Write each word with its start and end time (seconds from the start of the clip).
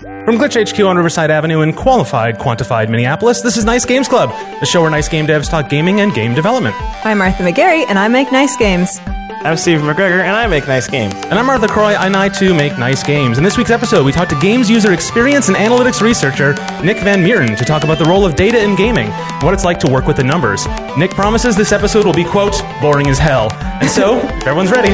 From 0.00 0.38
Glitch 0.38 0.56
HQ 0.56 0.80
on 0.80 0.96
Riverside 0.96 1.30
Avenue 1.30 1.60
in 1.60 1.74
qualified, 1.74 2.38
quantified 2.38 2.88
Minneapolis, 2.88 3.42
this 3.42 3.58
is 3.58 3.66
Nice 3.66 3.84
Games 3.84 4.08
Club, 4.08 4.30
the 4.58 4.64
show 4.64 4.80
where 4.80 4.88
nice 4.88 5.10
game 5.10 5.26
devs 5.26 5.50
talk 5.50 5.68
gaming 5.68 6.00
and 6.00 6.14
game 6.14 6.34
development. 6.34 6.74
I'm 7.04 7.18
Martha 7.18 7.42
McGarry, 7.42 7.84
and 7.86 7.98
I 7.98 8.08
make 8.08 8.32
nice 8.32 8.56
games. 8.56 8.98
I'm 9.06 9.58
Steve 9.58 9.80
McGregor, 9.80 10.20
and 10.20 10.30
I 10.30 10.46
make 10.46 10.66
nice 10.66 10.88
games. 10.88 11.12
And 11.14 11.34
I'm 11.34 11.44
Martha 11.44 11.68
Croy, 11.68 11.92
and 11.92 12.16
I 12.16 12.30
too 12.30 12.54
make 12.54 12.78
nice 12.78 13.02
games. 13.02 13.36
In 13.36 13.44
this 13.44 13.58
week's 13.58 13.70
episode, 13.70 14.06
we 14.06 14.10
talked 14.10 14.30
to 14.30 14.40
games 14.40 14.70
user 14.70 14.94
experience 14.94 15.48
and 15.48 15.56
analytics 15.58 16.00
researcher 16.00 16.54
Nick 16.82 17.00
Van 17.00 17.22
Meeren 17.22 17.54
to 17.58 17.64
talk 17.66 17.84
about 17.84 17.98
the 17.98 18.06
role 18.06 18.24
of 18.24 18.36
data 18.36 18.58
in 18.58 18.76
gaming 18.76 19.10
what 19.42 19.52
it's 19.52 19.64
like 19.64 19.78
to 19.80 19.92
work 19.92 20.06
with 20.06 20.16
the 20.16 20.24
numbers. 20.24 20.66
Nick 20.96 21.10
promises 21.10 21.56
this 21.56 21.72
episode 21.72 22.06
will 22.06 22.14
be, 22.14 22.24
quote, 22.24 22.62
boring 22.80 23.08
as 23.08 23.18
hell. 23.18 23.52
And 23.52 23.90
so, 23.90 24.16
if 24.16 24.24
everyone's 24.46 24.70
ready, 24.70 24.92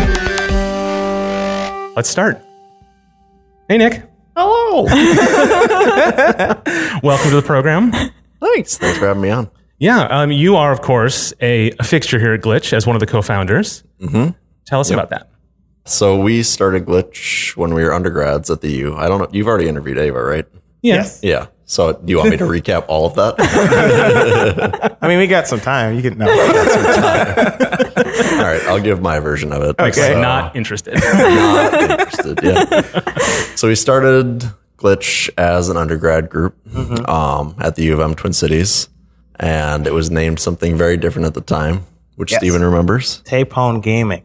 let's 1.95 2.09
start. 2.09 2.45
Hey, 3.69 3.79
Nick. 3.79 4.03
Hello. 4.39 4.83
Welcome 7.03 7.31
to 7.31 7.37
the 7.37 7.43
program. 7.45 7.91
Thanks. 7.91 8.77
Thanks 8.77 8.99
for 8.99 9.07
having 9.07 9.23
me 9.23 9.31
on. 9.31 9.51
Yeah, 9.79 10.03
um, 10.03 10.31
you 10.31 10.57
are, 10.57 10.73
of 10.73 10.83
course, 10.83 11.33
a, 11.41 11.71
a 11.79 11.85
fixture 11.85 12.19
here 12.19 12.35
at 12.35 12.43
Glitch 12.43 12.75
as 12.75 12.87
one 12.87 12.95
of 12.95 13.01
the 13.01 13.07
co 13.07 13.23
founders. 13.23 13.83
Mm-hmm. 13.99 14.37
Tell 14.67 14.81
us 14.81 14.91
about 14.91 15.09
that. 15.09 15.31
So 15.87 16.21
we 16.21 16.43
started 16.43 16.85
Glitch 16.85 17.57
when 17.57 17.73
we 17.73 17.83
were 17.83 17.95
undergrads 17.95 18.51
at 18.51 18.61
the 18.61 18.71
U. 18.73 18.95
I 18.95 19.09
don't 19.09 19.21
know. 19.21 19.29
You've 19.33 19.47
already 19.47 19.69
interviewed 19.69 19.97
Ava, 19.97 20.23
right? 20.23 20.45
Yes. 20.83 21.21
Yeah. 21.23 21.47
So 21.65 21.95
do 21.95 22.11
you 22.11 22.19
want 22.19 22.29
me 22.31 22.37
to 22.37 22.45
recap 22.45 22.85
all 22.89 23.07
of 23.07 23.15
that? 23.15 24.99
I 25.01 25.09
mean, 25.09 25.19
we 25.19 25.29
got 25.29 25.47
some 25.47 25.61
time. 25.61 25.97
You 25.97 26.03
can 26.03 26.19
no. 26.19 26.27
All 28.21 28.39
right. 28.45 28.63
I'll 28.67 28.81
give 28.81 29.01
my 29.01 29.21
version 29.21 29.53
of 29.53 29.63
it. 29.63 29.79
Okay. 29.81 29.91
So- 29.93 30.21
Not 30.21 30.55
interested. 30.57 30.95
not 31.03 31.91
interested. 31.91 32.39
Yeah. 32.43 33.55
So 33.57 33.69
we 33.69 33.75
started 33.75 34.45
Glitch 34.79 35.31
as 35.39 35.69
an 35.69 35.77
undergrad 35.77 36.29
group 36.31 36.55
um, 37.09 37.55
at 37.59 37.77
the 37.77 37.85
U 37.85 37.95
of 37.95 38.01
M 38.01 38.15
Twin 38.15 38.33
Cities, 38.33 38.89
and 39.41 39.87
it 39.87 39.95
was 39.95 40.11
named 40.11 40.39
something 40.41 40.77
very 40.77 40.97
different 40.97 41.27
at 41.27 41.35
the 41.35 41.41
time, 41.41 41.87
which 42.17 42.33
Yes. 42.33 42.41
Steven 42.41 42.63
remembers. 42.63 43.23
Tapone 43.25 43.83
Gaming. 43.83 44.23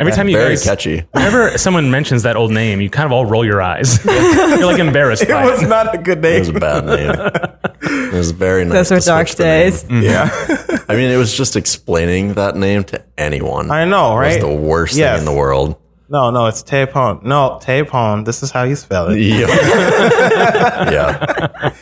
Every 0.00 0.12
time 0.12 0.28
you 0.28 0.36
Very 0.36 0.50
guys, 0.50 0.62
catchy. 0.62 1.04
whenever 1.10 1.58
someone 1.58 1.90
mentions 1.90 2.22
that 2.22 2.36
old 2.36 2.52
name, 2.52 2.80
you 2.80 2.88
kind 2.88 3.04
of 3.06 3.10
all 3.10 3.26
roll 3.26 3.44
your 3.44 3.60
eyes. 3.60 4.04
You're 4.06 4.64
like 4.66 4.78
embarrassed 4.78 5.24
It 5.24 5.28
by 5.28 5.44
was 5.44 5.60
it. 5.60 5.66
not 5.68 5.92
a 5.92 5.98
good 5.98 6.20
name. 6.22 6.36
It 6.36 6.38
was 6.38 6.48
a 6.50 6.52
bad 6.52 6.84
name. 6.86 7.56
It 7.90 8.12
was 8.14 8.30
very 8.32 8.64
nice. 8.64 8.88
Those 8.88 8.90
were 8.90 9.00
to 9.00 9.06
dark 9.06 9.28
switch 9.28 9.36
the 9.38 9.44
name. 9.44 9.70
days. 9.70 9.84
Yeah. 9.90 10.78
I 10.88 10.94
mean, 10.96 11.10
it 11.10 11.16
was 11.16 11.34
just 11.36 11.56
explaining 11.56 12.34
that 12.34 12.56
name 12.56 12.84
to 12.84 13.04
anyone. 13.18 13.70
I 13.70 13.84
know, 13.84 14.14
It 14.14 14.20
right? 14.20 14.42
was 14.42 14.44
the 14.44 14.54
worst 14.54 14.96
Yes. 14.96 15.18
thing 15.18 15.26
in 15.28 15.32
the 15.32 15.38
world. 15.38 15.76
No, 16.10 16.30
no, 16.30 16.46
it's 16.46 16.62
Tapone. 16.62 17.22
No, 17.22 17.58
Tapone. 17.62 18.24
This 18.24 18.42
is 18.42 18.50
how 18.50 18.62
you 18.62 18.76
spell 18.76 19.08
it. 19.10 19.18
Yeah. 19.20 19.46
yeah. 20.90 21.72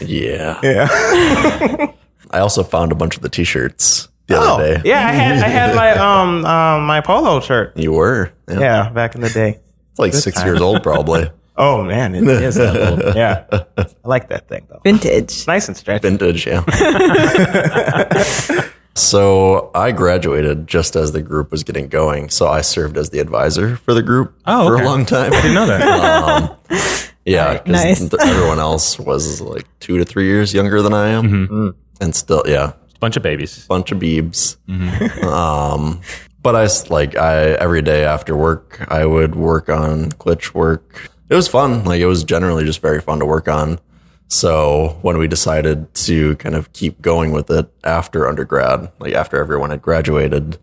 Yeah. 0.00 0.60
Yeah. 0.62 1.92
I 2.30 2.38
also 2.40 2.62
found 2.62 2.92
a 2.92 2.94
bunch 2.94 3.16
of 3.16 3.22
the 3.22 3.28
t-shirts 3.28 4.08
the 4.26 4.36
Oh, 4.36 4.54
other 4.54 4.76
day. 4.78 4.82
yeah. 4.88 5.06
I 5.06 5.12
had 5.12 5.42
I 5.44 5.48
had 5.48 5.74
my 5.76 5.90
um 5.98 6.44
um 6.46 6.86
my 6.86 7.00
polo 7.02 7.40
shirt. 7.40 7.76
You 7.76 7.92
were. 7.92 8.32
Yeah. 8.48 8.58
Yeah, 8.60 8.88
back 8.90 9.14
in 9.14 9.20
the 9.20 9.28
day. 9.30 9.60
It's 9.90 9.98
like 9.98 10.14
six 10.14 10.38
time. 10.38 10.46
years 10.46 10.60
old, 10.62 10.82
probably. 10.82 11.30
Oh 11.56 11.82
man, 11.84 12.14
it 12.14 12.24
is 12.26 12.56
that 12.56 12.76
old. 12.76 13.00
Yeah, 13.16 13.44
I 13.78 13.86
like 14.04 14.28
that 14.28 14.48
thing 14.48 14.66
though. 14.68 14.80
Vintage. 14.84 15.46
Nice 15.46 15.68
and 15.68 15.76
stretchy. 15.76 16.08
Vintage, 16.08 16.46
yeah. 16.46 16.64
so 18.94 19.70
I 19.74 19.92
graduated 19.92 20.66
just 20.66 20.96
as 20.96 21.12
the 21.12 21.22
group 21.22 21.50
was 21.50 21.64
getting 21.64 21.88
going. 21.88 22.28
So 22.28 22.48
I 22.48 22.60
served 22.60 22.96
as 22.96 23.10
the 23.10 23.18
advisor 23.18 23.76
for 23.76 23.94
the 23.94 24.02
group 24.02 24.34
Oh, 24.46 24.66
for 24.66 24.76
a 24.80 24.84
long 24.84 25.04
time. 25.06 25.32
I 25.32 25.40
didn't 25.42 25.54
know 25.54 25.66
that. 25.66 27.10
Yeah, 27.26 27.56
'cause 27.56 27.68
Nice. 27.72 28.00
th- 28.00 28.12
everyone 28.20 28.58
else 28.58 28.98
was 28.98 29.40
like 29.40 29.64
two 29.80 29.96
to 29.96 30.04
three 30.04 30.26
years 30.26 30.52
younger 30.52 30.82
than 30.82 30.92
I 30.92 31.08
am, 31.08 31.22
Mm-hmm. 31.24 31.68
and 32.02 32.14
still, 32.14 32.42
yeah, 32.46 32.72
Bunch 33.00 33.16
of 33.16 33.22
babies. 33.22 33.64
bunch 33.66 33.92
of 33.92 33.98
beebs. 33.98 34.58
Mm-hmm. 34.68 35.24
Um, 35.26 36.02
but 36.42 36.54
I 36.54 36.64
s- 36.64 36.90
like 36.90 37.16
I 37.16 37.52
every 37.52 37.80
day 37.80 38.04
after 38.04 38.36
work 38.36 38.84
I 38.90 39.06
would 39.06 39.36
work 39.36 39.70
on 39.70 40.10
glitch 40.10 40.52
work. 40.52 41.08
It 41.34 41.36
was 41.36 41.48
fun. 41.48 41.82
Like 41.82 42.00
it 42.00 42.06
was 42.06 42.22
generally 42.22 42.64
just 42.64 42.80
very 42.80 43.00
fun 43.00 43.18
to 43.18 43.26
work 43.26 43.48
on. 43.48 43.80
So 44.28 45.00
when 45.02 45.18
we 45.18 45.26
decided 45.26 45.92
to 45.94 46.36
kind 46.36 46.54
of 46.54 46.72
keep 46.72 47.02
going 47.02 47.32
with 47.32 47.50
it 47.50 47.68
after 47.82 48.28
undergrad, 48.28 48.92
like 49.00 49.14
after 49.14 49.38
everyone 49.38 49.70
had 49.70 49.82
graduated, 49.82 50.58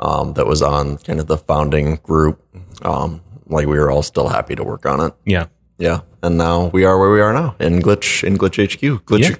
um, 0.00 0.34
that 0.34 0.44
was 0.44 0.62
on 0.62 0.98
kind 0.98 1.20
of 1.20 1.28
the 1.28 1.38
founding 1.38 2.00
group. 2.02 2.42
Um, 2.82 3.20
like 3.46 3.68
we 3.68 3.78
were 3.78 3.88
all 3.88 4.02
still 4.02 4.26
happy 4.26 4.56
to 4.56 4.64
work 4.64 4.84
on 4.84 4.98
it. 4.98 5.14
Yeah. 5.24 5.46
Yeah, 5.78 6.00
and 6.22 6.36
now 6.36 6.70
we 6.72 6.84
are 6.84 6.98
where 6.98 7.12
we 7.12 7.20
are 7.20 7.32
now 7.32 7.54
in 7.60 7.80
Glitch 7.80 8.24
in 8.24 8.36
Glitch 8.36 8.56
HQ. 8.56 9.04
Glitch 9.04 9.28
Yeah. 9.28 9.36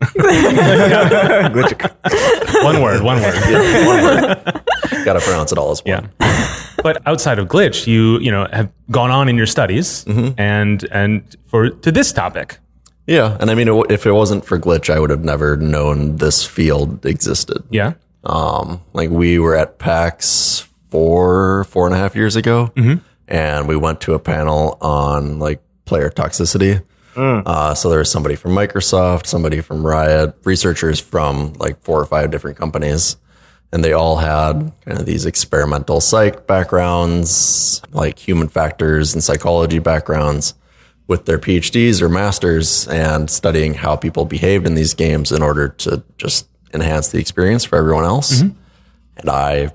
Glitchic. 1.48 2.64
One 2.64 2.82
word, 2.82 3.02
one 3.02 3.22
word. 3.22 3.34
Yeah, 3.48 3.86
one 3.86 4.02
word. 4.02 5.04
Got 5.06 5.14
to 5.14 5.20
pronounce 5.20 5.52
it 5.52 5.58
all 5.58 5.70
as 5.70 5.82
one. 5.84 6.10
Yeah. 6.20 6.58
But 6.82 7.00
outside 7.06 7.38
of 7.38 7.48
Glitch, 7.48 7.86
you, 7.86 8.18
you 8.18 8.30
know, 8.30 8.46
have 8.52 8.70
gone 8.90 9.10
on 9.10 9.28
in 9.28 9.36
your 9.36 9.46
studies 9.46 10.04
Mm-hmm. 10.04 10.40
and, 10.40 10.84
and 10.90 11.36
for, 11.46 11.70
to 11.70 11.92
this 11.92 12.12
topic. 12.12 12.58
Yeah, 13.06 13.36
and 13.40 13.50
I 13.50 13.54
mean, 13.54 13.68
it, 13.68 13.90
if 13.90 14.06
it 14.06 14.12
wasn't 14.12 14.44
for 14.44 14.58
Glitch, 14.58 14.88
I 14.88 14.98
would 15.00 15.10
have 15.10 15.24
never 15.24 15.56
known 15.56 16.16
this 16.16 16.44
field 16.44 17.04
existed. 17.04 17.64
Yeah. 17.70 17.94
Um, 18.24 18.80
like 18.92 19.10
we 19.10 19.38
were 19.40 19.56
at 19.56 19.78
PAX 19.78 20.68
four, 20.90 21.64
four 21.64 21.86
and 21.86 21.94
a 21.94 21.98
half 21.98 22.14
years 22.14 22.36
ago, 22.36 22.70
and 23.26 23.66
we 23.66 23.76
went 23.76 24.00
to 24.02 24.14
a 24.14 24.18
panel 24.20 24.78
on 24.80 25.38
like 25.40 25.60
player 25.84 26.10
toxicity. 26.10 26.82
Uh, 27.16 27.74
so 27.74 27.90
there 27.90 27.98
was 27.98 28.10
somebody 28.10 28.36
from 28.36 28.52
Microsoft, 28.52 29.26
somebody 29.26 29.60
from 29.60 29.84
Riot, 29.84 30.34
researchers 30.44 31.00
from 31.00 31.54
like 31.54 31.82
four 31.82 32.00
or 32.00 32.06
five 32.06 32.30
different 32.30 32.56
companies, 32.56 33.16
and 33.72 33.82
they 33.82 33.92
all 33.92 34.16
had 34.16 34.72
kind 34.84 34.98
of 34.98 35.06
these 35.06 35.24
experimental 35.24 36.00
psych 36.00 36.46
backgrounds, 36.46 37.80
like 37.92 38.18
human 38.18 38.48
factors 38.48 39.14
and 39.14 39.24
psychology 39.24 39.78
backgrounds 39.78 40.54
with 41.06 41.24
their 41.24 41.38
PhDs 41.38 42.00
or 42.02 42.08
masters 42.08 42.86
and 42.88 43.28
studying 43.30 43.74
how 43.74 43.96
people 43.96 44.24
behaved 44.24 44.66
in 44.66 44.74
these 44.74 44.94
games 44.94 45.32
in 45.32 45.42
order 45.42 45.68
to 45.68 46.02
just 46.18 46.48
enhance 46.74 47.08
the 47.08 47.18
experience 47.18 47.64
for 47.64 47.76
everyone 47.76 48.04
else. 48.04 48.42
Mm-hmm. 48.42 48.58
And 49.16 49.30
I 49.30 49.72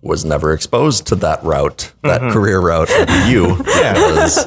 was 0.00 0.24
never 0.24 0.52
exposed 0.52 1.06
to 1.08 1.16
that 1.16 1.42
route, 1.44 1.92
that 2.02 2.20
mm-hmm. 2.20 2.32
career 2.32 2.60
route 2.60 2.90
at 2.90 3.30
you, 3.30 3.56
because 3.58 4.46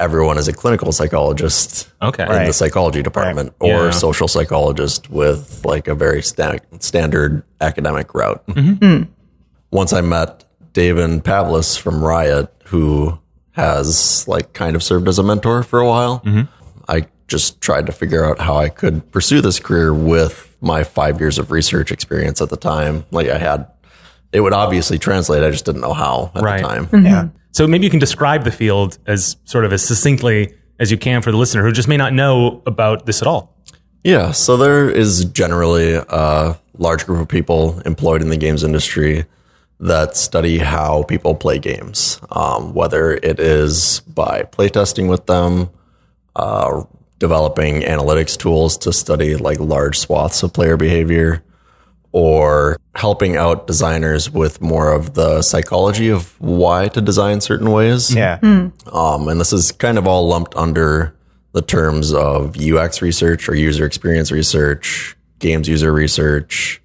everyone 0.00 0.38
is 0.38 0.46
a 0.48 0.52
clinical 0.52 0.92
psychologist 0.92 1.88
Okay. 2.02 2.22
in 2.24 2.44
the 2.46 2.52
psychology 2.52 3.02
department 3.02 3.52
or 3.60 3.68
Yeah. 3.86 3.90
social 3.90 4.28
psychologist 4.28 5.10
with 5.10 5.62
like 5.64 5.88
a 5.88 5.94
very 5.94 6.22
sta- 6.22 6.58
standard 6.78 7.42
academic 7.60 8.14
route. 8.14 8.46
Mm-hmm. 8.46 8.72
Hmm. 8.96 9.02
Once 9.72 9.92
I 9.92 10.00
met 10.00 10.44
Davin 10.72 11.22
Pavlas 11.22 11.76
from 11.76 12.04
Riot, 12.04 12.48
who 12.66 13.18
has 13.52 14.26
like 14.28 14.52
kind 14.52 14.76
of 14.76 14.82
served 14.82 15.08
as 15.08 15.18
a 15.18 15.22
mentor 15.22 15.62
for 15.62 15.80
a 15.80 15.86
while, 15.86 16.20
mm-hmm. 16.20 16.42
I 16.88 17.06
just 17.26 17.60
tried 17.60 17.86
to 17.86 17.92
figure 17.92 18.24
out 18.24 18.38
how 18.38 18.56
I 18.56 18.68
could 18.68 19.10
pursue 19.10 19.40
this 19.40 19.58
career 19.58 19.92
with 19.92 20.56
my 20.60 20.84
five 20.84 21.20
years 21.20 21.38
of 21.38 21.50
research 21.50 21.90
experience 21.92 22.40
at 22.40 22.50
the 22.50 22.56
time. 22.56 23.04
Like 23.10 23.28
I 23.28 23.38
had, 23.38 23.66
it 24.32 24.40
would 24.40 24.52
obviously 24.52 24.98
translate. 24.98 25.42
I 25.42 25.50
just 25.50 25.64
didn't 25.64 25.80
know 25.80 25.92
how 25.92 26.30
at 26.34 26.42
Right. 26.42 26.62
the 26.62 26.68
time. 26.68 26.86
Mm-hmm. 26.86 27.06
Yeah. 27.06 27.28
So 27.58 27.66
maybe 27.66 27.86
you 27.86 27.90
can 27.90 27.98
describe 27.98 28.44
the 28.44 28.52
field 28.52 28.98
as 29.08 29.36
sort 29.42 29.64
of 29.64 29.72
as 29.72 29.84
succinctly 29.84 30.54
as 30.78 30.92
you 30.92 30.96
can 30.96 31.22
for 31.22 31.32
the 31.32 31.36
listener 31.36 31.64
who 31.64 31.72
just 31.72 31.88
may 31.88 31.96
not 31.96 32.12
know 32.12 32.62
about 32.66 33.04
this 33.04 33.20
at 33.20 33.26
all. 33.26 33.52
Yeah, 34.04 34.30
so 34.30 34.56
there 34.56 34.88
is 34.88 35.24
generally 35.24 35.94
a 35.94 36.56
large 36.74 37.04
group 37.04 37.20
of 37.20 37.26
people 37.26 37.80
employed 37.80 38.22
in 38.22 38.28
the 38.28 38.36
games 38.36 38.62
industry 38.62 39.24
that 39.80 40.16
study 40.16 40.58
how 40.58 41.02
people 41.02 41.34
play 41.34 41.58
games, 41.58 42.20
um, 42.30 42.74
whether 42.74 43.14
it 43.14 43.40
is 43.40 44.02
by 44.06 44.44
playtesting 44.44 45.08
with 45.08 45.26
them, 45.26 45.68
uh, 46.36 46.84
developing 47.18 47.80
analytics 47.80 48.38
tools 48.38 48.78
to 48.78 48.92
study 48.92 49.34
like 49.34 49.58
large 49.58 49.98
swaths 49.98 50.44
of 50.44 50.52
player 50.52 50.76
behavior, 50.76 51.42
or 52.12 52.76
helping 52.94 53.36
out 53.36 53.66
designers 53.66 54.30
with 54.30 54.60
more 54.60 54.92
of 54.92 55.14
the 55.14 55.42
psychology 55.42 56.08
of 56.08 56.40
why 56.40 56.88
to 56.88 57.00
design 57.00 57.40
certain 57.40 57.70
ways. 57.70 58.14
Yeah. 58.14 58.38
Um, 58.42 59.28
and 59.28 59.40
this 59.40 59.52
is 59.52 59.72
kind 59.72 59.98
of 59.98 60.06
all 60.06 60.26
lumped 60.28 60.54
under 60.56 61.14
the 61.52 61.62
terms 61.62 62.12
of 62.12 62.56
UX 62.58 63.02
research 63.02 63.48
or 63.48 63.54
user 63.54 63.84
experience 63.84 64.30
research, 64.32 65.16
games 65.38 65.68
user 65.68 65.92
research, 65.92 66.80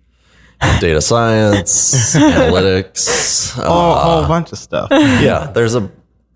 data 0.79 1.01
science, 1.01 2.15
analytics. 2.15 3.57
A 3.57 3.63
Uh, 3.63 4.03
whole 4.19 4.27
bunch 4.27 4.51
of 4.51 4.57
stuff. 4.57 4.87
yeah, 4.91 5.51
there's 5.53 5.75
a. 5.75 5.89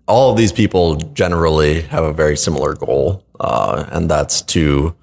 All 0.06 0.30
of 0.30 0.38
these 0.38 0.52
people 0.52 0.96
generally 0.96 1.82
have 1.82 2.02
a 2.04 2.12
very 2.14 2.36
similar 2.36 2.74
goal, 2.74 3.24
uh, 3.40 3.84
and 3.90 4.10
that's 4.10 4.40
to 4.42 4.94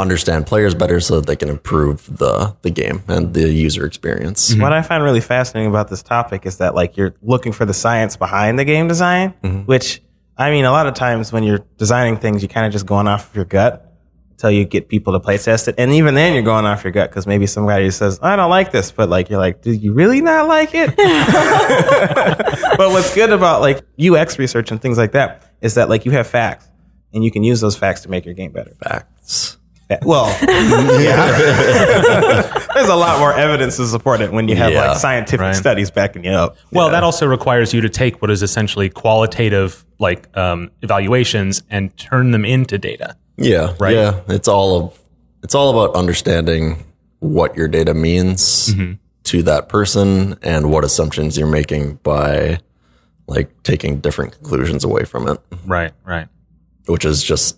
understand 0.00 0.46
players 0.46 0.74
better 0.74 0.98
so 1.00 1.16
that 1.20 1.26
they 1.26 1.36
can 1.36 1.48
improve 1.48 2.18
the 2.18 2.56
the 2.62 2.70
game 2.70 3.02
and 3.08 3.34
the 3.34 3.48
user 3.50 3.84
experience. 3.86 4.54
What 4.56 4.72
I 4.72 4.82
find 4.82 5.02
really 5.04 5.20
fascinating 5.20 5.70
about 5.70 5.88
this 5.88 6.02
topic 6.02 6.46
is 6.46 6.56
that 6.58 6.74
like 6.74 6.96
you're 6.96 7.14
looking 7.22 7.52
for 7.52 7.64
the 7.64 7.74
science 7.74 8.16
behind 8.16 8.58
the 8.58 8.64
game 8.64 8.88
design, 8.88 9.34
Mm-hmm. 9.42 9.60
which 9.66 10.02
I 10.36 10.50
mean, 10.50 10.64
a 10.64 10.72
lot 10.72 10.86
of 10.86 10.94
times 10.94 11.32
when 11.32 11.42
you're 11.44 11.64
designing 11.76 12.16
things, 12.16 12.42
you 12.42 12.48
kind 12.48 12.64
of 12.66 12.72
just 12.72 12.86
going 12.86 13.06
off 13.06 13.28
of 13.30 13.36
your 13.36 13.44
gut 13.44 13.86
until 14.30 14.50
you 14.50 14.64
get 14.64 14.88
people 14.88 15.12
to 15.12 15.20
play 15.20 15.36
test 15.36 15.68
it. 15.68 15.74
And 15.76 15.92
even 15.92 16.14
then, 16.14 16.32
you're 16.32 16.42
going 16.42 16.64
off 16.64 16.82
your 16.82 16.92
gut 16.94 17.10
because 17.10 17.26
maybe 17.26 17.46
somebody 17.46 17.90
says, 17.90 18.18
I 18.22 18.36
don't 18.36 18.48
like 18.48 18.72
this. 18.72 18.90
But 18.90 19.10
like, 19.10 19.28
you're 19.28 19.38
like, 19.38 19.60
do 19.60 19.70
you 19.70 19.92
really 19.92 20.22
not 20.22 20.48
like 20.48 20.70
it? 20.72 20.96
but 22.78 22.90
what's 22.90 23.14
good 23.14 23.30
about 23.32 23.60
like 23.60 23.82
UX 24.02 24.38
research 24.38 24.70
and 24.70 24.80
things 24.80 24.96
like 24.96 25.12
that 25.12 25.42
is 25.60 25.74
that 25.74 25.88
like 25.90 26.04
you 26.06 26.12
have 26.12 26.26
facts 26.26 26.66
and 27.12 27.22
you 27.22 27.30
can 27.30 27.42
use 27.42 27.60
those 27.60 27.76
facts 27.76 28.00
to 28.02 28.08
make 28.10 28.24
your 28.24 28.32
game 28.34 28.52
better. 28.52 28.74
Facts. 28.82 29.58
Well, 30.02 30.26
yeah. 31.02 32.42
There's 32.74 32.88
a 32.88 32.94
lot 32.96 33.18
more 33.18 33.32
evidence 33.32 33.76
to 33.76 33.86
support 33.86 34.20
it 34.20 34.32
when 34.32 34.48
you 34.48 34.56
have 34.56 34.72
Yeah. 34.72 34.88
like 34.90 34.98
scientific 34.98 35.40
Right. 35.40 35.56
studies 35.56 35.90
backing 35.90 36.24
you 36.24 36.30
up. 36.32 36.56
Well, 36.72 36.90
that 36.90 37.02
also 37.02 37.26
requires 37.26 37.74
you 37.74 37.80
to 37.82 37.88
take 37.88 38.22
what 38.22 38.30
is 38.30 38.42
essentially 38.42 38.88
qualitative 38.88 39.84
like 39.98 40.34
um, 40.36 40.70
evaluations 40.82 41.62
and 41.70 41.96
turn 41.96 42.30
them 42.30 42.44
into 42.44 42.78
data. 42.78 43.16
Yeah. 43.36 43.74
Right. 43.80 43.94
Yeah. 43.94 44.20
It's 44.28 44.48
all 44.48 44.78
of 44.84 45.00
it's 45.42 45.54
all 45.54 45.70
about 45.70 45.96
understanding 45.96 46.84
what 47.20 47.56
your 47.56 47.68
data 47.68 47.94
means 47.94 48.72
to 49.24 49.42
that 49.42 49.68
person 49.68 50.38
and 50.42 50.70
what 50.70 50.84
assumptions 50.84 51.36
you're 51.36 51.46
making 51.46 51.94
by 52.02 52.58
like 53.26 53.62
taking 53.62 54.00
different 54.00 54.32
conclusions 54.32 54.84
away 54.84 55.04
from 55.04 55.28
it. 55.28 55.38
Right, 55.66 55.92
right. 56.04 56.28
Which 56.86 57.04
is 57.04 57.22
just 57.22 57.56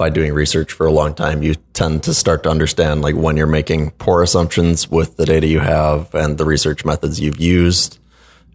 by 0.00 0.08
doing 0.08 0.32
research 0.32 0.72
for 0.72 0.86
a 0.86 0.90
long 0.90 1.12
time, 1.12 1.42
you 1.42 1.54
tend 1.74 2.02
to 2.02 2.14
start 2.14 2.42
to 2.44 2.48
understand 2.48 3.02
like 3.02 3.14
when 3.14 3.36
you're 3.36 3.46
making 3.46 3.90
poor 3.98 4.22
assumptions 4.22 4.90
with 4.90 5.18
the 5.18 5.26
data 5.26 5.46
you 5.46 5.60
have 5.60 6.14
and 6.14 6.38
the 6.38 6.46
research 6.46 6.86
methods 6.86 7.20
you've 7.20 7.38
used 7.38 7.98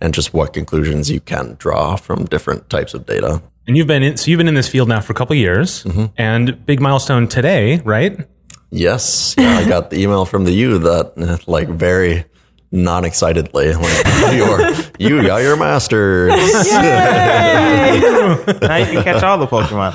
and 0.02 0.12
just 0.12 0.34
what 0.34 0.54
conclusions 0.54 1.12
you 1.12 1.20
can 1.20 1.56
draw 1.60 1.98
from 1.98 2.26
different 2.26 2.68
types 2.72 2.96
of 2.96 3.06
data. 3.06 3.44
And 3.68 3.78
you've 3.78 3.86
been 3.86 4.02
in, 4.02 4.18
so 4.18 4.32
you've 4.32 4.40
been 4.40 4.48
in 4.48 4.56
this 4.56 4.68
field 4.68 4.90
now 4.90 5.02
for 5.02 5.14
a 5.14 5.16
couple 5.16 5.36
years, 5.36 5.84
mm-hmm. 5.84 6.06
and 6.18 6.66
big 6.66 6.82
milestone 6.82 7.28
today, 7.28 7.78
right? 7.86 8.28
Yes, 8.72 9.36
yeah, 9.38 9.60
I 9.60 9.70
got 9.70 9.92
the 9.92 10.02
email 10.02 10.26
from 10.26 10.46
the 10.46 10.52
U 10.52 10.80
that 10.80 11.44
like 11.48 11.68
very 11.68 12.26
non-excitedly 12.72 13.74
like 13.74 14.06
you're 14.34 14.72
you 15.00 15.22
got 15.26 15.42
your 15.42 15.56
masters. 15.56 16.32
now 16.72 17.96
you 18.78 18.86
can 18.86 19.04
catch 19.04 19.24
all 19.24 19.38
the 19.38 19.48
Pokemon. 19.48 19.94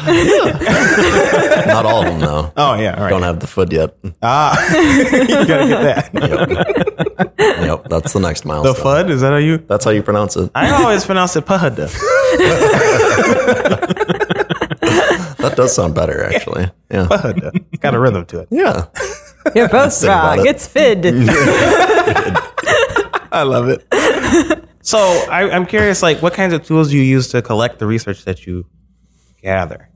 Not 1.66 1.84
all 1.86 2.00
of 2.00 2.06
them 2.06 2.20
though. 2.20 2.52
Oh 2.56 2.74
yeah, 2.74 2.94
all 2.94 3.02
right. 3.02 3.10
Don't 3.10 3.22
have 3.22 3.40
the 3.40 3.46
foot 3.46 3.72
yet. 3.72 3.94
Ah, 4.22 4.56
you 4.74 5.46
gotta 5.46 5.66
get 5.68 5.82
that. 5.82 6.10
Yep. 7.38 7.60
yep, 7.60 7.84
that's 7.88 8.12
the 8.12 8.20
next 8.20 8.44
milestone. 8.44 8.74
The 8.74 8.84
milestone. 8.84 9.06
FUD 9.06 9.10
is 9.10 9.20
that 9.20 9.32
how 9.32 9.38
you? 9.38 9.58
That's 9.58 9.84
how 9.84 9.90
you 9.90 10.02
pronounce 10.02 10.36
it. 10.36 10.50
I 10.54 10.70
always 10.70 11.04
pronounce 11.04 11.36
it 11.36 11.44
Pahada. 11.44 11.90
That 15.40 15.56
does 15.56 15.74
sound 15.74 15.94
better 15.94 16.22
actually. 16.22 16.70
Yeah. 16.90 17.06
Pahada. 17.06 17.50
It's 17.72 17.80
got 17.80 17.94
a 17.94 17.98
rhythm 17.98 18.26
to 18.26 18.40
it. 18.40 18.48
Yeah. 18.50 18.88
You're 19.54 19.70
both 19.70 20.02
about 20.02 20.36
wrong. 20.36 20.46
it. 20.46 20.50
It's 20.50 20.66
FID. 20.68 21.06
I 23.32 23.42
love 23.44 23.68
it. 23.68 23.86
So 24.82 24.98
I, 24.98 25.50
I'm 25.50 25.66
curious, 25.66 26.02
like, 26.02 26.22
what 26.22 26.32
kinds 26.32 26.54
of 26.54 26.64
tools 26.64 26.90
do 26.90 26.96
you 26.96 27.02
use 27.02 27.28
to 27.28 27.42
collect 27.42 27.78
the 27.78 27.86
research 27.86 28.24
that 28.24 28.46
you 28.46 28.66
gather? 29.42 29.88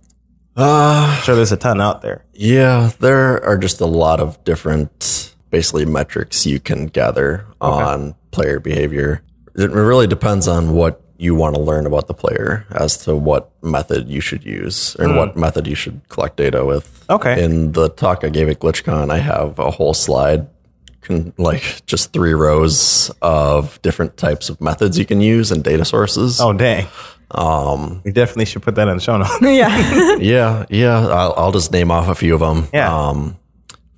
Uh, 0.57 1.15
I'm 1.17 1.23
sure 1.23 1.35
there's 1.35 1.53
a 1.53 1.57
ton 1.57 1.81
out 1.81 2.03
there. 2.03 2.25
yeah, 2.33 2.91
there 3.01 3.43
are 3.45 3.57
just 3.59 3.81
a 3.81 3.87
lot 3.87 4.21
of 4.21 4.43
different 4.45 5.35
basically 5.51 5.85
metrics 5.87 6.47
you 6.47 6.61
can 6.61 6.87
gather 6.87 7.47
on 7.61 8.15
player 8.31 8.61
behavior. 8.61 9.23
It 9.57 9.71
really 9.71 10.07
depends 10.07 10.47
on 10.47 10.73
what 10.73 11.01
you 11.17 11.35
want 11.35 11.55
to 11.55 11.61
learn 11.61 11.87
about 11.87 12.07
the 12.09 12.15
player 12.15 12.67
as 12.71 12.97
to 13.05 13.15
what 13.17 13.51
method 13.63 14.09
you 14.09 14.21
should 14.21 14.45
use 14.45 14.97
and 14.97 15.17
what 15.17 15.37
method 15.37 15.67
you 15.67 15.75
should 15.77 16.07
collect 16.09 16.37
data 16.37 16.65
with. 16.65 17.05
Okay. 17.09 17.43
In 17.43 17.73
the 17.73 17.89
talk 17.89 18.23
I 18.25 18.29
gave 18.29 18.49
at 18.49 18.59
GlitchCon, 18.59 19.11
I 19.11 19.19
have 19.19 19.59
a 19.59 19.71
whole 19.71 19.95
slide, 19.95 20.49
con- 21.05 21.33
like 21.39 21.85
just 21.87 22.13
three 22.13 22.33
rows 22.35 23.11
of 23.23 23.81
different 23.83 24.17
types 24.17 24.49
of 24.49 24.61
methods 24.61 24.99
you 24.99 25.05
can 25.07 25.21
use 25.21 25.53
and 25.53 25.63
data 25.63 25.85
sources. 25.85 26.41
Oh 26.41 26.53
dang. 26.53 26.87
Um, 27.31 28.01
we 28.05 28.13
definitely 28.13 28.45
should 28.45 28.63
put 28.63 28.75
that 28.77 28.87
in 28.89 28.97
the 28.97 29.03
show 29.03 29.17
notes. 29.17 29.39
yeah. 29.43 30.17
Yeah, 30.19 30.67
yeah. 30.71 31.07
I'll, 31.09 31.35
I'll 31.37 31.53
just 31.53 31.73
name 31.73 31.91
off 31.91 32.09
a 32.09 32.15
few 32.15 32.35
of 32.35 32.41
them. 32.41 32.69
Yeah. 32.73 32.95
Um, 32.95 33.37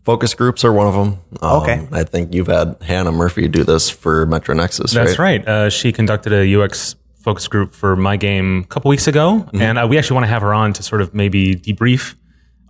focus 0.04 0.32
groups 0.34 0.64
are 0.64 0.72
one 0.72 0.86
of 0.86 0.94
them. 0.94 1.20
Um, 1.42 1.62
Okay. 1.62 1.86
I 1.92 2.04
think 2.04 2.32
you've 2.34 2.46
had 2.46 2.76
Hannah 2.80 3.12
Murphy 3.12 3.48
do 3.48 3.64
this 3.64 3.90
for 3.90 4.24
Metro 4.26 4.54
Nexus, 4.54 4.92
That's 4.92 5.18
right? 5.18 5.40
right. 5.40 5.48
Uh, 5.48 5.70
she 5.70 5.92
conducted 5.92 6.32
a 6.32 6.60
UX 6.62 6.94
focus 7.22 7.48
group 7.48 7.74
for 7.74 7.96
my 7.96 8.16
game 8.16 8.60
a 8.64 8.66
couple 8.68 8.88
weeks 8.88 9.06
ago, 9.08 9.48
and 9.52 9.78
uh, 9.78 9.86
we 9.90 9.98
actually 9.98 10.14
want 10.14 10.24
to 10.24 10.28
have 10.30 10.42
her 10.42 10.54
on 10.54 10.72
to 10.74 10.82
sort 10.82 11.02
of 11.02 11.12
maybe 11.12 11.56
debrief 11.56 12.14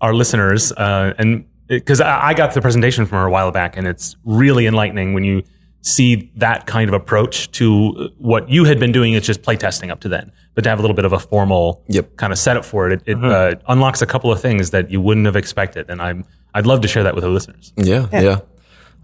our 0.01 0.15
listeners. 0.15 0.73
Uh, 0.73 1.13
and 1.19 1.45
because 1.69 2.01
I, 2.01 2.29
I 2.29 2.35
got 2.35 2.55
the 2.55 2.61
presentation 2.61 3.07
from 3.07 3.19
her 3.19 3.27
a 3.27 3.31
while 3.31 3.51
back, 3.51 3.77
and 3.77 3.87
it's 3.87 4.17
really 4.25 4.67
enlightening 4.67 5.15
when 5.15 5.25
you 5.25 5.43
see 5.83 6.33
that 6.37 6.67
kind 6.67 6.89
of 6.91 6.95
approach 6.95 7.51
to 7.53 8.11
what 8.19 8.49
you 8.49 8.65
had 8.65 8.81
been 8.81 8.93
doing. 8.93 9.13
It's 9.13 9.27
just 9.27 9.43
playtesting 9.43 9.91
up 9.91 10.01
to 10.01 10.09
then, 10.09 10.33
but 10.55 10.65
to 10.65 10.71
have 10.71 10.79
a 10.79 10.83
little 10.83 10.97
bit 10.97 11.05
of 11.05 11.13
a 11.13 11.19
formal 11.19 11.83
Yep. 11.89 12.17
kind 12.17 12.33
of 12.33 12.39
setup 12.39 12.65
for 12.65 12.91
it, 12.91 13.03
it, 13.07 13.17
it 13.17 13.25
uh, 13.25 13.55
unlocks 13.69 14.03
a 14.03 14.07
couple 14.07 14.33
of 14.33 14.41
things 14.41 14.71
that 14.71 14.91
you 14.91 15.01
wouldn't 15.01 15.27
have 15.27 15.37
expected. 15.37 15.89
And 15.89 16.03
I'm 16.03 16.25
I'd 16.55 16.67
love 16.67 16.81
to 16.81 16.89
share 16.89 17.03
that 17.05 17.15
with 17.15 17.23
the 17.23 17.31
listeners. 17.31 17.73
Yeah, 17.77 18.09
yeah, 18.13 18.39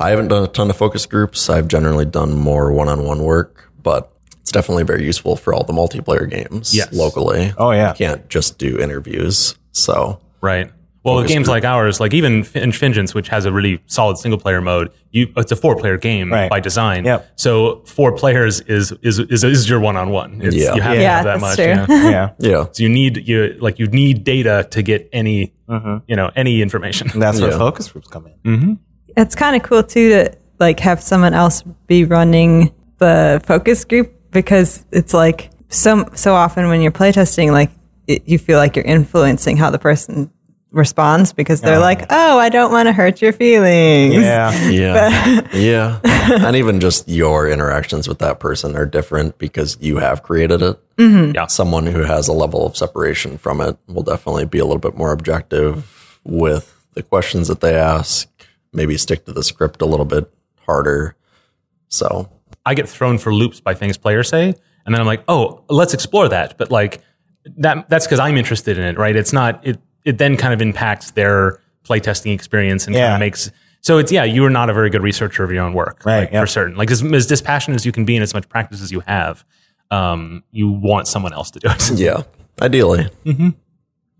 I 0.00 0.10
haven't 0.10 0.28
done 0.28 0.42
a 0.42 0.48
ton 0.48 0.70
of 0.70 0.76
focus 0.76 1.06
groups. 1.06 1.48
I've 1.50 1.68
generally 1.68 2.04
done 2.06 2.34
more 2.36 2.72
one-on-one 2.72 3.22
work, 3.22 3.70
but 3.82 4.10
it's 4.40 4.50
definitely 4.50 4.82
very 4.84 5.04
useful 5.04 5.36
for 5.36 5.54
all 5.54 5.62
the 5.62 5.72
multiplayer 5.72 6.28
games 6.28 6.74
Yes. 6.74 6.92
locally. 6.92 7.52
Oh, 7.58 7.70
yeah. 7.70 7.90
You 7.90 7.94
can't 7.96 8.28
just 8.28 8.58
do 8.58 8.78
interviews. 8.80 9.54
So 9.70 10.20
Right. 10.40 10.72
Well, 11.04 11.16
with 11.16 11.26
games 11.28 11.46
group. 11.48 11.54
like 11.56 11.64
ours, 11.64 11.98
like 11.98 12.14
even 12.14 12.44
Fin- 12.44 12.70
Fingeance, 12.72 13.12
which 13.14 13.28
has 13.28 13.44
a 13.44 13.52
really 13.52 13.82
solid 13.86 14.18
single 14.18 14.38
player 14.38 14.60
mode, 14.60 14.92
you 15.10 15.32
it's 15.36 15.50
a 15.50 15.56
four 15.56 15.74
player 15.76 15.96
game 15.98 16.30
Right. 16.32 16.48
by 16.48 16.60
design. 16.60 17.04
Yep. 17.04 17.32
So 17.36 17.82
four 17.86 18.12
players 18.12 18.60
is 18.62 18.92
is 19.02 19.18
is, 19.18 19.42
is 19.42 19.68
your 19.68 19.80
one 19.80 19.96
on 19.96 20.10
one. 20.10 20.40
Yeah. 20.40 20.74
You 20.74 20.80
have 20.80 20.94
to 20.94 21.00
Yeah, 21.00 21.16
have 21.16 21.24
that 21.24 21.40
that's 21.40 21.40
much. 21.40 21.56
true. 21.56 21.64
Yeah. 21.96 22.10
yeah. 22.10 22.30
yeah, 22.38 22.64
So 22.72 22.82
you 22.84 22.88
need 22.88 23.26
you 23.28 23.56
like 23.60 23.78
you 23.80 23.88
need 23.88 24.22
data 24.24 24.66
to 24.70 24.82
get 24.82 25.08
any 25.12 25.52
mm-hmm. 25.68 25.96
you 26.06 26.14
know 26.16 26.30
any 26.36 26.62
information. 26.62 27.10
And 27.10 27.20
that's 27.20 27.40
where 27.40 27.50
Yeah. 27.50 27.58
focus 27.58 27.88
groups 27.90 28.06
come 28.08 28.26
in. 28.28 28.34
Mm-hmm. 28.58 28.72
It's 29.16 29.34
kind 29.34 29.56
of 29.56 29.62
cool 29.64 29.82
too 29.82 30.08
to 30.10 30.36
like 30.60 30.78
have 30.80 31.02
someone 31.02 31.34
else 31.34 31.62
be 31.88 32.04
running 32.04 32.72
the 32.98 33.40
focus 33.44 33.84
group 33.84 34.12
because 34.30 34.84
it's 34.92 35.12
like 35.12 35.50
so 35.68 36.08
so 36.14 36.34
often 36.34 36.68
when 36.68 36.80
you're 36.80 36.92
playtesting, 36.92 37.50
like 37.50 37.70
it, 38.06 38.22
you 38.28 38.38
feel 38.38 38.58
like 38.58 38.76
you're 38.76 38.84
influencing 38.84 39.56
how 39.56 39.68
the 39.70 39.78
person 39.80 40.30
responds 40.72 41.32
because 41.32 41.60
they're 41.60 41.78
oh. 41.78 41.80
like, 41.80 42.06
"Oh, 42.10 42.38
I 42.38 42.48
don't 42.48 42.72
want 42.72 42.88
to 42.88 42.92
hurt 42.92 43.22
your 43.22 43.32
feelings." 43.32 44.14
Yeah. 44.14 44.68
yeah, 44.68 45.48
yeah. 45.54 46.00
And 46.04 46.56
even 46.56 46.80
just 46.80 47.08
your 47.08 47.48
interactions 47.48 48.08
with 48.08 48.18
that 48.18 48.40
person 48.40 48.76
are 48.76 48.86
different 48.86 49.38
because 49.38 49.76
you 49.80 49.98
have 49.98 50.22
created 50.22 50.62
it. 50.62 50.96
Mm-hmm. 50.96 51.34
Yeah. 51.34 51.46
Someone 51.46 51.86
who 51.86 52.02
has 52.02 52.28
a 52.28 52.32
level 52.32 52.66
of 52.66 52.76
separation 52.76 53.38
from 53.38 53.60
it 53.60 53.76
will 53.86 54.02
definitely 54.02 54.46
be 54.46 54.58
a 54.58 54.64
little 54.64 54.80
bit 54.80 54.96
more 54.96 55.12
objective 55.12 56.18
with 56.24 56.86
the 56.94 57.02
questions 57.02 57.48
that 57.48 57.60
they 57.60 57.74
ask. 57.74 58.28
Maybe 58.72 58.96
stick 58.96 59.26
to 59.26 59.32
the 59.32 59.42
script 59.42 59.82
a 59.82 59.86
little 59.86 60.06
bit 60.06 60.32
harder. 60.66 61.14
So 61.88 62.30
I 62.64 62.74
get 62.74 62.88
thrown 62.88 63.18
for 63.18 63.34
loops 63.34 63.60
by 63.60 63.74
things 63.74 63.98
players 63.98 64.28
say, 64.28 64.54
and 64.84 64.94
then 64.94 65.00
I'm 65.00 65.06
like, 65.06 65.24
oh, 65.28 65.64
let's 65.68 65.94
explore 65.94 66.28
that. 66.28 66.58
But 66.58 66.70
like 66.70 67.02
that 67.56 67.88
that's 67.88 68.06
because 68.06 68.20
I'm 68.20 68.36
interested 68.36 68.78
in 68.78 68.84
it, 68.84 68.98
right? 68.98 69.14
It's 69.14 69.32
not 69.32 69.66
it. 69.66 69.80
It 70.04 70.18
then 70.18 70.36
kind 70.36 70.52
of 70.54 70.60
impacts 70.62 71.12
their 71.12 71.60
playtesting 71.84 72.34
experience 72.34 72.86
and 72.86 72.94
kind 72.96 73.14
of 73.14 73.20
makes. 73.20 73.50
So 73.80 73.98
it's 73.98 74.12
yeah, 74.12 74.24
you 74.24 74.44
are 74.44 74.50
not 74.50 74.70
a 74.70 74.72
very 74.72 74.90
good 74.90 75.02
researcher 75.02 75.42
of 75.44 75.50
your 75.52 75.64
own 75.64 75.72
work, 75.74 76.02
Right, 76.04 76.20
like, 76.20 76.32
yeah. 76.32 76.40
For 76.40 76.46
certain, 76.46 76.76
like 76.76 76.90
as, 76.90 77.02
as 77.02 77.26
dispassionate 77.26 77.74
as 77.76 77.84
you 77.86 77.90
can 77.92 78.04
be 78.04 78.14
and 78.16 78.22
as 78.22 78.32
much 78.34 78.48
practice 78.48 78.80
as 78.80 78.92
you 78.92 79.00
have, 79.00 79.44
um, 79.90 80.44
you 80.52 80.70
want 80.70 81.08
someone 81.08 81.32
else 81.32 81.50
to 81.52 81.58
do 81.58 81.68
it. 81.68 81.90
yeah, 81.98 82.22
ideally. 82.60 83.08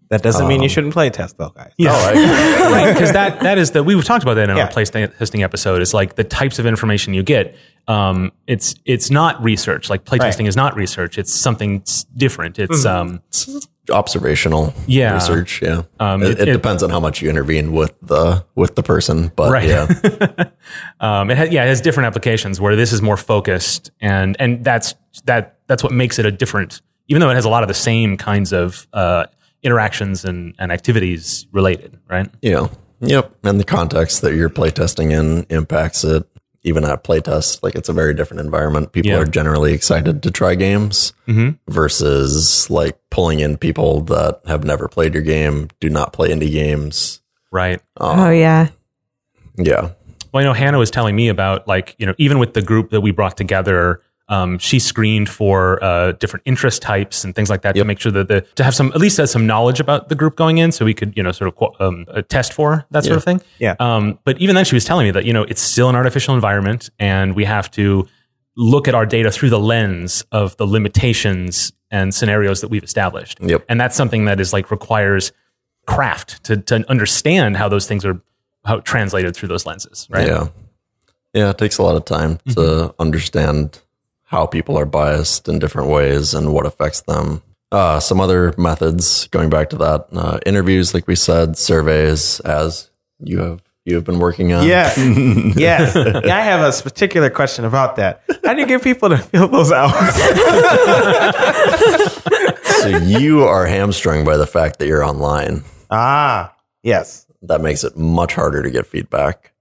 That 0.08 0.22
doesn't 0.22 0.46
mean 0.46 0.62
you 0.62 0.68
shouldn't 0.68 0.92
play 0.92 1.08
test 1.08 1.38
though, 1.38 1.48
guys. 1.50 1.72
Yeah. 1.78 1.92
Oh, 1.94 2.70
right 2.72 2.92
because 2.92 3.12
that 3.12 3.40
that 3.40 3.56
is 3.56 3.70
the 3.70 3.82
we've 3.82 4.04
talked 4.04 4.22
about 4.22 4.34
that 4.34 4.50
in 4.50 4.56
Yeah. 4.58 4.64
our 4.64 4.70
play 4.70 4.84
testing 4.84 5.42
episode 5.42 5.80
is 5.80 5.94
like 5.94 6.16
the 6.16 6.24
types 6.24 6.58
of 6.58 6.66
information 6.66 7.14
you 7.14 7.22
get 7.22 7.56
um 7.88 8.30
it's 8.46 8.74
it's 8.84 9.10
not 9.10 9.42
research 9.42 9.88
like 9.88 10.04
playtesting 10.04 10.40
Right. 10.40 10.48
is 10.48 10.56
not 10.56 10.76
research 10.76 11.16
it's 11.18 11.32
something 11.32 11.82
different 12.14 12.58
it's 12.58 12.84
um 12.84 13.22
It's 13.28 13.66
observational 13.90 14.72
Yeah. 14.86 15.14
research. 15.14 15.60
Yeah, 15.62 15.82
Um, 15.98 16.22
it, 16.22 16.40
it- 16.40 16.48
it 16.48 16.52
depends 16.52 16.82
on 16.82 16.90
how 16.90 17.00
much 17.00 17.20
you 17.22 17.28
intervene 17.30 17.72
with 17.72 17.92
the 18.02 18.44
with 18.54 18.74
the 18.76 18.82
person, 18.82 19.32
but 19.34 19.50
Right. 19.50 19.68
yeah, 19.68 19.86
um 21.00 21.30
it 21.30 21.36
has, 21.36 21.50
yeah 21.50 21.64
it 21.64 21.68
has 21.68 21.80
different 21.80 22.06
applications 22.06 22.60
where 22.60 22.76
this 22.76 22.92
is 22.92 23.02
more 23.02 23.16
focused 23.16 23.90
and 24.00 24.36
and 24.38 24.64
that's 24.64 24.94
that 25.24 25.58
that's 25.66 25.82
what 25.82 25.92
makes 25.92 26.18
it 26.18 26.26
a 26.26 26.30
different 26.30 26.80
even 27.08 27.20
though 27.20 27.30
it 27.30 27.34
has 27.34 27.44
a 27.44 27.48
lot 27.48 27.62
of 27.62 27.68
the 27.68 27.74
same 27.74 28.16
kinds 28.16 28.52
of 28.52 28.86
uh 28.92 29.24
interactions 29.62 30.24
and 30.24 30.54
and 30.58 30.70
activities 30.72 31.46
related 31.52 31.98
right 32.08 32.28
yeah, 32.40 32.68
yep. 33.00 33.32
And 33.44 33.58
the 33.60 33.64
context 33.64 34.22
that 34.22 34.34
you're 34.34 34.50
playtesting 34.50 35.10
in 35.12 35.44
impacts 35.50 36.04
it. 36.04 36.24
Even 36.64 36.84
at 36.84 37.04
playtest, 37.04 37.62
like 37.62 37.74
it's 37.74 37.88
a 37.88 37.92
very 37.92 38.14
different 38.14 38.40
environment. 38.40 38.92
People 38.92 39.10
Yeah. 39.10 39.18
are 39.18 39.24
generally 39.24 39.72
excited 39.72 40.22
to 40.22 40.30
try 40.30 40.54
games 40.54 41.12
mm-hmm. 41.26 41.50
versus 41.72 42.70
like 42.70 42.98
pulling 43.10 43.40
in 43.40 43.56
people 43.56 44.02
that 44.02 44.40
have 44.46 44.64
never 44.64 44.88
played 44.88 45.14
your 45.14 45.22
game, 45.22 45.68
do 45.80 45.90
not 45.90 46.12
play 46.12 46.28
indie 46.30 46.52
games. 46.52 47.20
Right. 47.50 47.80
Um, 47.98 48.20
oh 48.20 48.30
yeah. 48.30 48.68
Yeah. 49.56 49.90
Well, 50.32 50.40
I 50.40 50.44
know 50.44 50.54
Hannah 50.54 50.78
was 50.78 50.90
telling 50.90 51.14
me 51.14 51.28
about 51.28 51.68
like 51.68 51.94
you 51.98 52.06
know 52.06 52.14
even 52.18 52.38
with 52.38 52.54
the 52.54 52.62
group 52.62 52.90
that 52.90 53.00
we 53.00 53.10
brought 53.10 53.36
together, 53.36 54.00
um, 54.32 54.58
she 54.58 54.78
screened 54.78 55.28
for 55.28 55.82
uh, 55.84 56.12
different 56.12 56.42
interest 56.46 56.80
types 56.80 57.22
and 57.22 57.34
things 57.34 57.50
like 57.50 57.60
that 57.62 57.74
to 57.74 57.84
make 57.84 58.00
sure 58.00 58.10
that 58.12 58.28
the 58.28 58.40
to 58.54 58.64
have 58.64 58.74
some 58.74 58.88
at 58.94 58.98
least 58.98 59.18
has 59.18 59.30
some 59.30 59.46
knowledge 59.46 59.78
about 59.78 60.08
the 60.08 60.14
group 60.14 60.36
going 60.36 60.56
in, 60.56 60.72
so 60.72 60.86
we 60.86 60.94
could 60.94 61.14
you 61.14 61.22
know 61.22 61.32
sort 61.32 61.54
of 61.54 61.80
um, 61.80 62.06
uh, 62.08 62.22
test 62.22 62.54
for 62.54 62.86
that 62.90 63.04
sort 63.04 63.18
of 63.18 63.24
thing. 63.24 63.42
Yeah. 63.58 63.76
Um, 63.78 64.18
but 64.24 64.38
even 64.38 64.54
then, 64.54 64.64
she 64.64 64.74
was 64.74 64.86
telling 64.86 65.04
me 65.06 65.10
that 65.10 65.26
you 65.26 65.34
know 65.34 65.42
it's 65.42 65.60
still 65.60 65.90
an 65.90 65.96
artificial 65.96 66.34
environment, 66.34 66.88
and 66.98 67.36
we 67.36 67.44
have 67.44 67.70
to 67.72 68.08
look 68.56 68.88
at 68.88 68.94
our 68.94 69.04
data 69.04 69.30
through 69.30 69.50
the 69.50 69.60
lens 69.60 70.24
of 70.32 70.56
the 70.56 70.66
limitations 70.66 71.72
and 71.90 72.14
scenarios 72.14 72.62
that 72.62 72.68
we've 72.68 72.84
established. 72.84 73.38
Yep. 73.40 73.66
And 73.68 73.78
that's 73.78 73.96
something 73.96 74.24
that 74.24 74.40
is 74.40 74.54
like 74.54 74.70
requires 74.70 75.32
craft 75.86 76.42
to 76.44 76.56
to 76.56 76.88
understand 76.88 77.58
how 77.58 77.68
those 77.68 77.86
things 77.86 78.02
are 78.06 78.18
how 78.64 78.80
translated 78.80 79.36
through 79.36 79.48
those 79.50 79.66
lenses, 79.66 80.08
right? 80.08 80.26
Yeah. 80.26 80.48
Yeah. 81.34 81.50
It 81.50 81.58
takes 81.58 81.76
a 81.76 81.82
lot 81.82 81.96
of 81.96 82.06
time 82.06 82.38
to 82.54 82.94
understand 82.98 83.82
how 84.32 84.46
people 84.46 84.78
are 84.78 84.86
biased 84.86 85.46
in 85.46 85.58
different 85.58 85.90
ways 85.90 86.32
and 86.34 86.52
what 86.54 86.64
affects 86.66 87.02
them. 87.02 87.42
Uh, 87.70 88.00
some 88.00 88.18
other 88.20 88.54
methods, 88.58 89.28
going 89.28 89.50
back 89.50 89.68
to 89.70 89.76
that, 89.76 90.06
uh, 90.12 90.38
interviews, 90.46 90.94
like 90.94 91.06
we 91.06 91.14
said, 91.14 91.56
surveys, 91.56 92.40
as 92.40 92.90
you 93.20 93.38
have 93.38 93.62
you 93.84 93.96
have 93.96 94.04
been 94.04 94.20
working 94.20 94.52
on. 94.52 94.64
Yeah. 94.66 94.92
yes. 95.56 95.94
Yeah, 95.96 96.36
I 96.36 96.40
have 96.40 96.62
a 96.62 96.82
particular 96.82 97.30
question 97.30 97.64
about 97.64 97.96
that. 97.96 98.22
How 98.44 98.54
do 98.54 98.60
you 98.60 98.66
get 98.66 98.80
people 98.82 99.08
to 99.08 99.18
fill 99.18 99.48
those 99.48 99.72
out? 99.72 99.90
So 102.82 102.88
you 102.88 103.44
are 103.44 103.66
hamstrung 103.66 104.24
by 104.24 104.36
the 104.36 104.46
fact 104.46 104.78
that 104.78 104.86
you're 104.88 105.04
online. 105.04 105.62
ah, 105.90 106.54
yes. 106.82 107.26
That 107.42 107.60
makes 107.60 107.82
it 107.84 107.96
much 107.96 108.34
harder 108.34 108.62
to 108.62 108.70
get 108.70 108.86
feedback 108.86 109.52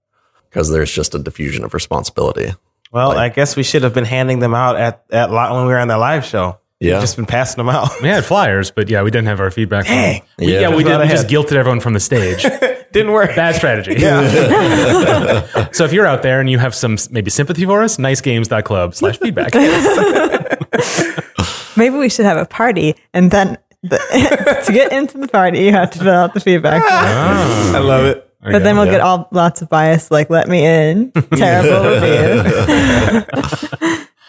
because 0.48 0.70
there's 0.70 0.92
just 0.92 1.14
a 1.14 1.18
diffusion 1.18 1.64
of 1.64 1.74
responsibility. 1.74 2.54
Well, 2.92 3.12
I 3.12 3.30
guess 3.30 3.56
we 3.56 3.62
should 3.62 3.82
have 3.84 3.94
been 3.94 4.04
handing 4.04 4.40
them 4.40 4.54
out 4.54 4.76
at, 4.76 5.04
at 5.10 5.30
li- 5.30 5.50
when 5.50 5.66
we 5.66 5.72
were 5.72 5.78
on 5.78 5.88
that 5.88 5.96
live 5.96 6.24
show. 6.24 6.58
Yeah. 6.78 6.94
We've 6.94 7.02
just 7.02 7.16
been 7.16 7.26
passing 7.26 7.64
them 7.64 7.68
out. 7.74 7.90
We 8.02 8.08
had 8.08 8.24
flyers, 8.24 8.70
but 8.72 8.90
yeah, 8.90 9.02
we 9.02 9.10
didn't 9.12 9.28
have 9.28 9.38
our 9.40 9.50
feedback. 9.52 9.86
Dang. 9.86 10.22
We, 10.38 10.52
Yeah. 10.52 10.60
yeah, 10.60 10.76
we 10.76 10.82
Just 10.82 10.98
did. 10.98 11.00
We 11.00 11.08
just 11.08 11.28
guilted 11.28 11.56
everyone 11.56 11.78
from 11.80 11.94
the 11.94 12.00
stage. 12.00 12.42
Didn't 12.92 13.12
work. 13.12 13.34
Bad 13.34 13.54
strategy. 13.54 13.94
Yeah. 14.00 15.46
So 15.72 15.84
if 15.84 15.92
you're 15.94 16.06
out 16.06 16.22
there 16.22 16.40
and 16.40 16.50
you 16.50 16.58
have 16.58 16.74
some 16.74 16.98
maybe 17.10 17.30
sympathy 17.30 17.64
for 17.64 17.82
us, 17.82 17.96
nicegames.club 17.96 18.94
slash 18.94 19.18
feedback. 19.18 19.54
Maybe 21.76 21.96
we 21.96 22.08
should 22.10 22.26
have 22.26 22.36
a 22.36 22.44
party 22.44 22.94
and 23.14 23.30
then 23.30 23.56
the, 23.82 23.98
to 24.66 24.72
get 24.72 24.92
into 24.92 25.16
the 25.18 25.28
party 25.28 25.60
you 25.60 25.72
have 25.72 25.90
to 25.92 25.98
fill 25.98 26.12
out 26.12 26.34
the 26.34 26.40
feedback. 26.40 26.82
I 26.84 27.78
love 27.78 28.04
it. 28.04 28.28
But 28.42 28.62
then 28.64 28.76
we'll 28.76 28.86
get 28.86 29.00
all 29.00 29.28
lots 29.30 29.62
of 29.62 29.68
bias 29.68 30.10
like 30.10 30.28
let 30.30 30.48
me 30.48 30.64
in. 30.66 31.12
Terrible 31.34 31.90
review. 31.90 33.24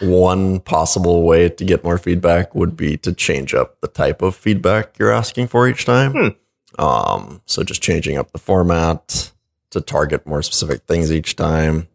One 0.00 0.60
possible 0.60 1.22
way 1.22 1.48
to 1.48 1.64
get 1.64 1.84
more 1.84 1.98
feedback 1.98 2.54
would 2.54 2.76
be 2.76 2.96
to 2.98 3.12
change 3.12 3.54
up 3.54 3.80
the 3.80 3.88
type 3.88 4.22
of 4.22 4.34
feedback 4.34 4.98
you're 4.98 5.12
asking 5.12 5.46
for 5.48 5.68
each 5.68 5.84
time. 5.84 6.34
Um, 6.78 7.40
so 7.46 7.62
just 7.62 7.80
changing 7.82 8.18
up 8.18 8.32
the 8.32 8.38
format 8.38 9.30
to 9.70 9.80
target 9.80 10.26
more 10.26 10.42
specific 10.42 10.82
things 10.86 11.12
each 11.12 11.36
time, 11.36 11.86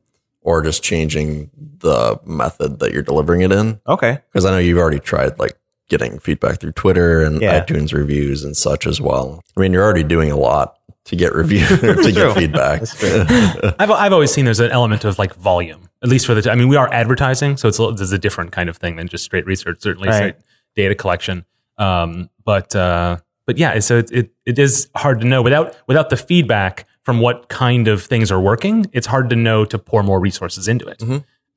or 0.41 0.61
just 0.61 0.81
changing 0.81 1.51
the 1.79 2.19
method 2.25 2.79
that 2.79 2.93
you're 2.93 3.03
delivering 3.03 3.41
it 3.41 3.51
in. 3.51 3.81
Okay. 3.85 4.19
Because 4.31 4.45
I 4.45 4.51
know 4.51 4.57
you've 4.59 4.77
already 4.77 4.99
tried 4.99 5.37
like 5.37 5.57
getting 5.89 6.19
feedback 6.19 6.59
through 6.61 6.71
Twitter 6.71 7.21
and 7.21 7.41
Yeah. 7.41 7.59
iTunes 7.63 7.93
reviews 7.93 8.43
and 8.45 8.55
such 8.55 8.87
as 8.87 9.01
well. 9.01 9.43
I 9.57 9.59
mean, 9.61 9.73
you're 9.73 9.83
already 9.83 10.03
doing 10.03 10.31
a 10.31 10.37
lot 10.37 10.77
to 11.09 11.15
get 11.15 11.33
review 11.33 11.65
to 11.67 12.11
get 12.11 12.35
feedback. 12.35 12.81
I've, 13.79 13.91
I've 13.91 14.13
always 14.13 14.31
seen 14.31 14.45
there's 14.45 14.59
an 14.59 14.71
element 14.71 15.03
of 15.05 15.19
like 15.19 15.33
volume, 15.35 15.89
at 16.03 16.09
least 16.09 16.25
for 16.25 16.33
the. 16.33 16.49
I 16.49 16.55
mean, 16.55 16.67
we 16.67 16.75
are 16.75 16.91
advertising, 16.93 17.57
so 17.57 17.67
it's 17.67 17.79
a, 17.79 17.91
there's 17.91 18.11
a 18.11 18.17
different 18.19 18.51
kind 18.51 18.69
of 18.69 18.77
thing 18.77 18.95
than 18.95 19.07
just 19.07 19.23
straight 19.23 19.45
research. 19.45 19.81
Certainly, 19.81 20.09
Right. 20.09 20.15
straight 20.15 20.35
data 20.75 20.95
collection. 20.95 21.45
Um, 21.77 22.29
but 22.45 22.75
uh, 22.75 23.17
but 23.45 23.57
yeah, 23.57 23.79
so 23.79 23.97
it, 23.97 24.11
it 24.11 24.31
it 24.45 24.59
is 24.59 24.89
hard 24.95 25.21
to 25.21 25.27
know 25.27 25.41
without 25.41 25.75
without 25.87 26.09
the 26.09 26.17
feedback 26.17 26.87
from 27.03 27.19
what 27.19 27.49
kind 27.49 27.87
of 27.87 28.03
things 28.03 28.31
are 28.31 28.39
working. 28.39 28.85
It's 28.93 29.07
hard 29.07 29.29
to 29.31 29.35
know 29.35 29.65
to 29.65 29.79
pour 29.79 30.03
more 30.03 30.19
resources 30.19 30.67
into 30.67 30.85
it. 30.87 31.01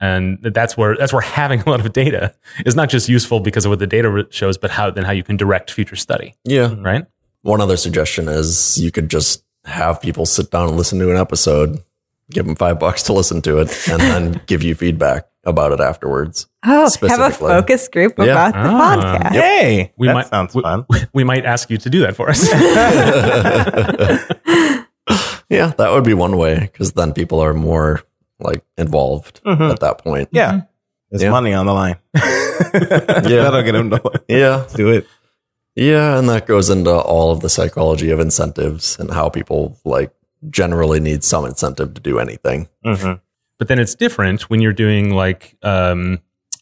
And 0.01 0.43
that's 0.43 0.77
where 0.77 0.97
that's 0.97 1.13
where 1.13 1.23
having 1.41 1.61
a 1.61 1.71
lot 1.71 1.85
of 1.85 1.93
data 1.93 2.35
is 2.67 2.75
not 2.75 2.89
just 2.89 3.09
useful 3.09 3.39
because 3.41 3.65
of 3.67 3.71
what 3.71 3.79
the 3.79 3.87
data 3.87 4.27
shows, 4.31 4.57
but 4.59 4.71
how 4.71 4.91
then 4.91 5.05
how 5.05 5.13
you 5.13 5.23
can 5.23 5.37
direct 5.37 5.71
future 5.71 5.95
study, 5.97 6.35
yeah. 6.45 6.75
right? 6.79 7.05
One 7.43 7.61
other 7.61 7.77
suggestion 7.77 8.29
is 8.29 8.79
you 8.79 8.91
could 8.91 9.09
just 9.09 9.45
have 9.65 10.01
people 10.01 10.27
sit 10.27 10.51
down 10.51 10.69
and 10.69 10.77
listen 10.77 10.99
to 11.01 11.11
an 11.11 11.17
episode, 11.17 11.83
give 12.31 12.47
them 12.47 12.55
five 12.57 12.79
bucks 12.79 13.03
to 13.05 13.13
listen 13.13 13.43
to 13.43 13.59
it, 13.59 13.89
and 13.91 14.01
then 14.01 14.41
give 14.47 14.63
you 14.63 14.75
feedback 14.75 15.29
about 15.45 15.73
it 15.73 15.81
afterwards. 15.81 16.47
Oh, 16.65 16.89
have 17.09 17.21
a 17.21 17.31
focus 17.31 17.89
group 17.89 18.15
Yeah. 18.17 18.25
about 18.27 18.53
the 18.55 18.61
Ah. 18.61 18.97
podcast. 18.97 19.33
Hey, 19.33 19.93
We 19.97 20.07
that 20.07 20.15
might- 20.15 20.29
sounds 20.29 20.55
we- 20.55 20.63
fun. 20.63 20.87
We 21.13 21.25
might 21.25 21.45
ask 21.45 21.69
you 21.71 21.79
to 21.79 21.91
do 21.91 22.01
that 22.01 22.17
for 22.17 22.31
us. 22.31 22.43
Yeah, 25.51 25.67
that 25.77 25.91
would 25.91 26.05
be 26.05 26.15
one 26.15 26.39
way 26.39 26.59
because 26.61 26.93
then 26.93 27.13
people 27.13 27.39
are 27.41 27.53
more 27.53 28.01
like 28.41 28.65
involved 28.79 29.41
at 29.45 29.81
that 29.81 29.99
point. 29.99 30.31
Yeah. 30.33 30.63
There's 31.11 31.23
Yeah. 31.25 31.31
money 31.31 31.53
on 31.53 31.67
the 31.67 31.75
line. 31.75 31.97
That'll 32.15 33.63
get 33.63 33.73
them 33.73 33.91
to 33.91 34.01
Yeah. 34.29 34.65
do 34.75 34.89
it. 34.89 35.07
Yeah. 35.75 36.19
And 36.19 36.29
that 36.29 36.47
goes 36.47 36.69
into 36.71 36.91
all 36.93 37.31
of 37.31 37.41
the 37.41 37.49
psychology 37.49 38.11
of 38.11 38.21
incentives 38.21 38.99
and 38.99 39.11
how 39.11 39.29
people 39.29 39.79
like 39.85 40.13
generally 40.51 41.01
need 41.01 41.25
some 41.25 41.45
incentive 41.47 41.95
to 41.95 42.01
do 42.01 42.19
anything. 42.19 42.69
but 42.83 43.69
then 43.69 43.79
it's 43.79 43.95
different 43.95 44.51
when 44.51 44.61
you're 44.61 44.73
doing 44.73 45.15
like 45.15 45.57
um, 45.63 46.19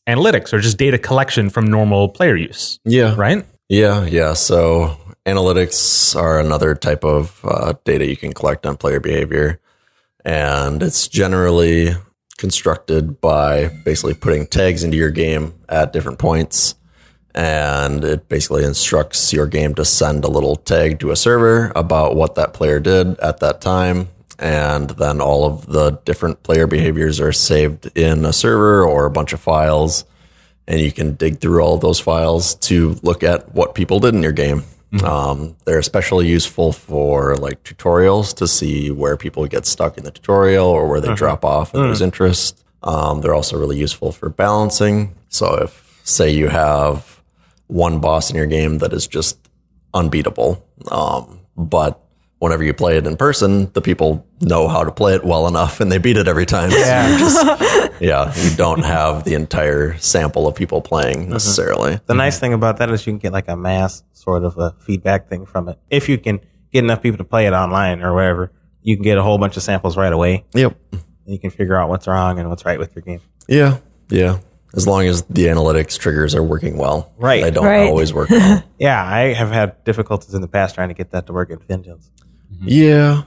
analytics 0.07 0.53
or 0.53 0.61
just 0.61 0.77
data 0.77 0.99
collection 0.99 1.49
from 1.51 1.67
normal 1.67 2.09
player 2.11 2.37
use, 2.37 2.79
Yeah. 2.85 3.15
right? 3.17 3.45
Yeah, 3.69 4.05
yeah. 4.05 4.35
So 4.35 4.97
analytics 5.25 6.15
are 6.15 6.39
another 6.41 6.75
type 6.75 7.05
of 7.05 7.41
uh, 7.45 7.73
data 7.85 8.07
you 8.07 8.17
can 8.17 8.33
collect 8.33 8.67
on 8.67 8.77
player 8.77 9.01
behavior, 9.01 9.61
and 10.25 10.83
it's 10.83 11.09
generally 11.09 11.91
constructed 12.37 13.21
by 13.21 13.69
basically 13.85 14.15
putting 14.15 14.47
tags 14.47 14.83
into 14.85 14.97
your 14.97 15.11
game 15.11 15.55
at 15.69 15.93
different 15.93 16.19
points, 16.19 16.75
and 17.35 18.05
it 18.05 18.29
basically 18.29 18.65
instructs 18.65 19.33
your 19.33 19.47
game 19.47 19.75
to 19.75 19.85
send 19.85 20.25
a 20.25 20.31
little 20.31 20.57
tag 20.57 20.99
to 21.01 21.11
a 21.11 21.17
server 21.17 21.73
about 21.77 22.17
what 22.17 22.35
that 22.35 22.53
player 22.53 22.81
did 22.81 23.19
at 23.21 23.39
that 23.41 23.61
time. 23.61 24.09
And 24.39 24.91
then 24.91 25.21
all 25.21 25.45
of 25.45 25.67
the 25.67 25.91
different 26.05 26.43
player 26.43 26.67
behaviors 26.67 27.21
are 27.21 27.33
saved 27.33 27.91
in 27.97 28.25
a 28.25 28.33
server 28.33 28.85
or 28.85 29.05
a 29.05 29.11
bunch 29.11 29.33
of 29.33 29.41
files 29.41 30.05
and 30.71 30.81
you 30.81 30.93
can 30.93 31.15
dig 31.15 31.41
through 31.41 31.61
all 31.61 31.79
those 31.79 31.99
files 31.99 32.55
to 32.55 32.97
look 33.03 33.25
at 33.25 33.53
what 33.55 33.75
people 33.75 33.99
did 33.99 34.15
in 34.15 34.23
your 34.23 34.33
game. 34.33 34.63
Um, 35.05 35.57
they're 35.65 35.79
especially 35.79 36.29
useful 36.29 36.73
for 36.73 37.37
like 37.37 37.63
tutorials 37.63 38.35
to 38.37 38.49
see 38.49 38.91
where 38.91 39.17
people 39.17 39.47
get 39.47 39.67
stuck 39.67 39.99
in 39.99 40.05
the 40.05 40.11
tutorial 40.11 40.67
or 40.67 40.89
where 40.89 41.01
they 41.01 41.15
drop 41.15 41.45
off 41.45 41.75
and 41.75 41.85
lose 41.85 42.01
interest. 42.01 42.65
Um, 42.83 43.21
they're 43.21 43.35
also 43.35 43.59
really 43.59 43.79
useful 43.79 44.11
for 44.11 44.29
balancing. 44.29 45.15
So 45.29 45.63
if 45.63 46.01
say 46.05 46.31
you 46.31 46.49
have 46.49 47.20
one 47.71 48.01
boss 48.01 48.31
in 48.31 48.37
your 48.37 48.47
game 48.47 48.79
that 48.79 48.93
is 48.93 49.07
just 49.07 49.39
unbeatable, 49.95 50.65
um, 50.91 51.41
but 51.57 52.01
whenever 52.39 52.63
you 52.65 52.73
play 52.73 52.97
it 52.97 53.07
in 53.07 53.17
person, 53.17 53.71
the 53.75 53.83
people 53.83 54.27
know 54.41 54.67
how 54.67 54.83
to 54.83 54.91
play 54.91 55.15
it 55.15 55.23
well 55.25 55.47
enough 55.47 55.79
and 55.81 55.93
they 55.93 55.99
beat 55.99 56.17
it 56.17 56.27
every 56.27 56.47
time. 56.47 56.71
So 56.71 56.79
Yeah. 56.79 57.09
you're 57.11 57.19
just- 57.19 57.91
yeah, 58.01 58.33
you 58.35 58.57
don't 58.57 58.83
have 58.83 59.25
the 59.25 59.35
entire 59.35 59.97
sample 59.99 60.49
of 60.49 60.55
people 60.55 60.81
playing 60.81 61.29
necessarily. 61.29 62.01
The 62.07 62.15
nice 62.15 62.39
thing 62.39 62.55
about 62.55 62.79
that 62.79 62.89
is 62.91 63.07
you 63.07 63.13
can 63.13 63.19
get 63.19 63.33
like 63.35 63.49
a 63.49 63.57
mass 63.57 64.03
sort 64.15 64.45
of 64.45 64.57
a 64.57 64.75
feedback 64.81 65.29
thing 65.29 65.45
from 65.45 65.69
it. 65.69 65.79
If 65.91 66.09
you 66.09 66.17
can 66.17 66.41
get 66.73 66.83
enough 66.85 67.03
people 67.03 67.19
to 67.19 67.25
play 67.25 67.47
it 67.47 67.53
online 67.53 68.01
or 68.03 68.15
wherever, 68.15 68.51
you 68.83 68.97
can 68.97 69.03
get 69.05 69.19
a 69.19 69.23
whole 69.23 69.37
bunch 69.37 69.59
of 69.59 69.63
samples 69.63 69.99
right 69.99 70.13
away. 70.13 70.45
Yep. 70.55 70.75
And 70.93 71.03
you 71.27 71.39
can 71.39 71.51
figure 71.51 71.77
out 71.77 71.91
what's 71.91 72.07
wrong 72.07 72.39
and 72.39 72.49
what's 72.49 72.65
right 72.65 72.79
with 72.79 72.95
your 72.97 73.03
game. 73.03 73.21
Yeah. 73.49 73.79
Yeah. 74.09 74.39
As 74.75 74.87
long 74.87 75.05
as 75.07 75.23
the 75.23 75.47
analytics 75.47 75.99
triggers 75.99 76.35
are 76.35 76.43
working 76.43 76.77
well. 76.77 77.13
Right. 77.19 77.43
They 77.43 77.51
don't 77.51 77.65
Right. 77.65 77.89
always 77.89 78.13
work 78.15 78.31
well. 78.31 78.63
Yeah, 78.79 79.05
I 79.05 79.33
have 79.33 79.51
had 79.51 79.83
difficulties 79.85 80.33
in 80.35 80.41
the 80.43 80.49
past 80.49 80.77
trying 80.77 80.89
to 80.89 80.95
get 80.95 81.11
that 81.11 81.27
to 81.27 81.33
work 81.33 81.51
in 81.51 81.59
Vengeance. 81.59 82.11
Mm-hmm. 82.53 82.65
yeah. 82.69 83.23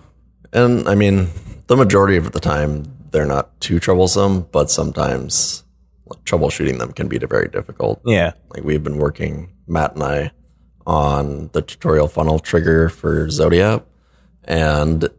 And 0.54 0.88
I 0.88 0.96
mean, 0.96 1.30
the 1.68 1.76
majority 1.76 2.16
of 2.18 2.32
the 2.32 2.40
time, 2.40 2.86
they're 3.12 3.26
not 3.26 3.60
too 3.60 3.80
troublesome, 3.80 4.48
but 4.52 4.70
sometimes 4.72 5.64
troubleshooting 6.26 6.78
them 6.80 6.92
can 6.94 7.08
be 7.08 7.18
very 7.18 7.48
difficult. 7.50 8.02
Yeah. 8.06 8.34
Like 8.50 8.64
we've 8.64 8.84
been 8.84 8.98
working, 8.98 9.52
Matt 9.68 9.96
and 9.96 10.04
I, 10.04 10.32
on 10.86 11.50
the 11.54 11.62
tutorial 11.62 12.08
funnel 12.08 12.40
trigger 12.40 12.90
for 12.90 13.30
Zodiac. 13.30 13.84
And 14.46 15.10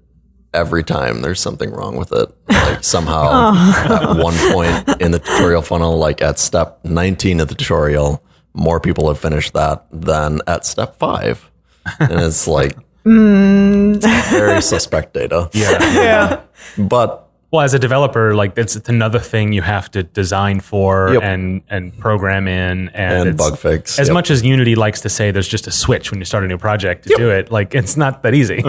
every 0.54 0.82
time 0.82 1.22
there's 1.22 1.40
something 1.40 1.70
wrong 1.70 1.96
with 1.96 2.12
it. 2.12 2.34
Like 2.48 2.84
somehow 2.84 3.52
at 3.52 4.02
oh. 4.02 4.22
one 4.22 4.34
point 4.52 5.02
in 5.02 5.10
the 5.10 5.18
tutorial 5.18 5.62
funnel, 5.62 5.98
like 5.98 6.22
at 6.22 6.38
step 6.38 6.80
19 6.84 7.40
of 7.40 7.48
the 7.48 7.54
tutorial, 7.54 8.22
more 8.54 8.80
people 8.80 9.08
have 9.08 9.18
finished 9.18 9.52
that 9.54 9.86
than 9.90 10.40
at 10.46 10.64
step 10.64 10.96
five. 10.96 11.50
And 11.98 12.12
it's 12.12 12.46
like 12.46 12.76
mm. 13.04 14.00
very 14.30 14.62
suspect 14.62 15.14
data. 15.14 15.50
Yeah. 15.52 15.78
Yeah. 15.94 16.40
But 16.78 17.23
Well, 17.54 17.62
as 17.62 17.72
a 17.72 17.78
developer, 17.78 18.34
like 18.34 18.58
it's, 18.58 18.74
it's 18.74 18.88
another 18.88 19.20
thing 19.20 19.52
you 19.52 19.62
have 19.62 19.88
to 19.92 20.02
design 20.02 20.58
for 20.58 21.12
Yep. 21.12 21.22
and 21.22 21.62
and 21.68 21.96
program 21.96 22.48
in 22.48 22.88
and, 22.88 23.28
And 23.28 23.38
bug 23.38 23.56
fix, 23.56 23.96
As 23.96 24.08
yep. 24.08 24.12
much 24.12 24.28
as 24.32 24.42
Unity 24.42 24.74
likes 24.74 25.02
to 25.02 25.08
say, 25.08 25.30
there's 25.30 25.46
just 25.46 25.68
a 25.68 25.70
switch 25.70 26.10
when 26.10 26.18
you 26.18 26.24
start 26.24 26.42
a 26.42 26.48
new 26.48 26.58
project 26.58 27.06
to 27.06 27.14
do 27.16 27.30
it. 27.30 27.52
Like 27.52 27.72
it's 27.72 27.96
not 27.96 28.24
that 28.24 28.34
easy. 28.34 28.60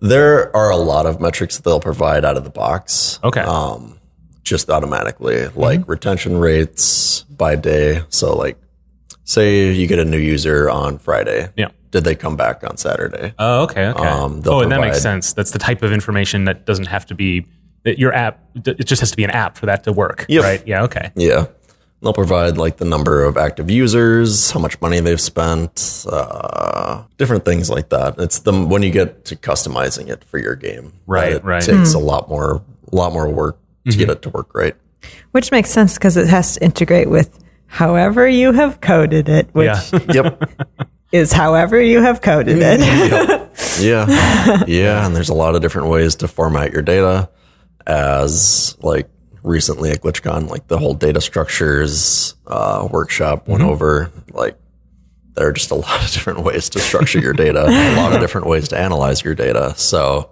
there 0.00 0.54
are 0.54 0.70
a 0.70 0.76
lot 0.76 1.06
of 1.06 1.18
metrics 1.18 1.56
that 1.56 1.62
they'll 1.64 1.80
provide 1.80 2.26
out 2.26 2.36
of 2.36 2.44
the 2.44 2.50
box. 2.50 3.20
Okay. 3.24 3.40
um, 3.40 3.98
just 4.42 4.68
automatically, 4.68 5.48
like 5.54 5.88
retention 5.88 6.36
rates 6.36 7.22
by 7.30 7.56
day. 7.56 8.02
So, 8.10 8.36
like, 8.36 8.58
say 9.24 9.72
you 9.72 9.86
get 9.86 9.98
a 9.98 10.04
new 10.04 10.18
user 10.18 10.68
on 10.68 10.98
Friday. 10.98 11.48
Yeah. 11.56 11.70
Did 11.90 12.04
they 12.04 12.14
come 12.14 12.36
back 12.36 12.62
on 12.64 12.76
Saturday? 12.76 13.32
Oh, 13.38 13.62
okay, 13.62 13.86
okay. 13.86 14.06
Um, 14.06 14.42
oh, 14.44 14.60
and 14.60 14.70
that 14.72 14.82
makes 14.82 15.00
sense. 15.00 15.32
That's 15.32 15.52
the 15.52 15.58
type 15.58 15.82
of 15.82 15.90
information 15.90 16.44
that 16.44 16.66
doesn't 16.66 16.88
have 16.88 17.06
to 17.06 17.14
be 17.14 17.46
your 17.86 18.12
app. 18.12 18.40
It 18.54 18.84
just 18.84 19.00
has 19.00 19.10
to 19.10 19.16
be 19.16 19.24
an 19.24 19.30
app 19.30 19.56
for 19.56 19.66
that 19.66 19.84
to 19.84 19.92
work, 19.92 20.26
Yep. 20.28 20.42
right? 20.42 20.62
Yeah. 20.66 20.84
Okay. 20.84 21.10
yeah. 21.14 21.46
They'll 22.02 22.12
provide 22.12 22.58
like 22.58 22.76
the 22.76 22.84
number 22.84 23.24
of 23.24 23.36
active 23.38 23.70
users, 23.70 24.50
how 24.50 24.60
much 24.60 24.80
money 24.82 25.00
they've 25.00 25.20
spent, 25.20 26.04
uh, 26.10 27.04
different 27.16 27.44
things 27.44 27.70
like 27.70 27.88
that. 27.88 28.16
It's 28.18 28.40
the 28.40 28.52
when 28.52 28.82
you 28.82 28.90
get 28.90 29.24
to 29.26 29.36
customizing 29.36 30.08
it 30.08 30.22
for 30.24 30.38
your 30.38 30.54
game, 30.56 30.92
Right, 31.06 31.32
It 31.32 31.44
right. 31.44 31.62
takes 31.62 31.92
hmm. 31.92 31.98
a 31.98 32.00
lot 32.00 32.28
more, 32.28 32.62
a 32.92 32.94
lot 32.94 33.12
more 33.12 33.28
work 33.28 33.58
to 33.86 33.92
get 33.96 34.02
mm-hmm. 34.04 34.10
it 34.10 34.22
to 34.22 34.28
work 34.30 34.54
right. 34.54 34.76
Which 35.32 35.50
makes 35.50 35.70
sense 35.70 35.94
because 35.94 36.16
it 36.16 36.28
has 36.28 36.54
to 36.54 36.64
integrate 36.64 37.08
with 37.08 37.38
however 37.66 38.28
you 38.28 38.52
have 38.52 38.80
coded 38.80 39.28
it, 39.28 39.48
which 39.52 39.66
Yeah. 39.66 40.04
Yep. 40.12 40.50
is 41.12 41.32
however 41.32 41.80
you 41.80 42.02
have 42.02 42.20
coded 42.20 42.58
it. 42.60 42.80
Mm, 42.80 43.80
yeah. 43.82 44.64
Yeah. 44.66 45.06
And 45.06 45.16
there's 45.16 45.28
a 45.30 45.34
lot 45.34 45.54
of 45.54 45.62
different 45.62 45.88
ways 45.88 46.14
to 46.16 46.28
format 46.28 46.72
your 46.72 46.82
data 46.82 47.30
as 47.86 48.76
like 48.80 49.08
recently 49.42 49.90
at 49.90 50.02
GlitchCon, 50.02 50.48
like 50.48 50.68
the 50.68 50.78
whole 50.78 50.94
data 50.94 51.20
structures 51.20 52.34
uh, 52.46 52.88
workshop 52.90 53.46
went 53.48 53.62
over. 53.62 54.10
Like 54.32 54.58
there 55.34 55.48
are 55.48 55.52
just 55.52 55.70
a 55.70 55.74
lot 55.86 56.04
of 56.04 56.10
different 56.10 56.40
ways 56.40 56.68
to 56.70 56.80
structure 56.80 57.18
your 57.20 57.32
data, 57.32 57.64
a 57.66 57.96
lot 57.96 58.12
of 58.12 58.20
different 58.20 58.46
ways 58.46 58.68
to 58.68 58.78
analyze 58.78 59.22
your 59.22 59.34
data. 59.34 59.74
So 59.76 60.30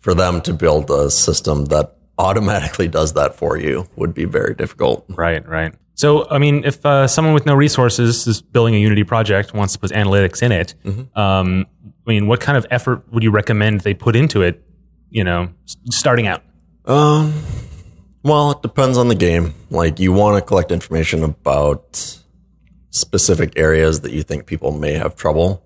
for 0.00 0.14
them 0.14 0.40
to 0.42 0.52
build 0.52 0.90
a 0.90 1.10
system 1.10 1.66
that 1.66 1.96
automatically 2.18 2.88
does 2.88 3.14
that 3.14 3.34
for 3.34 3.56
you 3.56 3.88
would 3.96 4.12
be 4.14 4.24
very 4.24 4.54
difficult. 4.54 5.04
Right. 5.08 5.46
Right. 5.48 5.74
So, 5.94 6.28
I 6.30 6.38
mean, 6.38 6.64
if 6.64 6.84
uh, 6.86 7.06
someone 7.06 7.34
with 7.34 7.46
no 7.46 7.54
resources 7.54 8.26
is 8.26 8.40
building 8.42 8.74
a 8.74 8.78
Unity 8.78 9.04
project, 9.04 9.54
wants 9.54 9.74
to 9.74 9.78
put 9.78 9.90
analytics 9.90 10.42
in 10.42 10.50
it, 10.50 10.74
Mm-hmm. 10.84 11.18
um, 11.18 11.66
I 12.06 12.10
mean, 12.10 12.26
what 12.26 12.40
kind 12.40 12.58
of 12.58 12.66
effort 12.70 13.04
would 13.12 13.22
you 13.22 13.30
recommend 13.30 13.82
they 13.82 13.94
put 13.94 14.16
into 14.16 14.42
it? 14.42 14.64
You 15.10 15.22
know, 15.22 15.50
starting 15.90 16.26
out. 16.26 16.42
Um, 16.84 17.32
well, 18.22 18.52
it 18.52 18.62
depends 18.62 18.98
on 18.98 19.08
the 19.08 19.14
game. 19.14 19.54
Like, 19.70 19.98
you 20.00 20.12
want 20.12 20.36
to 20.36 20.46
collect 20.46 20.70
information 20.72 21.22
about 21.24 22.18
specific 22.90 23.54
areas 23.56 24.00
that 24.02 24.12
you 24.12 24.22
think 24.22 24.46
people 24.46 24.70
may 24.72 24.92
have 24.92 25.16
trouble. 25.16 25.64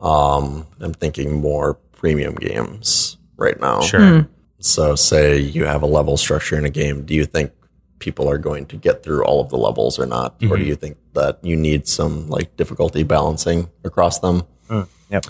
Um, 0.00 0.66
I'm 0.80 0.94
thinking 0.94 1.34
more 1.40 1.74
premium 1.92 2.34
games 2.34 3.18
right 3.36 3.60
now. 3.60 3.80
Sure. 3.82 4.28
So, 4.60 4.94
say 4.94 5.38
you 5.38 5.64
have 5.66 5.82
a 5.82 5.86
level 5.86 6.16
structure 6.16 6.56
in 6.56 6.64
a 6.64 6.70
game. 6.70 7.04
Do 7.04 7.14
you 7.14 7.24
think 7.26 7.52
people 7.98 8.28
are 8.28 8.38
going 8.38 8.66
to 8.66 8.76
get 8.76 9.02
through 9.02 9.24
all 9.24 9.40
of 9.40 9.48
the 9.50 9.56
levels 9.58 9.98
or 9.98 10.06
not? 10.06 10.36
Or 10.50 10.56
do 10.56 10.64
you 10.64 10.74
think 10.76 10.96
that 11.14 11.38
you 11.42 11.56
need 11.56 11.86
some 11.86 12.28
like 12.28 12.56
difficulty 12.56 13.02
balancing 13.04 13.68
across 13.84 14.18
them? 14.20 14.42
Yep. 15.10 15.26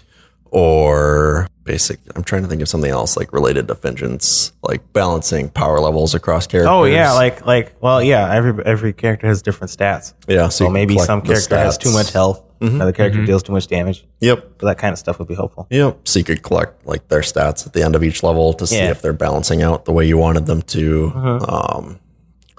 or 0.51 1.49
basic 1.65 2.01
i'm 2.17 2.25
trying 2.25 2.43
to 2.43 2.49
think 2.49 2.61
of 2.63 2.69
something 2.69 2.91
else 2.91 3.17
like 3.17 3.33
related 3.33 3.69
to 3.69 3.75
vengeance 3.75 4.53
like 4.63 4.81
balancing 4.93 5.49
power 5.49 5.79
levels 5.81 6.15
across 6.15 6.47
characters 6.47 6.69
Oh 6.69 6.85
yeah, 6.85 7.13
like 7.13 7.47
like 7.47 7.75
well 7.81 8.03
yeah, 8.03 8.33
every 8.35 8.65
every 8.65 8.93
character 8.93 9.27
has 9.29 9.43
different 9.43 9.71
stats. 9.71 10.15
yeah 10.27 10.49
So 10.49 10.69
maybe 10.69 10.99
some 10.99 11.23
character 11.23 11.57
has 11.57 11.79
too 11.79 11.93
much 11.93 12.13
health, 12.13 12.43
another 12.61 12.93
character 12.93 13.25
deals 13.25 13.43
too 13.43 13.53
much 13.53 13.67
damage. 13.69 14.05
yep 14.21 14.39
So 14.61 14.67
that 14.67 14.79
kind 14.79 14.93
of 14.93 14.99
stuff 14.99 15.19
would 15.19 15.29
be 15.29 15.35
helpful. 15.35 15.67
yep 15.71 15.99
so 16.09 16.19
you 16.19 16.25
could 16.25 16.43
collect 16.43 16.85
like 16.87 17.07
their 17.09 17.21
stats 17.23 17.67
at 17.67 17.73
the 17.73 17.83
end 17.83 17.95
of 17.95 18.03
each 18.03 18.23
level 18.23 18.53
to 18.55 18.67
see 18.67 18.77
Yeah. 18.79 18.91
if 18.91 19.01
they're 19.03 19.13
balancing 19.13 19.63
out 19.63 19.85
the 19.85 19.93
way 19.93 20.07
you 20.07 20.19
wanted 20.19 20.47
them 20.47 20.63
to 20.63 21.13
Uh-huh. 21.15 21.57
um 21.79 21.99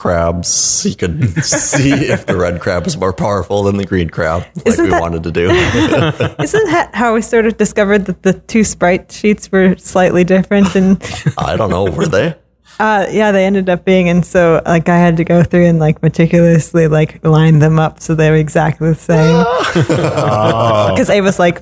crabs 0.04 0.86
you 0.86 0.96
could 0.96 1.44
see 1.46 1.94
if 1.94 2.26
the 2.26 2.36
red 2.36 2.60
crab 2.60 2.86
is 2.86 2.98
more 2.98 3.14
powerful 3.14 3.64
than 3.64 3.78
the 3.78 3.86
green 3.86 4.10
crab 4.10 4.44
like 4.58 4.68
Isn't 4.68 4.84
we 4.86 4.92
that- 4.92 5.02
wanted 5.02 5.24
to 5.24 5.32
do 5.32 5.50
Isn't 6.44 6.66
that 6.76 6.90
how 6.94 7.14
we 7.14 7.22
sort 7.22 7.46
of 7.46 7.56
discovered 7.56 8.06
that 8.08 8.22
the 8.22 8.34
two 8.34 8.66
sprite 8.66 9.12
sheets 9.14 9.50
were 9.50 9.78
slightly 9.78 10.26
different? 10.26 10.76
And 10.76 11.02
i 11.38 11.56
don't 11.56 11.70
know 11.70 11.86
were 11.90 12.06
they 12.08 12.36
uh, 12.80 13.06
yeah, 13.12 13.32
they 13.32 13.46
ended 13.46 13.70
up 13.70 13.86
being. 13.86 14.10
And 14.10 14.26
so, 14.26 14.60
like, 14.66 14.90
I 14.90 14.98
had 14.98 15.16
to 15.18 15.24
go 15.24 15.44
through 15.44 15.68
and 15.68 15.78
like 15.78 16.02
meticulously 16.02 16.88
like 16.88 17.24
line 17.24 17.60
them 17.60 17.78
up 17.78 18.00
so 18.00 18.16
they 18.16 18.32
were 18.32 18.36
exactly 18.36 18.90
the 18.90 18.96
same. 18.96 19.46
Because 20.94 21.10
I 21.12 21.22
was 21.22 21.38
like, 21.38 21.62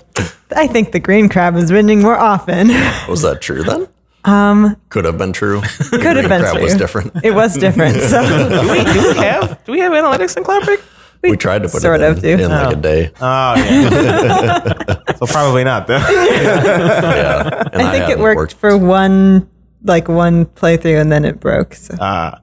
I 0.56 0.68
think 0.68 0.94
the 0.94 1.00
green 1.02 1.28
crab 1.28 1.58
is 1.58 1.70
winning 1.70 2.02
more 2.02 2.18
often. 2.18 2.70
was 3.10 3.22
that 3.24 3.42
true 3.42 3.62
then 3.62 3.88
um 4.26 4.76
could 4.90 5.06
have 5.06 5.18
been 5.18 5.34
true 5.34 5.62
Could 5.90 6.04
have 6.18 6.30
been 6.30 6.42
crab 6.42 6.54
true. 6.56 6.64
was 6.64 6.76
different 6.76 7.12
It 7.24 7.34
was 7.34 7.56
different. 7.58 8.00
So 8.02 8.22
do, 8.50 8.72
we, 8.72 8.84
do 8.84 9.00
we 9.10 9.16
have 9.18 9.64
do 9.66 9.72
we 9.72 9.80
have 9.80 9.92
analytics 9.94 10.38
in 10.38 10.44
Cloud 10.44 10.64
Break? 10.66 10.80
we 11.24 11.38
tried 11.38 11.62
to 11.64 11.70
put 11.70 11.82
sort 11.82 12.02
it 12.02 12.04
in, 12.04 12.12
of 12.14 12.22
do. 12.22 12.30
in 12.30 12.50
like 12.50 12.74
a 12.78 12.80
day 12.80 13.12
Oh 13.22 13.54
yeah. 13.56 15.16
so 15.18 15.26
probably 15.28 15.64
not 15.64 15.88
then. 15.88 16.02
yeah 16.12 17.64
and 17.74 17.82
I 17.82 17.92
think 17.92 18.04
it 18.06 18.10
hadn't 18.10 18.24
worked, 18.24 18.54
for 18.56 18.78
one 18.78 19.48
like 19.84 20.08
one 20.08 20.46
playthrough 20.46 21.00
and 21.02 21.12
then 21.12 21.26
it 21.26 21.40
broke. 21.40 21.74
So 21.76 21.96
Uh, 22.00 22.38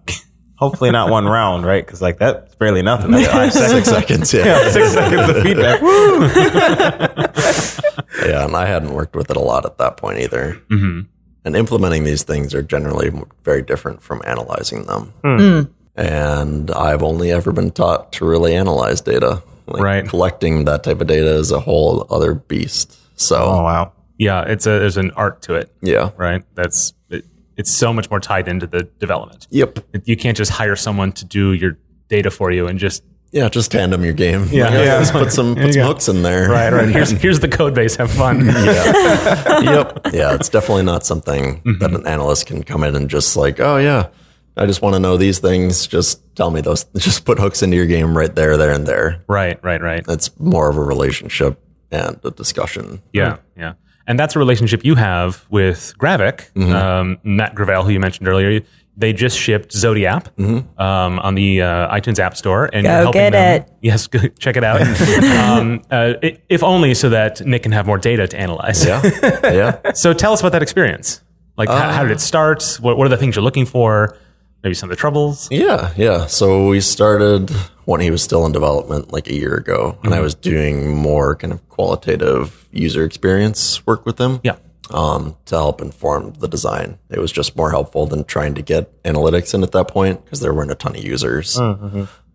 hopefully 0.56 0.90
not 0.90 1.08
one 1.10 1.26
round, 1.26 1.64
right? 1.64 1.84
Because 1.86 2.02
like 2.02 2.18
that's 2.18 2.54
barely 2.56 2.82
nothing. 2.82 3.12
That's 3.12 3.28
five 3.28 3.52
seconds. 3.52 3.72
six 3.72 3.88
seconds. 3.88 4.34
Yeah. 4.34 4.70
Six 4.70 4.92
seconds 4.92 5.28
of 5.28 5.42
feedback. 5.44 5.80
yeah, 8.26 8.44
and 8.44 8.56
I 8.56 8.66
hadn't 8.66 8.92
worked 8.92 9.14
with 9.14 9.30
it 9.30 9.36
a 9.36 9.40
lot 9.40 9.64
at 9.66 9.78
that 9.78 9.96
point 9.96 10.18
either. 10.18 10.60
Mm-hmm. 10.70 11.00
And 11.48 11.56
implementing 11.56 12.04
these 12.04 12.24
things 12.24 12.54
are 12.54 12.62
generally 12.62 13.10
very 13.42 13.62
different 13.62 14.02
from 14.02 14.20
analyzing 14.26 14.82
them. 14.82 15.14
Hmm. 15.24 15.38
Hmm. 15.38 15.60
And 15.96 16.70
I've 16.70 17.02
only 17.02 17.32
ever 17.32 17.52
been 17.52 17.70
taught 17.70 18.12
to 18.12 18.26
really 18.26 18.54
analyze 18.54 19.00
data. 19.00 19.42
Like 19.66 19.82
Right. 19.82 20.06
Collecting 20.06 20.66
that 20.66 20.84
type 20.84 21.00
of 21.00 21.06
data 21.06 21.30
is 21.30 21.50
a 21.50 21.58
whole 21.58 22.06
other 22.10 22.34
beast. 22.34 22.98
So 23.18 23.36
Oh 23.36 23.62
wow. 23.62 23.92
Yeah. 24.18 24.42
It's 24.42 24.66
a 24.66 24.78
there's 24.78 24.98
an 24.98 25.10
art 25.12 25.40
to 25.42 25.54
it, 25.54 25.74
yeah. 25.80 26.10
right? 26.18 26.44
That's 26.54 26.92
it, 27.08 27.24
it's 27.56 27.72
so 27.72 27.94
much 27.94 28.10
more 28.10 28.20
tied 28.20 28.46
into 28.46 28.66
the 28.66 28.82
development. 28.82 29.46
Yep. 29.48 29.78
You 30.04 30.18
can't 30.18 30.36
just 30.36 30.50
hire 30.50 30.76
someone 30.76 31.12
to 31.12 31.24
do 31.24 31.54
your 31.54 31.78
data 32.08 32.30
for 32.30 32.50
you 32.52 32.66
and 32.66 32.78
just 32.78 33.02
Yeah, 33.30 33.48
just 33.48 33.72
hand 33.72 33.92
them 33.92 34.04
your 34.04 34.14
game. 34.14 34.46
Yeah. 34.50 34.64
Like, 34.64 34.72
Yeah. 34.74 34.98
Just 35.00 35.12
put 35.12 35.32
some 35.32 35.54
put 35.56 35.74
some 35.74 35.82
hooks 35.82 36.08
in 36.08 36.22
there. 36.22 36.48
right, 36.48 36.72
right. 36.72 36.88
Here's 36.96 37.10
here's 37.10 37.40
the 37.40 37.48
code 37.48 37.74
base. 37.74 37.96
Have 37.96 38.10
fun. 38.10 38.46
yeah. 38.46 39.60
yep. 39.60 40.00
Yeah, 40.12 40.34
it's 40.34 40.48
definitely 40.48 40.84
not 40.84 41.04
something 41.04 41.60
that 41.80 41.92
an 41.92 42.06
analyst 42.06 42.46
can 42.46 42.62
come 42.62 42.84
in 42.84 42.96
and 42.96 43.08
just 43.10 43.36
like, 43.36 43.60
oh 43.60 43.76
yeah, 43.76 44.08
I 44.56 44.66
just 44.66 44.80
want 44.82 44.94
to 44.94 44.98
know 45.00 45.16
these 45.16 45.38
things. 45.40 45.86
Just 45.86 46.22
tell 46.36 46.50
me 46.50 46.60
those. 46.62 46.84
Just 46.96 47.24
put 47.24 47.38
hooks 47.38 47.62
into 47.62 47.76
your 47.76 47.86
game 47.86 48.16
right 48.16 48.34
there, 48.34 48.56
there, 48.56 48.72
and 48.72 48.86
there. 48.86 49.22
right, 49.28 49.62
right, 49.62 49.82
right. 49.82 50.02
It's 50.08 50.30
more 50.40 50.70
of 50.70 50.76
a 50.78 50.82
relationship 50.82 51.60
and 51.90 52.18
a 52.24 52.30
discussion. 52.30 53.02
Yeah, 53.12 53.38
yeah. 53.56 53.74
And 54.06 54.18
that's 54.18 54.34
a 54.36 54.38
relationship 54.38 54.86
you 54.86 54.94
have 54.94 55.44
with 55.50 55.92
Gravik, 55.98 56.50
Mm-hmm. 56.54 56.72
um, 56.74 57.18
Matt 57.24 57.54
Gravel, 57.54 57.84
who 57.84 57.90
you 57.90 58.00
mentioned 58.00 58.26
earlier. 58.26 58.62
They 59.00 59.12
just 59.12 59.38
shipped 59.38 59.72
Zodiac 59.72 60.34
Mm-hmm. 60.36 60.80
um, 60.80 61.20
on 61.20 61.36
the 61.36 61.62
uh, 61.62 61.94
iTunes 61.94 62.18
App 62.18 62.36
Store, 62.36 62.68
and 62.72 62.84
Go 62.84 62.90
you're 62.92 63.02
helping 63.02 63.20
get 63.20 63.30
them. 63.32 63.62
it. 63.62 63.72
Yes, 63.80 64.08
go, 64.08 64.18
check 64.40 64.56
it 64.56 64.64
out. 64.64 64.80
um, 65.22 65.82
uh, 65.90 66.14
i- 66.22 66.38
if 66.48 66.64
only 66.64 66.94
so 66.94 67.08
that 67.10 67.40
Nick 67.46 67.62
can 67.62 67.70
have 67.72 67.86
more 67.86 67.98
data 67.98 68.26
to 68.26 68.36
analyze. 68.36 68.84
Yeah, 68.84 69.00
yeah. 69.44 69.80
So 69.94 70.12
tell 70.12 70.32
us 70.32 70.40
about 70.40 70.50
that 70.52 70.62
experience. 70.62 71.22
Like, 71.56 71.68
how, 71.68 71.90
how 71.92 72.02
did 72.02 72.10
it 72.10 72.20
start? 72.20 72.78
What, 72.80 72.98
what 72.98 73.06
are 73.06 73.10
the 73.10 73.16
things 73.16 73.36
you're 73.36 73.44
looking 73.44 73.66
for? 73.66 74.16
Maybe 74.64 74.74
some 74.74 74.90
of 74.90 74.96
the 74.96 75.00
troubles. 75.00 75.46
Yeah, 75.52 75.92
yeah. 75.96 76.26
So 76.26 76.66
we 76.68 76.80
started 76.80 77.50
when 77.84 78.00
he 78.00 78.10
was 78.10 78.22
still 78.22 78.44
in 78.46 78.50
development 78.52 79.12
like 79.12 79.28
a 79.28 79.34
year 79.34 79.54
ago, 79.54 79.96
and 80.02 80.12
I 80.12 80.18
was 80.20 80.34
doing 80.34 80.96
more 80.96 81.36
kind 81.36 81.52
of 81.52 81.68
qualitative 81.68 82.66
user 82.72 83.04
experience 83.04 83.86
work 83.86 84.04
with 84.04 84.18
him. 84.20 84.40
Yeah. 84.42 84.56
Um, 84.90 85.36
to 85.46 85.56
help 85.56 85.80
inform 85.80 86.32
the 86.34 86.48
design. 86.48 86.98
It 87.10 87.18
was 87.18 87.32
just 87.32 87.56
more 87.56 87.70
helpful 87.70 88.06
than 88.06 88.24
trying 88.24 88.54
to 88.54 88.62
get 88.62 89.02
analytics 89.02 89.54
in 89.54 89.62
at 89.62 89.72
that 89.72 89.88
point 89.88 90.24
because 90.24 90.40
there 90.40 90.54
weren't 90.54 90.70
a 90.70 90.74
ton 90.74 90.96
of 90.96 91.02
users. 91.04 91.58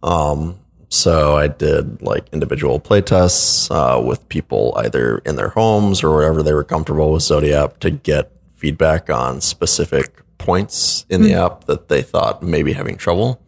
Um, 0.03 0.59
so 0.89 1.35
I 1.37 1.47
did 1.47 2.01
like 2.03 2.27
individual 2.31 2.79
play 2.79 3.01
tests 3.01 3.71
uh, 3.71 4.01
with 4.05 4.29
people 4.29 4.73
either 4.77 5.17
in 5.19 5.35
their 5.37 5.49
homes 5.49 6.03
or 6.03 6.11
wherever 6.11 6.43
they 6.43 6.53
were 6.53 6.63
comfortable 6.63 7.11
with 7.11 7.23
Zodiac 7.23 7.79
to 7.79 7.89
get 7.89 8.31
feedback 8.55 9.09
on 9.09 9.41
specific 9.41 10.21
points 10.37 11.05
in 11.09 11.21
the 11.21 11.33
app 11.33 11.63
that 11.65 11.87
they 11.89 12.01
thought 12.01 12.43
may 12.43 12.61
be 12.61 12.73
having 12.73 12.97
trouble. 12.97 13.41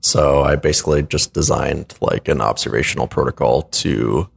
So 0.00 0.42
I 0.42 0.56
basically 0.56 1.02
just 1.02 1.32
designed 1.32 1.94
like 2.02 2.28
an 2.28 2.42
observational 2.42 3.06
protocol 3.06 3.62
to 3.62 4.28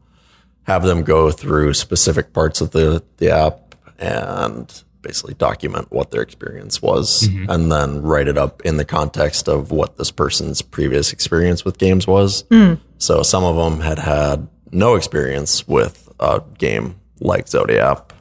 have 0.63 0.84
them 0.84 1.04
go 1.04 1.32
through 1.32 1.74
specific 1.74 2.32
parts 2.32 2.62
of 2.62 2.72
the, 2.72 3.04
the 3.17 3.30
app 3.32 3.66
and 3.99 4.83
basically 5.01 5.33
document 5.36 5.88
what 5.89 6.12
their 6.12 6.21
experience 6.21 6.81
was 6.81 7.27
mm-hmm. 7.27 7.49
and 7.49 7.71
then 7.71 8.01
write 8.01 8.27
it 8.27 8.38
up 8.38 8.62
in 8.65 8.77
the 8.77 8.86
context 8.86 9.47
of 9.47 9.71
what 9.71 9.97
this 9.97 10.12
person's 10.12 10.62
previous 10.62 11.13
experience 11.13 11.63
with 11.63 11.77
games 11.77 12.05
was. 12.05 12.43
Mm. 12.43 12.79
So 12.97 13.23
some 13.23 13.43
of 13.43 13.55
them 13.55 13.81
had 13.81 13.99
had 13.99 14.47
no 14.71 14.95
experience 14.95 15.67
with 15.67 16.10
a 16.19 16.41
game 16.57 16.99
like 17.19 17.47
Zodiac. 17.47 18.13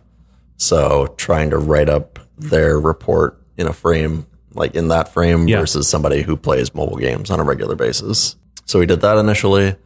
So 0.59 1.15
trying 1.17 1.51
to 1.51 1.59
write 1.59 1.89
up 1.89 2.19
their 2.39 2.79
report 2.79 3.43
in 3.57 3.67
a 3.67 3.73
frame, 3.73 4.27
like 4.53 4.75
in 4.75 4.89
that 4.89 5.13
frame 5.13 5.49
Yeah. 5.49 5.61
versus 5.61 5.89
somebody 5.89 6.23
who 6.23 6.37
plays 6.37 6.75
mobile 6.75 6.99
games 6.99 7.31
on 7.31 7.41
a 7.41 7.45
regular 7.45 7.75
basis. 7.75 8.37
So 8.65 8.79
we 8.79 8.87
did 8.87 9.01
that 9.01 9.19
initially. 9.19 9.77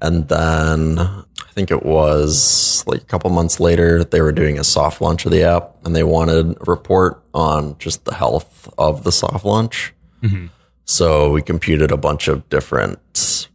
And 0.00 0.28
then 0.28 1.24
I 1.52 1.54
think 1.54 1.70
it 1.70 1.84
was 1.84 2.82
like 2.86 3.02
a 3.02 3.04
couple 3.04 3.28
months 3.28 3.60
later, 3.60 4.04
they 4.04 4.22
were 4.22 4.32
doing 4.32 4.58
a 4.58 4.64
soft 4.64 5.02
launch 5.02 5.26
of 5.26 5.32
the 5.32 5.42
app 5.42 5.76
and 5.84 5.94
they 5.94 6.02
wanted 6.02 6.56
a 6.56 6.64
report 6.64 7.22
on 7.34 7.76
just 7.78 8.06
the 8.06 8.14
health 8.14 8.72
of 8.78 9.04
the 9.04 9.12
soft 9.12 9.44
launch. 9.44 9.92
Mm-hmm. 10.22 10.46
So 10.86 11.30
we 11.30 11.42
computed 11.42 11.92
a 11.92 11.98
bunch 11.98 12.26
of 12.26 12.48
different 12.48 13.50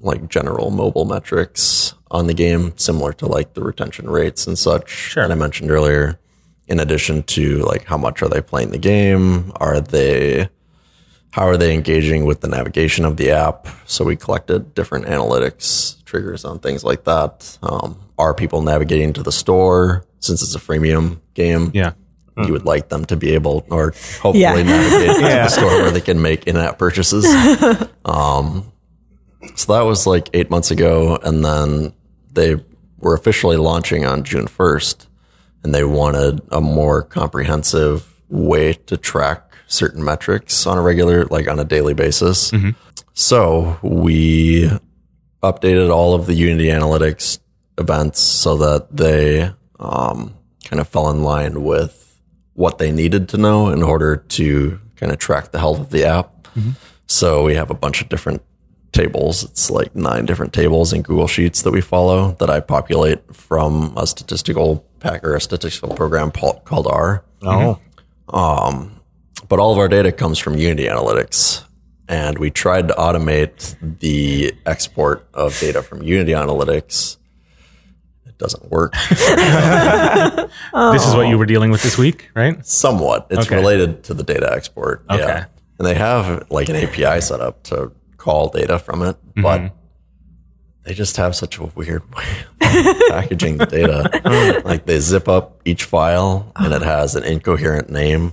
like 0.00 0.28
general 0.28 0.72
mobile 0.72 1.04
metrics 1.04 1.94
on 2.10 2.26
the 2.26 2.34
game, 2.34 2.76
similar 2.76 3.12
to 3.12 3.26
like 3.26 3.54
the 3.54 3.62
retention 3.62 4.10
rates 4.10 4.48
and 4.48 4.58
such 4.58 4.90
sure. 4.90 5.22
that 5.22 5.30
I 5.30 5.36
mentioned 5.36 5.70
earlier. 5.70 6.18
In 6.66 6.80
addition 6.80 7.22
to 7.22 7.58
like 7.58 7.84
how 7.84 7.96
much 7.96 8.22
are 8.22 8.28
they 8.28 8.40
playing 8.40 8.70
the 8.70 8.78
game? 8.78 9.52
Are 9.60 9.80
they 9.80 10.48
how 11.36 11.46
are 11.46 11.58
they 11.58 11.74
engaging 11.74 12.24
with 12.24 12.40
the 12.40 12.48
navigation 12.48 13.04
of 13.04 13.18
the 13.18 13.30
app? 13.30 13.68
So 13.84 14.06
we 14.06 14.16
collected 14.16 14.72
different 14.74 15.04
analytics 15.04 16.02
triggers 16.04 16.46
on 16.46 16.60
things 16.60 16.82
like 16.82 17.04
that. 17.04 17.58
Um, 17.62 17.98
are 18.16 18.32
people 18.32 18.62
navigating 18.62 19.12
to 19.12 19.22
the 19.22 19.30
store 19.30 20.06
since 20.18 20.40
it's 20.42 20.54
a 20.54 20.58
freemium 20.58 21.20
game? 21.34 21.72
Yeah. 21.74 21.92
You 22.38 22.54
would 22.54 22.64
like 22.64 22.88
them 22.88 23.04
to 23.06 23.16
be 23.18 23.34
able, 23.34 23.66
or 23.70 23.90
hopefully 24.22 24.38
Yeah. 24.40 24.62
navigate 24.62 25.16
to 25.16 25.20
the 25.22 25.48
store 25.58 25.66
where 25.82 25.90
they 25.90 26.00
can 26.00 26.22
make 26.22 26.46
in-app 26.46 26.78
purchases. 26.78 27.26
um, 28.06 28.72
so 29.56 29.74
that 29.74 29.82
was 29.82 30.06
like 30.06 30.30
eight 30.32 30.48
months 30.48 30.70
ago, 30.70 31.18
and 31.22 31.44
then 31.44 31.92
they 32.32 32.56
were 32.98 33.12
officially 33.12 33.58
launching 33.58 34.06
on 34.06 34.24
June 34.24 34.46
first, 34.46 35.06
and 35.62 35.74
they 35.74 35.84
wanted 35.84 36.40
a 36.50 36.62
more 36.62 37.02
comprehensive 37.02 38.10
way 38.28 38.72
to 38.72 38.96
track 38.96 39.56
certain 39.66 40.02
metrics 40.04 40.66
on 40.66 40.78
a 40.78 40.82
regular, 40.82 41.24
like 41.26 41.48
on 41.48 41.58
a 41.58 41.64
daily 41.64 41.94
basis. 41.94 42.50
Mm-hmm. 42.50 42.70
So 43.14 43.78
we 43.82 44.70
updated 45.42 45.90
all 45.90 46.14
of 46.14 46.26
the 46.26 46.34
Unity 46.34 46.66
Analytics 46.66 47.38
events 47.78 48.20
so 48.20 48.56
that 48.56 48.96
they 48.96 49.50
um, 49.78 50.34
kind 50.64 50.80
of 50.80 50.88
fell 50.88 51.10
in 51.10 51.22
line 51.22 51.62
with 51.62 52.20
what 52.54 52.78
they 52.78 52.90
needed 52.90 53.28
to 53.30 53.36
know 53.36 53.68
in 53.68 53.82
order 53.82 54.16
to 54.16 54.80
kind 54.96 55.12
of 55.12 55.18
track 55.18 55.52
the 55.52 55.58
health 55.58 55.78
of 55.78 55.90
the 55.90 56.04
app. 56.04 56.42
Mm-hmm. 56.54 56.70
So 57.06 57.44
we 57.44 57.54
have 57.54 57.70
a 57.70 57.74
bunch 57.74 58.02
of 58.02 58.08
different 58.08 58.42
tables. 58.92 59.44
It's 59.44 59.70
like 59.70 59.94
nine 59.94 60.24
different 60.26 60.52
tables 60.52 60.92
in 60.92 61.02
Google 61.02 61.28
Sheets 61.28 61.62
that 61.62 61.70
we 61.70 61.80
follow 61.80 62.32
that 62.40 62.50
I 62.50 62.60
populate 62.60 63.34
from 63.34 63.92
a 63.96 64.06
statistical 64.06 64.86
pack 65.00 65.22
or 65.22 65.34
a 65.34 65.40
statistical 65.40 65.94
program 65.94 66.30
called 66.30 66.86
R. 66.86 67.24
Oh, 67.42 67.78
But 68.28 69.58
all 69.58 69.72
of 69.72 69.78
our 69.78 69.88
data 69.88 70.12
comes 70.12 70.38
from 70.38 70.56
Unity 70.56 70.84
Analytics. 70.86 71.64
And 72.08 72.38
we 72.38 72.50
tried 72.50 72.86
to 72.88 72.94
automate 72.94 73.74
the 74.00 74.54
export 74.64 75.26
of 75.34 75.58
data 75.58 75.82
from 75.82 76.02
Unity 76.04 76.32
Analytics. 76.32 77.16
It 78.26 78.38
doesn't 78.38 78.70
work 78.70 78.92
This 79.10 81.06
is 81.06 81.14
what 81.14 81.26
you 81.28 81.36
were 81.38 81.46
dealing 81.46 81.70
with 81.70 81.82
this 81.82 81.98
week, 81.98 82.30
right? 82.34 82.64
somewhat. 82.64 83.26
It's 83.30 83.46
Okay. 83.46 83.56
related 83.56 84.04
to 84.04 84.14
the 84.14 84.22
data 84.22 84.52
export. 84.52 85.04
Okay. 85.10 85.18
Yeah. 85.22 85.46
And 85.78 85.86
they 85.86 85.94
have 85.94 86.48
like 86.50 86.68
an 86.68 86.76
API 86.76 87.20
set 87.20 87.40
up 87.40 87.62
to 87.64 87.90
call 88.18 88.48
data 88.50 88.78
from 88.78 89.02
it, 89.02 89.16
but 89.34 89.60
Mm-hmm. 89.62 89.74
They 90.86 90.94
just 90.94 91.16
have 91.18 91.34
such 91.36 91.58
a 91.58 91.64
weird 91.74 92.02
way 92.14 92.24
of 92.62 92.96
packaging 93.10 93.58
the 93.58 93.66
data. 93.66 94.62
like 94.64 94.86
they 94.86 94.98
zip 95.00 95.28
up 95.28 95.60
each 95.64 95.84
file 95.84 96.50
and 96.56 96.72
it 96.72 96.82
has 96.82 97.14
an 97.16 97.24
incoherent 97.24 97.90
name. 97.90 98.22
And 98.22 98.32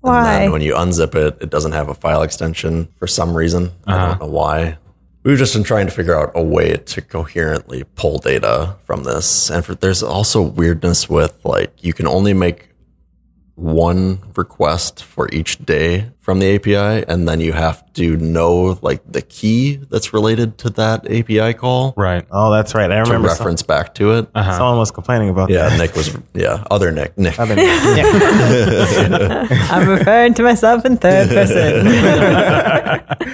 Why? 0.00 0.38
then 0.38 0.52
when 0.52 0.62
you 0.62 0.74
unzip 0.74 1.14
it, 1.16 1.36
it 1.40 1.50
doesn't 1.50 1.72
have 1.72 1.88
a 1.88 1.94
file 1.94 2.22
extension 2.22 2.88
for 2.98 3.06
some 3.08 3.36
reason. 3.36 3.72
I 3.86 3.92
Uh-huh. 3.94 4.06
don't 4.10 4.20
know 4.20 4.26
why. 4.32 4.78
We've 5.24 5.36
just 5.36 5.52
been 5.54 5.64
trying 5.64 5.86
to 5.86 5.92
figure 5.92 6.16
out 6.16 6.30
a 6.36 6.42
way 6.42 6.76
to 6.76 7.02
coherently 7.02 7.82
pull 7.96 8.18
data 8.18 8.76
from 8.84 9.02
this. 9.02 9.50
And 9.50 9.64
for, 9.64 9.74
there's 9.74 10.02
also 10.02 10.40
weirdness 10.40 11.10
with 11.10 11.34
like 11.44 11.72
you 11.84 11.92
can 11.92 12.06
only 12.06 12.32
make 12.32 12.67
one 13.58 14.20
request 14.36 15.02
for 15.02 15.28
each 15.32 15.58
day 15.64 16.10
from 16.20 16.38
the 16.38 16.54
API, 16.54 17.04
and 17.08 17.26
then 17.28 17.40
you 17.40 17.52
have 17.52 17.82
to 17.94 18.16
know 18.16 18.78
like 18.82 19.02
the 19.10 19.20
key 19.22 19.76
that's 19.90 20.12
related 20.12 20.56
to 20.58 20.70
that 20.70 21.04
API 21.10 21.54
call 21.54 21.92
Right. 21.96 22.24
oh, 22.30 22.52
that's 22.52 22.74
right. 22.74 22.90
I 22.90 22.96
to 22.96 23.00
remember 23.02 23.28
some- 23.28 23.38
reference 23.38 23.62
back 23.62 23.94
to 23.96 24.12
it. 24.12 24.28
Uh-huh. 24.34 24.52
someone 24.56 24.78
was 24.78 24.90
complaining 24.92 25.28
about 25.30 25.50
Yeah, 25.50 25.68
that. 25.70 25.78
Nick 25.78 25.96
was 25.96 26.16
yeah, 26.34 26.62
other 26.70 26.92
Nick. 26.92 27.18
Nick. 27.18 27.38
I've 27.40 27.48
been. 27.48 27.58
I'm 29.70 29.88
referring 29.88 30.34
to 30.34 30.42
myself 30.44 30.84
in 30.84 30.96
third 30.96 31.28
person. 31.28 31.86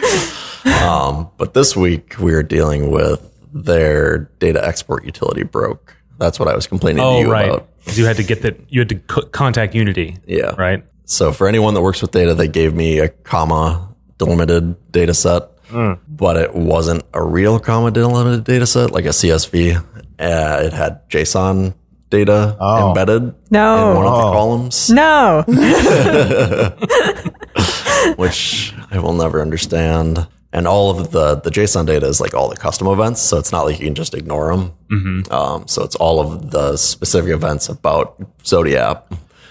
Um, 0.84 1.28
but 1.36 1.52
this 1.54 1.76
week 1.76 2.16
we 2.18 2.32
were 2.32 2.42
dealing 2.42 2.90
with 2.90 3.30
their 3.52 4.30
data 4.38 4.66
export 4.66 5.04
utility 5.04 5.42
broke. 5.42 5.94
That's 6.18 6.38
what 6.40 6.48
I 6.48 6.54
was 6.54 6.66
complaining 6.66 6.98
to 7.02 7.04
Oh, 7.04 7.20
you 7.20 7.30
right. 7.30 7.48
about. 7.50 7.68
'Cause 7.86 7.98
You 7.98 8.06
had 8.06 8.16
to 8.16 8.22
get 8.24 8.42
that. 8.42 8.56
You 8.68 8.80
had 8.80 8.88
to 8.90 8.94
co- 8.96 9.26
contact 9.26 9.74
Unity. 9.74 10.16
Yeah. 10.26 10.54
Right. 10.56 10.84
So 11.04 11.32
for 11.32 11.46
anyone 11.48 11.74
that 11.74 11.82
works 11.82 12.00
with 12.02 12.10
data, 12.12 12.34
they 12.34 12.48
gave 12.48 12.74
me 12.74 12.98
a 12.98 13.08
comma 13.08 13.88
delimited 14.18 14.74
data 14.90 15.12
set, 15.12 15.42
but 16.08 16.36
it 16.36 16.54
wasn't 16.54 17.02
a 17.12 17.22
real 17.22 17.58
comma 17.58 17.90
delimited 17.90 18.44
data 18.44 18.66
set, 18.66 18.90
like 18.92 19.04
a 19.04 19.12
CSV. 19.12 19.76
Uh, 20.18 20.62
it 20.64 20.72
had 20.72 21.06
JSON 21.10 21.74
data 22.10 22.56
embedded 22.88 23.34
No. 23.50 23.90
in 23.90 23.96
one 23.98 24.06
of 24.06 24.16
the 24.16 24.30
columns, 24.32 24.90
no. 25.02 25.44
which 28.16 28.72
I 28.90 28.98
will 28.98 29.12
never 29.14 29.40
understand. 29.42 30.26
And 30.54 30.68
all 30.68 30.88
of 30.90 31.10
the, 31.10 31.34
the 31.34 31.50
JSON 31.50 31.84
data 31.84 32.06
is 32.06 32.20
like 32.20 32.32
all 32.32 32.48
the 32.48 32.56
custom 32.56 32.86
events, 32.86 33.20
so 33.20 33.38
it's 33.38 33.50
not 33.50 33.62
like 33.62 33.80
you 33.80 33.86
can 33.86 33.94
just 33.96 34.14
ignore 34.14 34.54
them. 34.56 34.72
Um, 35.32 35.66
so 35.66 35.82
it's 35.82 35.96
all 35.96 36.20
of 36.20 36.52
the 36.52 36.76
specific 36.76 37.32
events 37.32 37.68
about 37.68 38.16
Zodiac. 38.46 39.04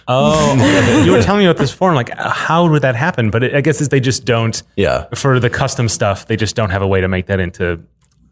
Oh, 0.08 1.04
you 1.06 1.12
were 1.12 1.22
telling 1.22 1.40
me 1.40 1.46
about 1.46 1.58
this 1.58 1.72
forum. 1.72 1.96
Like, 1.96 2.18
uh, 2.18 2.30
how 2.30 2.70
would 2.70 2.82
that 2.84 2.96
happen? 2.96 3.30
But 3.32 3.44
it, 3.44 3.54
I 3.54 3.60
guess 3.60 3.82
is 3.82 3.90
they 3.90 4.00
just 4.00 4.24
don't. 4.24 4.64
Yeah. 4.78 5.08
For 5.14 5.42
the 5.42 5.50
custom 5.50 5.90
stuff, 5.90 6.26
they 6.28 6.38
just 6.38 6.56
don't 6.56 6.70
have 6.70 6.82
a 6.82 6.88
way 6.88 7.02
to 7.02 7.10
make 7.10 7.26
that 7.28 7.42
into. 7.42 7.82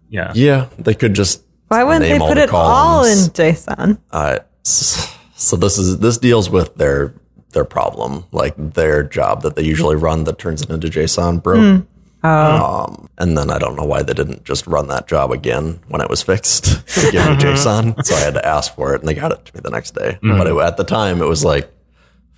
Yeah. 0.10 0.32
Yeah, 0.34 0.68
they 0.80 0.94
could 0.94 1.14
just 1.14 1.44
Why 1.68 1.84
wouldn't 1.84 2.04
they 2.04 2.14
name 2.14 2.22
all 2.22 2.30
put 2.30 2.36
the 2.36 2.44
it 2.44 2.50
all 2.54 3.04
in. 3.04 3.18
JSON? 3.18 4.00
Uh, 4.12 4.40
so 4.64 5.56
this 5.58 5.78
is 5.78 6.00
this 6.00 6.18
deals 6.18 6.50
with 6.50 6.76
their 6.76 7.14
their 7.52 7.66
problem, 7.66 8.26
like 8.32 8.54
their 8.58 9.04
job 9.04 9.42
that 9.42 9.56
they 9.56 9.64
usually 9.64 9.96
run 9.96 10.24
that 10.26 10.40
turns 10.40 10.62
it 10.62 10.70
into 10.70 10.88
JSON 10.88 11.42
broke. 11.44 11.86
Um, 12.24 13.10
and 13.18 13.38
then 13.38 13.50
I 13.50 13.58
don't 13.58 13.76
know 13.76 13.84
why 13.86 14.04
they 14.04 14.14
didn't 14.14 14.44
just 14.46 14.68
run 14.68 14.88
that 14.90 15.08
job 15.08 15.32
again 15.32 15.80
when 15.88 16.02
it 16.02 16.10
was 16.10 16.22
fixed 16.22 16.66
to 16.88 17.12
give 17.12 17.26
me 17.26 17.36
JSON. 17.38 18.04
So 18.06 18.16
I 18.16 18.20
had 18.20 18.34
to 18.36 18.46
ask 18.46 18.74
for 18.76 18.94
it, 18.94 19.02
and 19.02 19.10
they 19.10 19.14
got 19.14 19.32
it 19.32 19.44
to 19.46 19.56
me 19.56 19.62
the 19.64 19.72
next 19.72 19.96
day. 19.96 20.20
But 20.22 20.48
it, 20.48 20.56
at 20.58 20.78
the 20.78 20.84
time, 20.84 21.22
it 21.22 21.28
was 21.28 21.44
like 21.44 21.72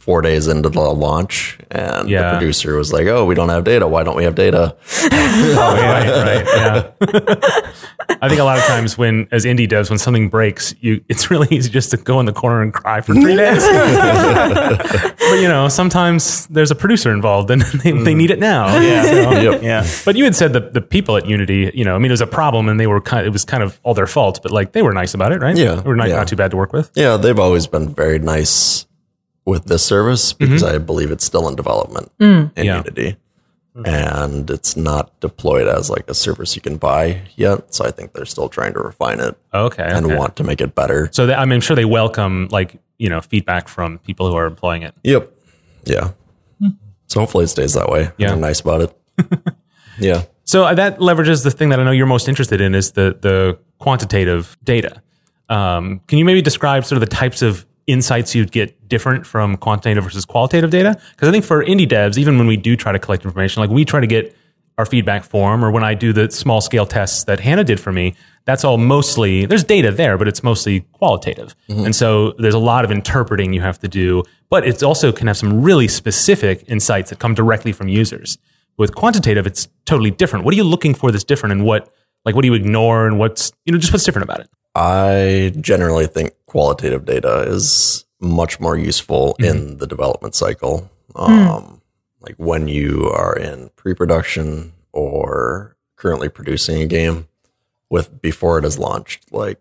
four 0.04 0.22
days 0.22 0.48
into 0.50 0.68
the 0.70 0.82
launch, 0.82 1.58
and 1.72 2.10
Yeah. 2.10 2.24
the 2.34 2.38
producer 2.38 2.76
was 2.76 2.92
like, 2.92 3.08
"Oh, 3.08 3.24
we 3.26 3.36
don't 3.36 3.50
have 3.50 3.64
data. 3.64 3.88
Why 3.88 4.04
don't 4.04 4.18
we 4.18 4.26
have 4.26 4.36
data?" 4.36 4.76
Oh, 5.36 5.76
right, 5.76 6.08
right, 6.08 6.46
yeah. 6.46 8.20
I 8.22 8.30
think 8.30 8.40
a 8.40 8.44
lot 8.44 8.58
of 8.60 8.64
times 8.66 8.98
when, 8.98 9.28
as 9.32 9.46
indie 9.46 9.68
devs, 9.68 9.90
when 9.90 9.98
something 9.98 10.30
breaks, 10.30 10.76
you 10.82 11.02
it's 11.10 11.32
really 11.32 11.48
easy 11.50 11.70
just 11.72 11.90
to 11.92 11.98
go 11.98 12.20
in 12.20 12.26
the 12.28 12.34
corner 12.34 12.62
and 12.62 12.72
cry 12.74 13.02
for 13.02 13.14
three 13.16 13.36
days. 13.44 13.64
but 13.64 15.40
you 15.40 15.48
know, 15.48 15.68
sometimes 15.70 16.46
there's 16.48 16.70
a 16.72 16.76
producer 16.76 17.12
involved 17.12 17.50
and 17.50 17.62
they, 17.84 17.92
they 17.92 18.14
mm. 18.14 18.18
need 18.18 18.32
it 18.32 18.40
now. 18.40 18.78
Yeah. 18.80 19.04
So- 19.04 19.32
Yep. 19.44 19.64
yeah. 19.64 19.88
But 20.06 20.16
you 20.16 20.24
had 20.26 20.36
said 20.36 20.54
that 20.54 20.74
the 20.74 20.82
people 20.82 21.18
at 21.18 21.26
Unity, 21.26 21.72
you 21.74 21.84
know, 21.86 21.96
I 21.96 21.98
mean, 21.98 22.12
it 22.12 22.14
was 22.14 22.22
a 22.22 22.28
problem 22.28 22.70
and 22.70 22.80
they 22.80 22.88
were 22.88 23.02
kind. 23.02 23.22
of, 23.22 23.28
It 23.28 23.34
was 23.34 23.44
kind 23.46 23.64
of 23.64 23.80
all 23.84 23.94
their 23.94 24.08
fault, 24.08 24.40
but 24.44 24.52
like 24.52 24.72
they 24.74 24.82
were 24.84 24.94
nice 24.94 25.14
about 25.16 25.32
it, 25.32 25.42
right? 25.42 25.58
Yeah, 25.58 25.76
they 25.76 25.90
were 25.90 25.96
not, 25.96 26.10
yeah. 26.10 26.18
not 26.18 26.28
too 26.28 26.36
bad 26.36 26.52
to 26.52 26.58
work 26.58 26.74
with. 26.74 26.92
Yeah, 26.96 27.18
they've 27.18 27.40
always 27.40 27.66
been 27.68 27.94
very 27.94 28.20
nice 28.20 28.86
with 29.46 29.66
this 29.66 29.84
service 29.84 30.34
because 30.34 30.64
I 30.64 30.78
believe 30.78 31.12
it's 31.12 31.26
still 31.26 31.48
in 31.50 31.56
development 31.56 32.12
in 32.20 32.52
Yeah. 32.56 32.78
Unity. 32.78 33.18
And 33.86 34.50
it's 34.52 34.78
not 34.78 35.20
deployed 35.20 35.68
as 35.68 35.90
like 35.90 36.08
a 36.08 36.14
service 36.14 36.56
you 36.56 36.62
can 36.62 36.78
buy 36.78 37.22
yet. 37.36 37.74
So 37.74 37.84
I 37.86 37.90
think 37.92 38.14
they're 38.14 38.26
still 38.26 38.48
trying 38.48 38.74
to 38.74 38.80
refine 38.80 39.20
it 39.20 39.36
Okay, 39.52 39.84
and 39.84 40.06
okay. 40.06 40.16
want 40.16 40.36
to 40.36 40.44
make 40.44 40.62
it 40.62 40.76
better. 40.76 41.10
So 41.12 41.26
they, 41.26 41.34
I 41.34 41.46
mean, 41.46 41.56
I'm 41.56 41.62
sure 41.62 41.76
they 41.76 41.86
welcome 41.86 42.48
like 42.52 42.80
you 43.00 43.10
know 43.10 43.20
feedback 43.20 43.68
from 43.68 43.98
people 44.00 44.30
who 44.30 44.36
are 44.36 44.46
employing 44.46 44.84
it. 44.84 44.94
Yep. 45.04 45.32
Yeah. 45.86 46.12
So 47.08 47.20
hopefully 47.20 47.46
it 47.46 47.48
stays 47.50 47.74
that 47.74 47.90
way. 47.90 48.12
Yeah. 48.18 48.28
They're 48.30 48.38
nice 48.38 48.60
about 48.60 48.82
it. 48.82 48.98
yeah. 50.00 50.24
So 50.46 50.66
uh, 50.66 50.74
that 50.76 51.00
leverages 51.00 51.44
the 51.44 51.52
thing 51.52 51.70
that 51.70 51.80
I 51.80 51.84
know 51.84 51.92
you're 51.92 52.06
most 52.06 52.28
interested 52.28 52.62
in 52.62 52.76
is 52.76 52.92
the 52.92 53.18
the 53.20 53.58
quantitative 53.80 54.56
data. 54.64 55.02
Um, 55.50 56.00
can 56.08 56.20
you 56.20 56.26
maybe 56.26 56.42
describe 56.44 56.86
sort 56.86 57.02
of 57.02 57.10
the 57.10 57.16
types 57.16 57.42
of 57.42 57.66
insights 57.88 58.34
you'd 58.36 58.52
get 58.52 58.88
different 58.88 59.26
from 59.26 59.58
quantitative 59.58 60.04
versus 60.04 60.26
qualitative 60.26 60.70
data? 60.70 61.00
Because 61.12 61.30
I 61.30 61.32
think 61.32 61.46
for 61.46 61.64
indie 61.64 61.88
devs, 61.88 62.18
even 62.18 62.38
when 62.38 62.48
we 62.48 62.58
do 62.58 62.76
try 62.76 62.92
to 62.92 63.00
collect 63.00 63.26
information, 63.26 63.62
like 63.62 63.70
we 63.70 63.86
try 63.86 64.00
to 64.00 64.08
get 64.08 64.36
our 64.78 64.86
feedback 64.86 65.24
form, 65.24 65.64
or 65.64 65.72
when 65.72 65.84
I 65.84 65.94
do 65.94 66.14
the 66.14 66.32
small 66.32 66.60
scale 66.60 66.86
tests 66.86 67.26
that 67.26 67.40
Hannah 67.40 67.64
did 67.64 67.80
for 67.80 67.92
me, 67.92 68.16
that's 68.46 68.64
all 68.64 68.78
mostly 68.78 69.46
there's 69.46 69.64
data 69.64 69.92
there, 69.92 70.18
but 70.18 70.28
it's 70.28 70.44
mostly 70.44 70.82
qualitative, 70.94 71.56
mm-hmm. 71.70 71.86
and 71.86 71.96
so 71.96 72.32
there's 72.40 72.56
a 72.56 72.60
lot 72.60 72.84
of 72.84 72.92
interpreting 72.92 73.54
you 73.54 73.62
have 73.62 73.80
to 73.80 73.88
do. 73.88 74.24
But 74.50 74.68
it 74.68 74.84
also 74.84 75.12
can 75.12 75.28
have 75.28 75.38
some 75.38 75.62
really 75.62 75.88
specific 75.88 76.64
insights 76.68 77.10
that 77.10 77.20
come 77.20 77.34
directly 77.34 77.72
from 77.72 77.88
users. 77.88 78.38
With 78.78 78.96
quantitative, 78.96 79.46
it's 79.46 79.68
totally 79.86 80.12
different. 80.12 80.44
What 80.46 80.54
are 80.54 80.58
you 80.58 80.64
looking 80.64 80.94
for 80.94 81.12
that's 81.12 81.24
different, 81.24 81.54
and 81.54 81.64
what 81.64 81.94
like 82.26 82.36
what 82.36 82.42
do 82.42 82.48
you 82.48 82.54
ignore, 82.54 83.08
and 83.08 83.20
what's 83.20 83.52
you 83.66 83.72
know 83.72 83.80
just 83.80 83.94
what's 83.94 84.04
different 84.04 84.24
about 84.24 84.40
it? 84.40 84.50
I 84.76 85.54
generally 85.62 86.08
think 86.08 86.34
qualitative 86.54 87.04
data 87.04 87.36
is 87.48 88.06
much 88.20 88.60
more 88.60 88.78
useful 88.78 89.36
in 89.40 89.78
the 89.80 89.88
development 89.88 90.36
cycle. 90.36 90.76
Um, 91.16 91.82
Like 92.22 92.36
when 92.38 92.68
you 92.68 93.10
are 93.10 93.36
in 93.36 93.70
pre 93.76 93.94
production 93.96 94.72
or 94.94 95.76
currently 95.98 96.30
producing 96.30 96.82
a 96.82 96.86
game 96.86 97.28
with 97.90 98.22
before 98.22 98.60
it 98.60 98.66
is 98.66 98.78
launched, 98.78 99.34
like 99.34 99.60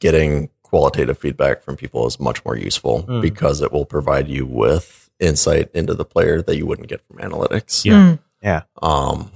getting 0.00 0.50
qualitative 0.62 1.16
feedback 1.16 1.62
from 1.62 1.76
people 1.76 2.06
is 2.08 2.18
much 2.18 2.44
more 2.44 2.56
useful 2.56 2.96
because 3.22 3.62
it 3.62 3.70
will 3.72 3.86
provide 3.86 4.26
you 4.28 4.44
with 4.44 5.08
insight 5.20 5.70
into 5.74 5.94
the 5.94 6.04
player 6.04 6.42
that 6.42 6.56
you 6.56 6.66
wouldn't 6.66 6.88
get 6.88 7.00
from 7.06 7.18
analytics. 7.18 7.84
Yeah. 7.84 8.16
Yeah. 8.42 8.62
um, 8.82 9.30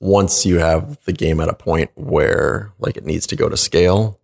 once 0.00 0.46
you 0.46 0.58
have 0.58 1.02
the 1.06 1.12
game 1.12 1.40
at 1.40 1.48
a 1.48 1.54
point 1.54 1.90
where 1.96 2.72
like 2.78 2.96
it 2.96 3.04
needs 3.06 3.26
to 3.28 3.36
go 3.36 3.48
to 3.48 3.56
scale, 3.56 4.17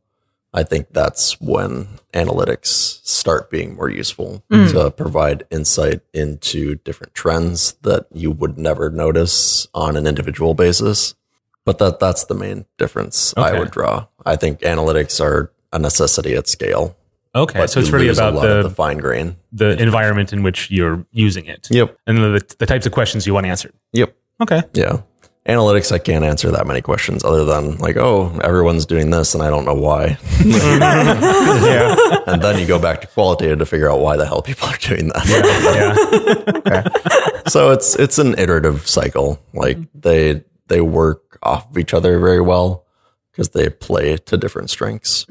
I 0.54 0.62
think 0.62 0.92
that's 0.92 1.40
when 1.40 1.88
analytics 2.12 3.04
start 3.04 3.50
being 3.50 3.74
more 3.74 3.90
useful 3.90 4.44
mm. 4.50 4.70
to 4.70 4.90
provide 4.92 5.44
insight 5.50 6.00
into 6.14 6.76
different 6.76 7.12
trends 7.12 7.72
that 7.82 8.06
you 8.12 8.30
would 8.30 8.56
never 8.56 8.88
notice 8.88 9.66
on 9.74 9.96
an 9.96 10.06
individual 10.06 10.54
basis. 10.54 11.16
But 11.64 11.78
that 11.78 11.98
that's 11.98 12.24
the 12.24 12.34
main 12.34 12.66
difference 12.78 13.34
Okay. 13.36 13.56
I 13.56 13.58
would 13.58 13.72
draw. 13.72 14.06
I 14.24 14.36
think 14.36 14.60
analytics 14.60 15.20
are 15.20 15.50
a 15.72 15.78
necessity 15.78 16.34
at 16.34 16.46
scale. 16.46 16.96
Okay, 17.34 17.58
but 17.58 17.70
so 17.70 17.80
it's 17.80 17.90
really 17.90 18.08
about 18.08 18.40
the 18.40 18.62
the 18.62 18.70
fine 18.70 18.98
grain. 18.98 19.36
the 19.50 19.76
environment 19.82 20.32
in 20.32 20.44
which 20.44 20.70
you're 20.70 21.04
using 21.10 21.46
it, 21.46 21.66
Yep. 21.68 21.98
and 22.06 22.18
the 22.18 22.54
the 22.58 22.66
types 22.66 22.86
of 22.86 22.92
questions 22.92 23.26
you 23.26 23.34
want 23.34 23.46
answered. 23.46 23.72
Yep. 23.92 24.14
Okay, 24.42 24.62
Yeah. 24.74 25.00
Analytics, 25.46 25.92
I 25.92 25.98
can't 25.98 26.24
answer 26.24 26.50
that 26.52 26.66
many 26.66 26.80
questions 26.80 27.22
other 27.22 27.44
than 27.44 27.76
like, 27.76 27.98
oh, 27.98 28.38
everyone's 28.42 28.86
doing 28.86 29.10
this 29.10 29.34
and 29.34 29.42
I 29.42 29.50
don't 29.50 29.66
know 29.66 29.74
why. 29.74 30.16
Yeah. 30.44 31.96
and 32.26 32.40
then 32.42 32.58
you 32.58 32.66
go 32.66 32.78
back 32.78 33.02
to 33.02 33.06
qualitative 33.06 33.58
to 33.58 33.66
figure 33.66 33.90
out 33.90 34.00
why 34.00 34.16
the 34.16 34.26
hell 34.26 34.40
people 34.42 34.68
are 34.68 34.76
doing 34.78 35.08
that. 35.08 36.62
yeah, 36.66 37.40
so 37.48 37.70
it's 37.72 37.94
it's 37.96 38.18
an 38.18 38.38
iterative 38.38 38.86
cycle. 38.86 39.38
Like 39.52 39.78
they 39.94 40.44
they 40.68 40.80
work 40.80 41.38
off 41.42 41.70
of 41.70 41.78
each 41.78 41.92
other 41.94 42.18
very 42.18 42.40
well 42.40 42.86
because 43.30 43.50
they 43.50 43.68
play 43.68 44.16
to 44.16 44.36
different 44.36 44.70
strengths. 44.70 45.26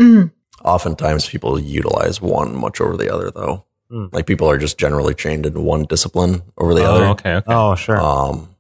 Oftentimes 0.64 1.28
people 1.28 1.60
utilize 1.60 2.22
one 2.22 2.56
much 2.56 2.80
over 2.82 2.98
the 2.98 3.14
other 3.14 3.32
though. 3.32 3.66
Like 4.12 4.26
people 4.26 4.50
are 4.50 4.58
just 4.58 4.80
generally 4.80 5.14
trained 5.14 5.46
in 5.46 5.64
one 5.64 5.86
discipline 5.86 6.42
over 6.58 6.74
the 6.74 6.84
oh, 6.84 6.92
other. 6.92 7.06
okay, 7.08 7.34
okay. 7.36 7.54
Oh, 7.54 7.76
sure. 7.76 8.02
um, 8.02 8.53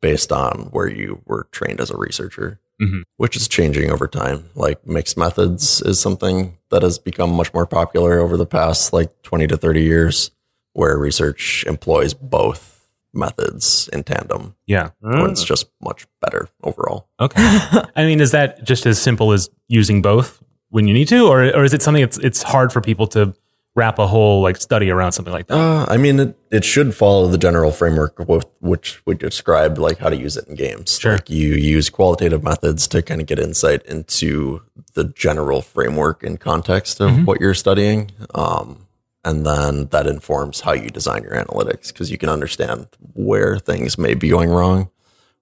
based 0.00 0.32
on 0.32 0.68
where 0.72 0.88
you 0.88 1.22
were 1.26 1.48
trained 1.52 1.80
as 1.80 1.90
a 1.90 1.96
researcher, 1.96 2.60
Mhm. 2.80 3.02
which 3.16 3.36
is 3.36 3.48
changing 3.48 3.90
over 3.90 4.06
time. 4.06 4.50
Like 4.54 4.86
mixed 4.86 5.16
methods 5.16 5.80
is 5.82 5.98
something 6.00 6.58
that 6.70 6.82
has 6.82 6.98
become 6.98 7.30
much 7.30 7.52
more 7.54 7.66
popular 7.66 8.18
over 8.20 8.36
the 8.36 8.46
past 8.46 8.92
like 8.92 9.10
20 9.22 9.46
to 9.46 9.56
30 9.56 9.82
years, 9.82 10.30
where 10.72 10.98
research 10.98 11.64
employs 11.66 12.12
both 12.14 12.86
methods 13.14 13.88
in 13.92 14.04
tandem. 14.04 14.54
yeah, 14.66 14.90
When 15.00 15.30
it's 15.30 15.42
just 15.42 15.66
much 15.82 16.06
better 16.20 16.48
overall. 16.62 17.08
okay. 17.18 17.40
I 17.96 18.04
mean, 18.04 18.20
is 18.20 18.32
that 18.32 18.62
just 18.64 18.84
as 18.86 19.00
simple 19.00 19.32
as 19.32 19.48
using 19.68 20.02
both 20.02 20.42
when 20.68 20.86
you 20.86 20.92
need 20.92 21.08
to, 21.08 21.26
or 21.26 21.44
or 21.56 21.64
is 21.64 21.72
it 21.72 21.80
something 21.80 22.02
that's 22.02 22.18
it's 22.18 22.42
hard 22.42 22.72
for 22.72 22.80
people 22.82 23.06
to 23.08 23.32
wrap 23.76 23.98
a 23.98 24.06
whole 24.06 24.40
like 24.40 24.56
study 24.56 24.90
around 24.90 25.12
something 25.12 25.32
like 25.32 25.46
that? 25.46 25.54
Uh, 25.54 25.86
I 25.88 25.98
mean, 25.98 26.18
it, 26.18 26.36
it 26.50 26.64
should 26.64 26.94
follow 26.94 27.28
the 27.28 27.38
general 27.38 27.70
framework 27.70 28.18
with 28.18 28.46
which 28.60 29.00
we 29.06 29.14
described, 29.14 29.78
like 29.78 29.98
how 29.98 30.08
to 30.08 30.16
use 30.16 30.36
it 30.36 30.48
in 30.48 30.56
games. 30.56 30.98
Sure. 30.98 31.12
Like 31.12 31.30
you 31.30 31.54
use 31.54 31.90
qualitative 31.90 32.42
methods 32.42 32.88
to 32.88 33.02
kind 33.02 33.20
of 33.20 33.26
get 33.28 33.38
insight 33.38 33.84
into 33.84 34.62
the 34.94 35.04
general 35.04 35.62
framework 35.62 36.24
and 36.24 36.40
context 36.40 37.00
of 37.00 37.26
what 37.26 37.40
you're 37.40 37.54
studying. 37.54 38.10
Um, 38.34 38.86
and 39.24 39.44
then 39.44 39.86
that 39.86 40.06
informs 40.06 40.60
how 40.60 40.72
you 40.72 40.88
design 40.88 41.22
your 41.22 41.32
analytics 41.32 41.88
because 41.88 42.10
you 42.10 42.16
can 42.16 42.28
understand 42.28 42.86
where 43.12 43.58
things 43.58 43.98
may 43.98 44.14
be 44.14 44.28
going 44.28 44.50
wrong 44.50 44.88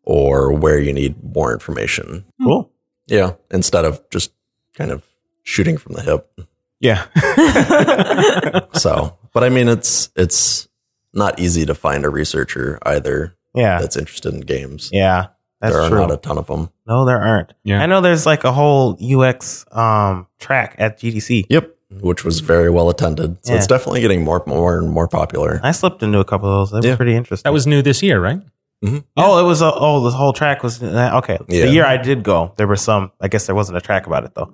or 0.03 0.53
where 0.53 0.79
you 0.79 0.93
need 0.93 1.23
more 1.23 1.53
information. 1.53 2.25
cool. 2.43 2.71
Yeah. 3.07 3.35
Instead 3.51 3.85
of 3.85 4.03
just 4.11 4.33
kind 4.75 4.91
of 4.91 5.03
shooting 5.43 5.77
from 5.77 5.93
the 5.93 6.03
hip. 6.03 6.41
Yeah. 6.85 7.07
So, 8.75 9.17
but 9.33 9.45
I 9.45 9.49
mean, 9.49 9.69
it's, 9.69 10.11
it's 10.17 10.69
not 11.13 11.39
easy 11.39 11.65
to 11.67 11.75
find 11.75 12.05
a 12.05 12.11
researcher 12.11 12.79
either 12.83 13.37
Yeah. 13.55 13.79
that's 13.81 13.97
interested 13.97 14.35
in 14.35 14.41
games. 14.41 14.91
yeah. 14.93 15.29
That's 15.61 15.75
there 15.77 15.83
are 15.85 15.89
true. 15.89 16.01
not 16.01 16.11
a 16.11 16.19
ton 16.19 16.37
of 16.37 16.47
them. 16.49 16.69
no, 16.87 17.07
there 17.07 17.23
aren't. 17.23 17.55
Yeah. 17.63 17.81
I 17.83 17.87
know 17.87 18.03
there's 18.03 18.27
like 18.27 18.45
a 18.45 18.53
whole 18.53 18.99
UX 19.03 19.65
um, 19.73 20.27
track 20.39 20.75
at 20.79 20.99
GDC. 21.01 21.47
Yep, 21.49 21.75
which 22.01 22.23
was 22.23 22.41
very 22.41 22.69
well 22.69 22.91
attended. 22.91 23.39
So 23.47 23.55
it's 23.55 23.67
definitely 23.67 24.03
getting 24.03 24.23
more, 24.25 24.43
more 24.47 24.77
and 24.79 24.91
more 24.91 25.09
popular. 25.09 25.61
I 25.63 25.71
slipped 25.73 26.03
into 26.03 26.19
a 26.19 26.25
couple 26.25 26.51
of 26.51 26.69
those. 26.71 26.83
They 26.83 26.89
were 26.89 26.93
Yeah. 26.93 26.97
pretty 26.97 27.15
interesting. 27.15 27.49
That 27.49 27.55
was 27.55 27.67
new 27.67 27.81
this 27.81 28.03
year, 28.03 28.21
right? 28.21 28.41
Mm-hmm. 28.85 28.99
Oh, 29.17 29.39
it 29.43 29.47
was 29.49 29.63
a, 29.63 29.73
oh, 29.73 30.01
the 30.05 30.11
whole 30.11 30.35
track 30.35 30.63
was 30.63 30.83
okay. 30.83 31.39
Yeah. 31.49 31.65
The 31.65 31.73
year 31.73 31.87
I 31.87 31.97
did 31.97 32.25
go, 32.25 32.53
there 32.59 32.67
were 32.67 32.77
some. 32.77 33.13
I 33.21 33.29
guess 33.29 33.47
there 33.47 33.55
wasn't 33.55 33.79
a 33.79 33.81
track 33.81 34.07
about 34.07 34.25
it 34.25 34.35
though. 34.35 34.53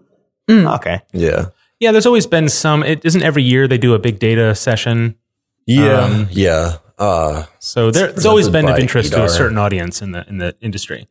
Mm. 0.49 0.77
Okay. 0.77 1.01
Yeah, 1.13 1.47
Yeah, 1.81 1.93
there's 1.93 2.07
always 2.07 2.27
been 2.27 2.49
some. 2.49 2.83
It 2.83 3.05
isn't 3.05 3.23
every 3.23 3.43
year 3.43 3.67
they 3.67 3.79
do 3.79 3.95
a 3.95 3.99
big 3.99 4.19
data 4.19 4.55
session. 4.55 5.17
yeah, 5.67 6.05
Um, 6.05 6.29
yeah. 6.31 6.77
Uh, 6.99 7.45
So 7.59 7.91
there, 7.91 8.09
It's 8.09 8.19
it's 8.19 8.27
always 8.27 8.49
been 8.51 8.69
of 8.69 8.79
interest 8.79 9.13
to 9.13 9.25
a 9.25 9.29
certain 9.29 9.57
audience 9.59 10.03
in 10.03 10.13
the 10.13 10.25
in 10.29 10.39
the 10.39 10.55
industry. 10.61 11.09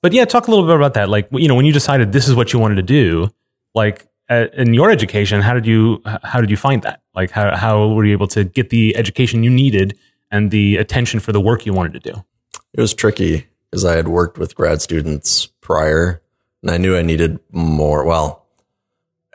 But 0.00 0.12
yeah, 0.12 0.24
talk 0.24 0.46
a 0.48 0.50
little 0.50 0.66
bit 0.66 0.76
about 0.76 0.94
that. 0.94 1.08
Like 1.10 1.28
you 1.32 1.48
know, 1.48 1.54
when 1.54 1.66
you 1.66 1.72
decided 1.72 2.12
this 2.12 2.26
is 2.28 2.34
what 2.34 2.52
you 2.52 2.58
wanted 2.58 2.76
to 2.76 2.82
do, 2.82 3.28
like 3.74 4.06
uh, 4.30 4.46
in 4.54 4.72
your 4.72 4.90
education, 4.90 5.42
how 5.42 5.52
did 5.52 5.66
you 5.66 6.00
how 6.24 6.40
did 6.40 6.48
you 6.50 6.56
find 6.56 6.82
that? 6.82 7.02
Like 7.14 7.30
how 7.30 7.54
how 7.54 7.88
were 7.88 8.06
you 8.06 8.12
able 8.12 8.28
to 8.28 8.44
get 8.44 8.70
the 8.70 8.96
education 8.96 9.42
you 9.42 9.50
needed 9.50 9.98
and 10.30 10.50
the 10.50 10.76
attention 10.76 11.20
for 11.20 11.32
the 11.32 11.40
work 11.40 11.66
you 11.66 11.74
wanted 11.74 11.92
to 12.02 12.12
do? 12.12 12.24
it 12.74 12.80
was 12.80 12.94
tricky 12.94 13.46
because 13.70 13.84
I 13.84 13.96
had 13.96 14.08
worked 14.08 14.38
with 14.38 14.54
grad 14.54 14.80
students 14.80 15.46
prior, 15.60 16.22
and 16.62 16.70
I 16.70 16.78
knew 16.78 16.96
I 16.96 17.02
needed 17.02 17.38
more. 17.52 18.04
Well, 18.04 18.46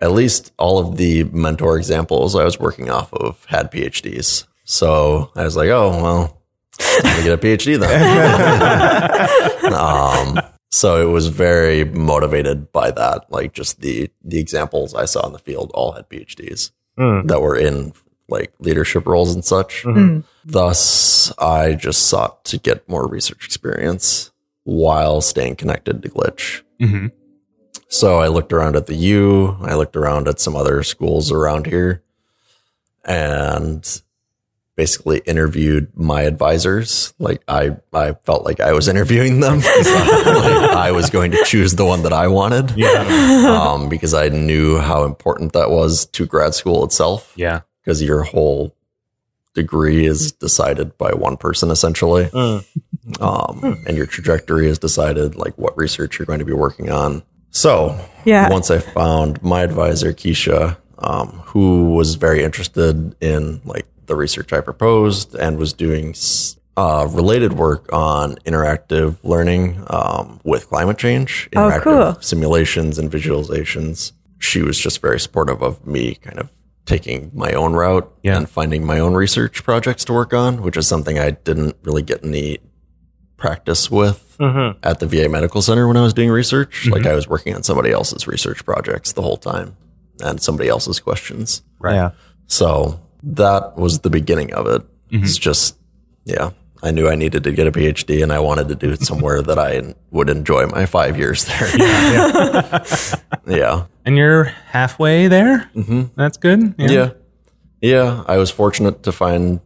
at 0.03 0.11
least 0.11 0.51
all 0.57 0.77
of 0.79 0.97
the 0.97 1.23
mentor 1.25 1.77
examples 1.77 2.35
I 2.35 2.43
was 2.43 2.59
working 2.59 2.89
off 2.89 3.13
of 3.13 3.43
had 3.45 3.71
PhDs. 3.71 4.45
So 4.65 5.31
I 5.35 5.43
was 5.43 5.55
like, 5.55 5.69
oh 5.69 5.89
well, 6.01 6.41
time 6.77 7.15
to 7.17 7.23
get 7.23 7.33
a 7.33 7.37
PhD 7.37 7.79
then. 7.79 9.73
um, 9.73 10.39
so 10.71 11.01
it 11.01 11.11
was 11.11 11.27
very 11.27 11.83
motivated 11.85 12.71
by 12.71 12.91
that. 12.91 13.25
Like 13.31 13.53
just 13.53 13.81
the 13.81 14.09
the 14.23 14.39
examples 14.39 14.93
I 14.93 15.05
saw 15.05 15.25
in 15.27 15.33
the 15.33 15.39
field 15.39 15.71
all 15.73 15.93
had 15.93 16.09
PhDs 16.09 16.71
Hmm. 16.97 17.25
that 17.27 17.41
were 17.41 17.55
in 17.57 17.93
like 18.29 18.53
leadership 18.59 19.07
roles 19.07 19.33
and 19.33 19.43
such. 19.43 19.83
Thus, 20.45 21.31
I 21.39 21.73
just 21.73 22.07
sought 22.07 22.43
to 22.45 22.57
get 22.59 22.87
more 22.87 23.07
research 23.07 23.45
experience 23.45 24.31
while 24.63 25.21
staying 25.21 25.55
connected 25.55 26.01
to 26.03 26.09
Glitch. 26.09 26.61
Mm-hmm. 26.81 27.07
So 27.93 28.19
I 28.19 28.27
looked 28.27 28.51
around 28.51 28.75
at 28.75 28.87
the 28.87 28.95
U, 28.95 29.55
I 29.61 29.75
looked 29.75 29.95
around 29.95 30.27
at 30.27 30.39
some 30.39 30.55
other 30.55 30.81
schools 30.81 31.31
around 31.31 31.67
here, 31.67 32.01
and 33.05 34.01
basically 34.75 35.19
interviewed 35.27 35.95
my 35.95 36.23
advisors. 36.23 37.13
Like 37.19 37.43
I, 37.47 37.77
I 37.93 38.13
felt 38.25 38.45
like 38.45 38.59
I 38.59 38.73
was 38.73 38.87
interviewing 38.93 39.41
them. 39.41 39.61
Like, 39.83 40.71
I 40.75 40.91
was 40.91 41.11
going 41.11 41.31
to 41.31 41.43
choose 41.45 41.73
the 41.73 41.85
one 41.85 42.01
that 42.01 42.13
I 42.13 42.27
wanted. 42.29 42.71
Yeah, 42.75 43.03
Um, 43.47 43.89
because 43.89 44.15
I 44.15 44.29
knew 44.29 44.79
how 44.79 45.03
important 45.03 45.53
that 45.53 45.69
was 45.69 46.07
to 46.07 46.25
grad 46.25 46.55
school 46.55 46.83
itself 46.83 47.31
yeah, 47.35 47.61
because 47.83 48.01
your 48.01 48.23
whole 48.23 48.75
degree 49.53 50.07
is 50.07 50.31
decided 50.31 50.97
by 50.97 51.11
one 51.11 51.37
person 51.37 51.69
essentially. 51.69 52.25
Mm. 52.25 52.65
Um, 53.21 53.83
and 53.85 53.95
your 53.95 54.07
trajectory 54.07 54.67
is 54.67 54.79
decided 54.79 55.35
like 55.35 55.55
what 55.59 55.77
research 55.77 56.17
you're 56.17 56.25
going 56.25 56.39
to 56.39 56.45
be 56.45 56.53
working 56.53 56.89
on. 56.89 57.21
So 57.53 57.95
Yeah. 58.25 58.49
once 58.49 58.69
I 58.71 58.79
found 58.79 59.41
my 59.43 59.61
advisor, 59.61 60.11
Keisha, 60.11 60.77
um, 60.99 61.27
who 61.45 61.91
was 61.93 62.15
very 62.15 62.43
interested 62.43 63.15
in 63.21 63.61
like 63.63 63.85
the 64.07 64.15
research 64.15 64.51
I 64.51 64.59
proposed 64.61 65.35
and 65.35 65.57
was 65.57 65.71
doing 65.71 66.15
uh, 66.75 67.07
related 67.11 67.53
work 67.53 67.87
on 67.93 68.35
interactive 68.47 69.17
learning 69.23 69.83
um, 69.87 70.39
with 70.43 70.67
climate 70.69 70.97
change, 70.97 71.47
Oh, 71.55 71.79
cool. 71.81 72.17
simulations 72.21 72.97
and 72.97 73.11
visualizations. 73.11 74.11
She 74.39 74.61
was 74.63 74.77
just 74.79 74.99
very 74.99 75.19
supportive 75.19 75.61
of 75.61 75.85
me 75.85 76.15
kind 76.15 76.39
of 76.39 76.49
taking 76.85 77.29
my 77.33 77.51
own 77.51 77.73
route 77.73 78.11
Yeah. 78.23 78.35
and 78.37 78.49
finding 78.49 78.83
my 78.85 78.97
own 78.99 79.13
research 79.13 79.63
projects 79.63 80.03
to 80.05 80.13
work 80.13 80.33
on, 80.33 80.63
which 80.63 80.75
is 80.75 80.87
something 80.87 81.19
I 81.19 81.31
didn't 81.31 81.75
really 81.83 82.01
get 82.01 82.25
any 82.25 82.57
practice 83.37 83.91
with 83.91 84.35
mm-hmm. 84.39 84.77
at 84.83 84.99
the 84.99 85.07
VA 85.07 85.29
Medical 85.29 85.61
Center 85.61 85.87
when 85.87 85.97
I 85.97 86.01
was 86.01 86.13
doing 86.13 86.29
research. 86.29 86.83
Mm-hmm. 86.83 86.93
Like 86.93 87.05
I 87.05 87.15
was 87.15 87.27
working 87.27 87.55
on 87.55 87.63
somebody 87.63 87.91
else's 87.91 88.27
research 88.27 88.65
projects 88.65 89.11
the 89.13 89.21
whole 89.21 89.37
time 89.37 89.75
and 90.21 90.41
somebody 90.41 90.69
else's 90.69 90.99
questions. 90.99 91.63
Right. 91.79 91.95
Yeah. 91.95 92.11
So 92.47 93.01
that 93.23 93.77
was 93.77 93.99
the 93.99 94.09
beginning 94.09 94.53
of 94.53 94.67
it. 94.67 94.81
Mm-hmm. 95.09 95.23
It's 95.23 95.37
just, 95.37 95.77
yeah, 96.25 96.51
I 96.81 96.91
knew 96.91 97.07
I 97.07 97.15
needed 97.15 97.43
to 97.45 97.51
get 97.51 97.67
a 97.67 97.71
PhD 97.71 98.21
and 98.21 98.31
I 98.31 98.39
wanted 98.39 98.67
to 98.67 98.75
do 98.75 98.91
it 98.91 99.01
somewhere 99.01 99.41
that 99.41 99.57
I 99.57 99.95
would 100.11 100.29
enjoy 100.29 100.65
my 100.67 100.85
five 100.85 101.17
years 101.17 101.45
there. 101.45 101.77
Yeah. 101.77 102.85
Yeah. 103.47 103.85
And 104.05 104.17
you're 104.17 104.43
halfway 104.43 105.29
there. 105.29 105.69
Mm-hmm. 105.73 106.03
That's 106.17 106.35
good. 106.35 106.75
Yeah. 106.77 107.11
Yeah. 107.81 108.25
I 108.27 108.35
was 108.35 108.51
fortunate 108.51 109.03
to 109.03 109.13
find 109.13 109.61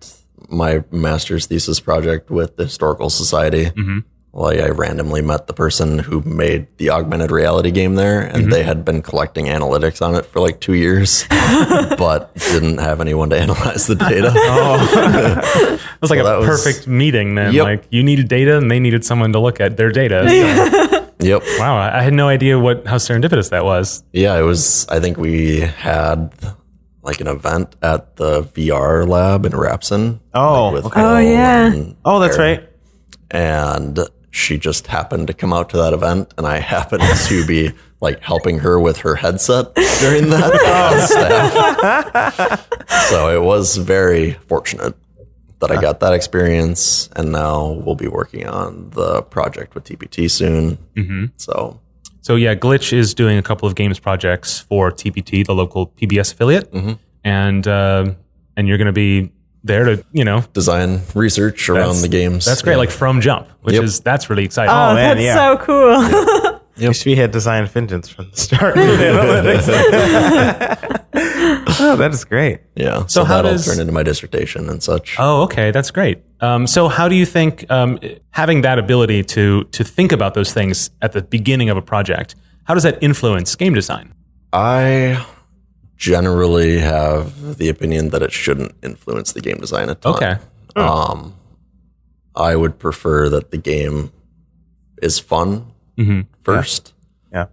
my 0.50 0.84
master's 0.92 1.46
thesis 1.46 1.80
project 1.80 2.30
with 2.30 2.56
the 2.58 2.64
Historical 2.66 3.10
Society. 3.10 3.66
Mm-hmm. 3.66 4.00
Like 4.34 4.60
I 4.60 4.70
randomly 4.70 5.22
met 5.24 5.48
the 5.48 5.54
person 5.54 5.98
who 5.98 6.22
made 6.22 6.68
the 6.78 6.92
augmented 6.92 7.32
reality 7.32 7.72
game 7.72 7.96
there, 7.96 8.22
and 8.22 8.44
mm-hmm. 8.44 8.50
they 8.52 8.62
had 8.62 8.86
been 8.86 9.02
collecting 9.02 9.46
analytics 9.46 10.06
on 10.06 10.14
it 10.14 10.26
for 10.28 10.40
like 10.42 10.60
two 10.60 10.74
years, 10.74 11.26
but 11.30 12.36
didn't 12.36 12.78
have 12.78 13.02
anyone 13.02 13.32
to 13.32 13.40
analyze 13.40 13.88
the 13.88 13.96
data. 13.96 14.32
Oh. 14.36 15.80
It 15.98 16.02
was 16.02 16.12
like 16.12 16.20
So 16.20 16.26
a 16.26 16.30
that 16.30 16.38
was- 16.40 16.64
perfect 16.64 16.88
meeting 16.88 17.34
then. 17.34 17.52
Yep. 17.54 17.64
Like 17.64 17.84
you 17.90 18.04
needed 18.04 18.28
data 18.28 18.58
and 18.58 18.70
they 18.70 18.80
needed 18.80 19.04
someone 19.04 19.34
to 19.34 19.40
look 19.40 19.60
at 19.60 19.78
their 19.78 19.92
data. 19.92 20.26
So, 21.20 21.26
Yep. 21.26 21.42
wow, 21.58 21.76
I 21.78 21.98
I 21.98 22.02
had 22.04 22.14
no 22.14 22.28
idea 22.28 22.60
what 22.60 22.86
how 22.86 22.98
serendipitous 22.98 23.50
that 23.50 23.66
was. 23.66 24.04
Yeah, 24.14 24.38
it 24.38 24.44
was. 24.44 24.86
I 24.88 25.00
think 25.00 25.18
we 25.18 25.62
had 25.62 26.30
like 27.08 27.20
an 27.22 27.28
event 27.28 27.76
at 27.82 28.18
the 28.18 28.44
VR 28.44 29.08
lab 29.08 29.46
in 29.46 29.54
Rapson. 29.54 30.20
Oh, 30.34 30.70
like, 30.70 30.86
okay. 30.86 31.02
Oh, 31.02 31.18
yeah. 31.18 31.84
Oh, 32.06 32.20
that's 32.20 32.38
Aaron. 32.38 32.60
right. 32.60 32.70
and 33.32 34.00
she 34.30 34.58
just 34.58 34.88
happened 34.88 35.28
to 35.28 35.34
come 35.34 35.52
out 35.52 35.70
to 35.70 35.78
that 35.78 35.94
event 35.94 36.34
and 36.38 36.46
i 36.46 36.60
happened 36.76 37.02
to 37.26 37.46
be 37.48 37.72
like 38.02 38.20
helping 38.20 38.60
her 38.60 38.80
with 38.80 38.98
her 39.00 39.16
headset 39.16 39.74
during 40.00 40.30
that 40.30 40.54
so 43.10 43.36
it 43.36 43.42
was 43.44 43.78
very 43.78 44.34
fortunate 44.34 44.96
that 45.60 45.72
i 45.72 45.82
got 45.82 46.00
that 46.02 46.14
experience 46.14 47.10
and 47.16 47.32
now 47.32 47.72
we'll 47.84 47.96
be 47.96 48.08
working 48.08 48.46
on 48.48 48.90
the 48.92 49.24
project 49.24 49.74
with 49.74 49.84
tpt 49.86 50.30
soon 50.30 50.78
mm-hmm. 50.96 51.26
so 51.38 51.80
So 52.28 52.36
yeah, 52.36 52.56
Glitch 52.56 52.92
is 52.92 53.14
doing 53.14 53.38
a 53.38 53.42
couple 53.42 53.70
of 53.70 53.76
games 53.76 54.00
projects 54.00 54.60
for 54.60 54.92
TPT, 54.92 55.46
the 55.46 55.56
local 55.56 55.88
PBS 55.88 56.34
affiliate, 56.34 56.70
Mm-hmm. 56.74 56.92
and 57.24 57.66
uh, 57.66 58.12
and 58.58 58.68
you're 58.68 58.78
going 58.78 58.88
to 58.88 58.92
be 58.92 59.32
there 59.64 59.86
to 59.86 60.04
you 60.12 60.26
know 60.26 60.44
design 60.52 61.04
research 61.16 61.70
around 61.70 61.80
that's- 61.96 62.02
the 62.02 62.10
games 62.10 62.44
That's 62.44 62.62
great, 62.62 62.74
Yeah. 62.74 62.80
like 62.80 62.90
from 62.90 63.22
jump, 63.22 63.48
which 63.62 63.76
Yep. 63.76 63.84
is 63.86 64.02
that's 64.02 64.30
really 64.30 64.44
exciting. 64.44 64.72
Oh, 64.72 64.94
man, 64.94 65.16
that's 65.16 65.24
yeah. 65.26 65.36
so 65.36 65.58
cool. 65.58 66.44
Wish 66.80 67.06
we 67.06 67.16
had 67.16 67.32
design 67.32 67.66
vengeance 67.68 68.10
from 68.10 68.30
the 68.32 68.38
start. 68.38 68.76
with 68.76 69.00
analytics. 69.12 69.68
oh, 71.80 71.96
that 71.98 72.12
is 72.14 72.26
great. 72.26 72.60
yeah 72.76 73.02
so, 73.02 73.08
So 73.08 73.24
how 73.24 73.36
that'll 73.38 73.52
does- 73.52 73.66
turn 73.66 73.80
into 73.80 73.94
my 73.94 74.04
dissertation 74.04 74.70
and 74.70 74.82
such 74.84 75.16
Oh, 75.20 75.44
okay, 75.44 75.72
that's 75.72 75.92
great. 75.92 76.20
Um, 76.40 76.68
so, 76.68 76.88
how 76.88 77.08
do 77.08 77.16
you 77.16 77.26
think 77.26 77.70
um, 77.72 77.98
having 78.30 78.62
that 78.62 78.78
ability 78.78 79.24
to 79.24 79.64
to 79.66 79.84
think 79.84 80.12
about 80.12 80.34
those 80.36 80.54
things 80.54 80.92
at 81.02 81.14
the 81.14 81.22
beginning 81.24 81.70
of 81.70 81.78
a 81.78 81.82
project, 81.82 82.36
how 82.66 82.74
does 82.76 82.84
that 82.84 83.02
influence 83.02 83.56
game 83.56 83.74
design? 83.74 84.14
I 84.54 85.26
generally 85.98 86.78
have 86.80 87.58
the 87.58 87.70
opinion 87.70 88.10
that 88.10 88.22
it 88.22 88.32
shouldn't 88.32 88.76
influence 88.84 89.34
the 89.34 89.42
game 89.42 89.58
design 89.58 89.90
at 89.90 90.06
all. 90.06 90.16
Okay, 90.16 90.36
Um, 90.76 91.34
I 92.36 92.56
would 92.56 92.78
prefer 92.78 93.30
that 93.30 93.50
the 93.50 93.58
game 93.58 94.12
is 95.02 95.18
fun 95.18 95.72
Mm-hmm. 95.98 96.22
first, 96.44 96.94
Yeah. 97.34 97.46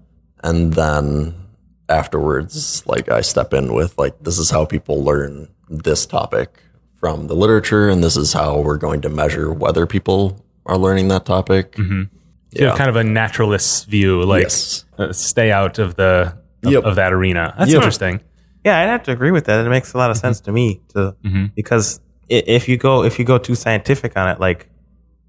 and 0.42 0.72
then 0.74 1.35
afterwards, 1.88 2.83
like 2.87 3.11
I 3.11 3.20
step 3.20 3.52
in 3.54 3.72
with 3.72 3.96
like 3.98 4.18
this 4.22 4.38
is 4.38 4.50
how 4.50 4.64
people 4.64 5.02
learn 5.02 5.48
this 5.68 6.07
topic 6.07 6.61
from 6.96 7.26
the 7.26 7.35
literature, 7.35 7.88
and 7.88 8.02
this 8.02 8.16
is 8.16 8.33
how 8.33 8.61
we're 8.61 8.78
going 8.78 9.00
to 9.02 9.09
measure 9.09 9.52
whether 9.52 9.87
people 9.87 10.44
are 10.66 10.78
learning 10.78 11.09
that 11.09 11.24
topic. 11.26 11.72
Mm-hmm. 11.72 12.02
you 12.52 12.66
have 12.66 12.78
kind 12.78 12.88
of 12.90 12.96
a 12.96 13.04
naturalist 13.04 13.87
view, 13.87 14.22
like 14.22 14.42
Yes. 14.44 14.85
uh, 14.98 15.12
stay 15.12 15.50
out 15.50 15.78
of 15.78 15.96
the 15.96 16.35
of, 16.62 16.72
Yep. 16.72 16.85
of 16.85 16.94
that 16.96 17.12
arena. 17.12 17.54
That's 17.59 17.70
Yep. 17.72 17.76
interesting. 17.83 18.20
Yeah, 18.64 18.78
I'd 18.80 18.88
have 18.88 19.02
to 19.04 19.12
agree 19.12 19.30
with 19.33 19.44
that. 19.46 19.66
It 19.66 19.68
makes 19.68 19.92
a 19.92 19.98
lot 19.98 20.11
of 20.11 20.16
sense 20.16 20.40
to 20.42 20.52
me 20.52 20.80
to 20.94 21.14
mm-hmm. 21.24 21.46
because 21.54 22.00
if 22.28 22.68
you 22.68 22.76
go 22.78 23.04
if 23.04 23.18
you 23.18 23.24
go 23.26 23.37
too 23.38 23.54
scientific 23.54 24.16
on 24.16 24.30
it, 24.30 24.40
like 24.40 24.70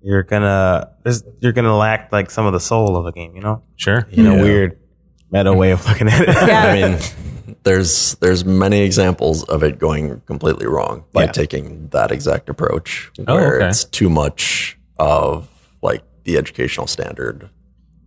you're 0.05 0.21
gonna 0.23 0.91
you're 1.39 1.51
gonna 1.51 1.75
lack 1.75 2.11
like 2.11 2.29
some 2.29 2.45
of 2.45 2.53
the 2.53 2.59
soul 2.59 2.95
of 2.95 3.07
a 3.07 3.11
game, 3.11 3.35
you 3.35 3.41
know, 3.41 3.63
Sure. 3.75 4.07
in 4.11 4.27
a 4.27 4.35
weird 4.35 4.77
meta 5.31 5.51
way 5.51 5.71
of 5.71 5.83
looking 5.87 6.07
at 6.07 6.21
it. 6.21 6.27
Yeah. 6.47 6.63
I 6.67 7.49
mean, 7.49 7.55
there's 7.63 8.13
there's 8.21 8.45
many 8.45 8.81
examples 8.81 9.43
of 9.45 9.63
it 9.63 9.79
going 9.79 10.21
completely 10.27 10.67
wrong 10.67 11.05
by 11.11 11.23
Yeah. 11.23 11.31
taking 11.31 11.87
that 11.89 12.11
exact 12.11 12.49
approach, 12.49 13.11
Oh, 13.27 13.33
where 13.33 13.55
okay. 13.57 13.67
it's 13.67 13.83
too 13.83 14.09
much 14.09 14.77
of 14.99 15.49
like 15.81 16.03
the 16.23 16.37
educational 16.37 16.85
standard 16.85 17.49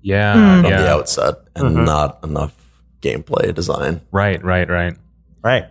Yeah. 0.01 0.63
from 0.63 0.71
the 0.71 0.89
outset, 0.89 1.35
and 1.57 1.75
mm-hmm. 1.75 1.85
not 1.85 2.21
enough 2.23 2.55
gameplay 3.03 3.53
design. 3.53 4.03
Right. 4.13 4.43
Right. 4.45 4.71
Right. 4.71 4.97
Right. 5.43 5.65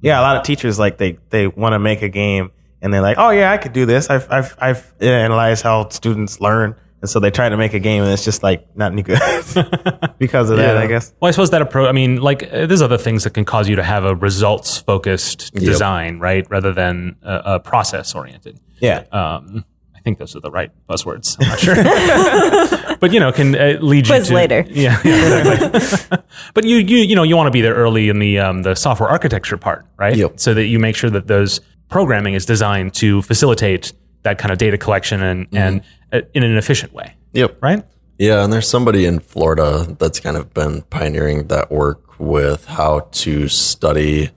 Yeah, 0.00 0.20
a 0.20 0.22
lot 0.22 0.36
of 0.36 0.42
teachers 0.42 0.78
like 0.78 0.96
they 0.96 1.18
they 1.30 1.46
want 1.46 1.74
to 1.74 1.78
make 1.78 2.00
a 2.00 2.08
game 2.08 2.50
and 2.82 2.92
they're 2.92 3.02
like, 3.02 3.18
"Oh 3.18 3.30
yeah, 3.30 3.52
I 3.52 3.58
could 3.58 3.72
do 3.72 3.86
this. 3.86 4.10
I've 4.10 4.30
I've 4.30 4.56
I've 4.58 4.94
analyzed 5.00 5.62
how 5.62 5.88
students 5.88 6.40
learn." 6.40 6.76
And 7.02 7.10
so 7.10 7.20
they 7.20 7.30
try 7.30 7.48
to 7.48 7.56
make 7.56 7.74
a 7.74 7.78
game 7.78 8.02
and 8.02 8.10
it's 8.10 8.24
just 8.24 8.42
like 8.42 8.74
not 8.74 8.90
any 8.90 9.02
good 9.02 9.18
because 10.18 10.48
of 10.48 10.56
that, 10.56 10.78
I 10.78 10.86
guess. 10.86 11.12
Well, 11.20 11.28
I 11.28 11.30
suppose 11.30 11.50
that 11.50 11.60
approach. 11.60 11.88
I 11.88 11.92
mean, 11.92 12.22
like 12.22 12.42
uh, 12.42 12.66
there's 12.66 12.80
other 12.80 12.96
things 12.96 13.24
that 13.24 13.34
can 13.34 13.44
cause 13.44 13.68
you 13.68 13.76
to 13.76 13.82
have 13.82 14.04
a 14.04 14.14
results 14.14 14.78
focused 14.78 15.52
design, 15.54 16.18
right, 16.18 16.46
rather 16.50 16.72
than 16.72 17.16
a, 17.22 17.42
a 17.44 17.60
process 17.60 18.14
oriented. 18.14 18.58
Yeah. 18.80 19.04
Um, 19.12 19.64
I 19.94 20.00
think 20.00 20.18
those 20.18 20.34
are 20.36 20.40
the 20.40 20.50
right 20.50 20.70
buzzwords. 20.88 21.36
I'm 21.38 21.48
not 21.48 21.58
sure, 21.58 22.96
but 23.00 23.12
you 23.12 23.20
know, 23.20 23.30
can 23.30 23.54
uh, 23.54 23.78
lead 23.80 24.06
you 24.06 24.14
Quiz 24.14 24.28
to 24.28 24.34
later. 24.34 24.64
Yeah, 24.70 24.98
yeah 25.04 25.74
exactly. 25.78 26.18
but 26.54 26.64
you 26.64 26.76
you 26.78 26.98
you 26.98 27.14
know 27.14 27.24
you 27.24 27.36
want 27.36 27.48
to 27.48 27.52
be 27.52 27.60
there 27.60 27.74
early 27.74 28.08
in 28.08 28.20
the 28.20 28.38
um, 28.38 28.62
the 28.62 28.74
software 28.74 29.08
architecture 29.08 29.56
part, 29.56 29.84
right? 29.98 30.16
Yep. 30.16 30.40
So 30.40 30.54
that 30.54 30.66
you 30.66 30.78
make 30.78 30.96
sure 30.96 31.10
that 31.10 31.26
those 31.26 31.60
programming 31.88 32.34
is 32.34 32.46
designed 32.46 32.94
to 32.94 33.22
facilitate 33.22 33.92
that 34.22 34.38
kind 34.38 34.52
of 34.52 34.58
data 34.58 34.78
collection 34.78 35.22
and 35.22 35.46
mm-hmm. 35.46 35.56
and 35.56 35.82
uh, 36.12 36.20
in 36.34 36.42
an 36.42 36.56
efficient 36.56 36.92
way, 36.92 37.14
Yep. 37.32 37.58
right? 37.62 37.84
Yeah, 38.18 38.42
and 38.42 38.52
there's 38.52 38.68
somebody 38.68 39.04
in 39.04 39.20
Florida 39.20 39.94
that's 39.98 40.20
kind 40.20 40.36
of 40.36 40.54
been 40.54 40.82
pioneering 40.82 41.48
that 41.48 41.70
work 41.70 42.18
with 42.18 42.64
how 42.64 43.00
to 43.12 43.48
study 43.48 44.30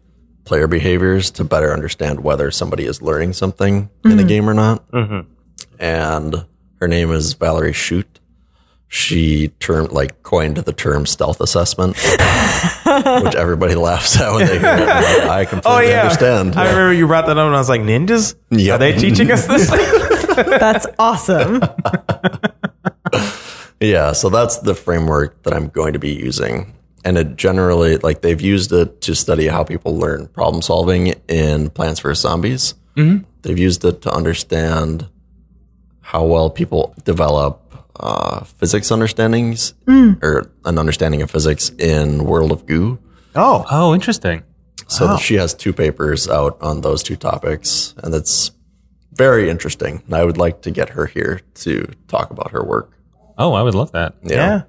player 0.43 0.67
behaviors 0.67 1.31
to 1.31 1.43
better 1.43 1.71
understand 1.71 2.21
whether 2.21 2.51
somebody 2.51 2.85
is 2.85 3.01
learning 3.01 3.33
something 3.33 3.89
in 4.03 4.11
a 4.11 4.15
mm-hmm. 4.15 4.27
game 4.27 4.49
or 4.49 4.53
not. 4.53 4.85
Mm-hmm. 4.91 5.31
And 5.79 6.45
her 6.79 6.87
name 6.87 7.11
is 7.11 7.33
Valerie 7.33 7.71
Shute. 7.71 8.18
She 8.91 9.49
termed 9.59 9.91
like 9.91 10.23
coined 10.23 10.57
the 10.57 10.73
term 10.73 11.05
stealth 11.05 11.41
assessment, 11.41 11.95
which 13.23 13.35
everybody 13.35 13.75
laughs 13.75 14.19
at 14.19 14.31
when 14.33 14.47
they 14.47 14.57
hear 14.57 14.67
it. 14.67 14.89
I'm 14.89 15.03
like, 15.03 15.29
I 15.29 15.45
completely 15.45 15.93
understand. 15.93 16.55
I 16.55 16.69
remember 16.69 16.93
you 16.93 17.05
brought 17.05 17.27
that 17.27 17.37
up 17.37 17.45
and 17.45 17.55
I 17.55 17.59
was 17.59 17.69
like, 17.69 17.81
"Ninjas? 17.81 18.33
Yep. 18.49 18.75
Are 18.75 18.77
they 18.79 18.97
teaching 18.97 19.31
us 19.31 19.45
this?" 19.45 19.69
That's 20.35 20.87
awesome. 20.97 21.61
Yeah, 23.81 24.11
so 24.11 24.29
that's 24.29 24.57
the 24.57 24.75
framework 24.75 25.43
that 25.43 25.53
I'm 25.53 25.69
going 25.69 25.93
to 25.93 25.99
be 25.99 26.13
using. 26.13 26.73
And 27.05 27.17
it 27.17 27.37
generally, 27.37 27.95
like, 27.97 28.21
they've 28.21 28.41
used 28.41 28.73
it 28.73 28.99
to 29.01 29.15
study 29.15 29.47
how 29.47 29.63
people 29.63 29.97
learn 29.97 30.27
problem 30.27 30.61
solving 30.61 31.13
in 31.29 31.69
Plants 31.69 32.01
vs. 32.01 32.21
Zombies. 32.21 32.73
Mm-hmm. 32.97 33.23
They've 33.41 33.57
used 33.57 33.85
it 33.85 34.01
to 34.01 34.11
understand 34.11 35.07
how 36.01 36.25
well 36.25 36.49
people 36.49 36.93
develop 37.05 37.68
uh, 37.99 38.43
physics 38.43 38.91
understandings 38.91 39.73
or 40.21 40.51
an 40.65 40.77
understanding 40.79 41.21
of 41.21 41.29
physics 41.31 41.69
in 41.77 42.23
World 42.25 42.51
of 42.51 42.65
Goo. 42.65 42.99
oh, 43.35 43.65
Oh, 43.69 43.93
interesting. 43.93 44.43
So 44.87 45.17
she 45.17 45.35
has 45.35 45.53
two 45.53 45.71
papers 45.73 46.27
out 46.27 46.57
on 46.61 46.81
those 46.81 47.03
two 47.03 47.15
topics, 47.15 47.93
and 48.03 48.15
it's 48.15 48.51
very 49.13 49.49
interesting. 49.49 50.01
I 50.11 50.23
would 50.23 50.37
like 50.37 50.61
to 50.63 50.71
get 50.71 50.89
her 50.89 51.05
here 51.05 51.41
to 51.55 51.85
talk 52.07 52.31
about 52.31 52.51
her 52.51 52.63
work. 52.63 52.97
Oh, 53.37 53.53
I 53.53 53.61
would 53.61 53.75
love 53.75 53.91
that. 53.91 54.15
yeah. 54.23 54.63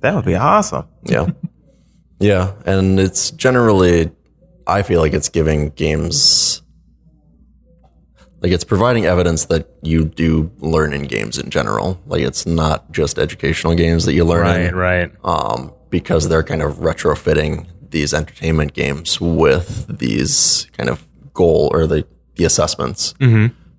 That 0.00 0.14
would 0.14 0.26
be 0.26 0.34
awesome. 0.34 0.86
Yeah. 1.04 1.28
yeah. 2.20 2.52
And 2.66 3.00
it's 3.00 3.30
generally, 3.30 4.10
I 4.66 4.82
feel 4.82 5.00
like 5.00 5.14
it's 5.14 5.30
giving 5.30 5.70
games 5.70 6.60
like 8.44 8.52
it's 8.52 8.62
providing 8.64 9.06
evidence 9.06 9.46
that 9.46 9.66
you 9.80 10.04
do 10.04 10.50
learn 10.58 10.92
in 10.92 11.04
games 11.04 11.38
in 11.38 11.48
general. 11.48 11.98
Like 12.06 12.20
it's 12.20 12.44
not 12.44 12.92
just 12.92 13.18
educational 13.18 13.74
games 13.74 14.04
that 14.04 14.12
you 14.12 14.22
learn 14.26 14.42
Right, 14.42 14.60
in, 14.66 14.76
right. 14.76 15.10
um, 15.24 15.72
because 15.88 16.28
they're 16.28 16.42
kind 16.42 16.60
of 16.60 16.74
retrofitting 16.76 17.66
these 17.90 18.12
entertainment 18.12 18.74
games 18.74 19.18
with 19.18 19.98
these 19.98 20.68
kind 20.76 20.90
of 20.90 21.06
goal 21.32 21.70
or 21.72 21.86
the 21.86 22.06
the 22.36 22.44
assessments 22.44 23.14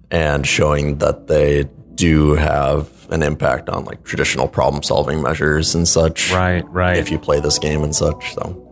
and 0.09 0.47
showing 0.47 0.97
that 0.97 1.27
they 1.27 1.69
do 1.93 2.33
have 2.33 2.89
an 3.11 3.21
impact 3.21 3.69
on 3.69 3.85
like 3.85 4.03
traditional 4.03 4.47
problem 4.47 4.81
solving 4.81 5.21
measures 5.21 5.75
and 5.75 5.87
such. 5.87 6.31
Right, 6.31 6.67
right. 6.71 6.97
If 6.97 7.11
you 7.11 7.19
play 7.19 7.39
this 7.39 7.59
game 7.59 7.83
and 7.83 7.95
such, 7.95 8.33
so 8.33 8.64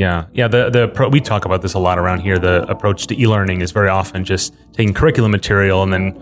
Yeah, 0.00 0.24
yeah. 0.32 0.48
The 0.48 0.70
the 0.70 0.88
pro, 0.88 1.08
we 1.08 1.20
talk 1.20 1.44
about 1.44 1.60
this 1.62 1.74
a 1.74 1.78
lot 1.78 1.98
around 1.98 2.20
here. 2.20 2.38
The 2.38 2.62
approach 2.70 3.06
to 3.08 3.20
e-learning 3.20 3.60
is 3.60 3.70
very 3.72 3.88
often 3.90 4.24
just 4.24 4.54
taking 4.72 4.94
curriculum 4.94 5.30
material 5.30 5.82
and 5.82 5.92
then 5.92 6.12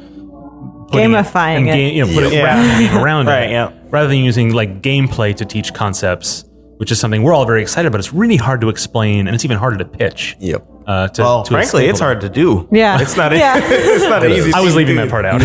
putting 0.90 1.10
Gamifying 1.10 1.58
and 1.58 1.68
it. 1.68 1.72
ga- 1.72 1.92
you 1.96 2.04
know, 2.06 2.12
putting 2.12 2.32
Yeah. 2.32 2.44
wrapping 2.44 2.86
it 2.86 2.92
around 3.02 3.26
Right, 3.26 3.44
it, 3.44 3.50
yeah. 3.52 3.70
rather 3.90 4.08
than 4.08 4.18
using 4.18 4.52
like 4.52 4.82
gameplay 4.82 5.34
to 5.36 5.44
teach 5.44 5.72
concepts, 5.74 6.44
which 6.78 6.90
is 6.90 6.98
something 6.98 7.22
we're 7.22 7.34
all 7.34 7.46
very 7.46 7.62
excited 7.62 7.86
about. 7.88 7.98
It's 8.00 8.12
really 8.12 8.36
hard 8.36 8.60
to 8.62 8.68
explain, 8.68 9.26
and 9.28 9.34
it's 9.34 9.44
even 9.44 9.58
harder 9.58 9.76
to 9.78 9.84
pitch. 9.84 10.34
yep. 10.40 10.66
Uh, 10.86 11.06
to, 11.08 11.22
Well, 11.22 11.42
to 11.44 11.50
frankly, 11.52 11.86
it's 11.86 12.00
hard 12.00 12.22
to 12.22 12.30
do. 12.30 12.66
Yeah. 12.72 12.98
It's 13.02 13.14
not. 13.16 13.32
A, 13.34 13.36
Yeah. 13.38 13.58
it's 13.62 14.04
not 14.08 14.24
an 14.24 14.32
easy. 14.32 14.52
I 14.54 14.60
was 14.62 14.74
leaving 14.74 14.96
that 14.96 15.10
part 15.10 15.24
out. 15.26 15.40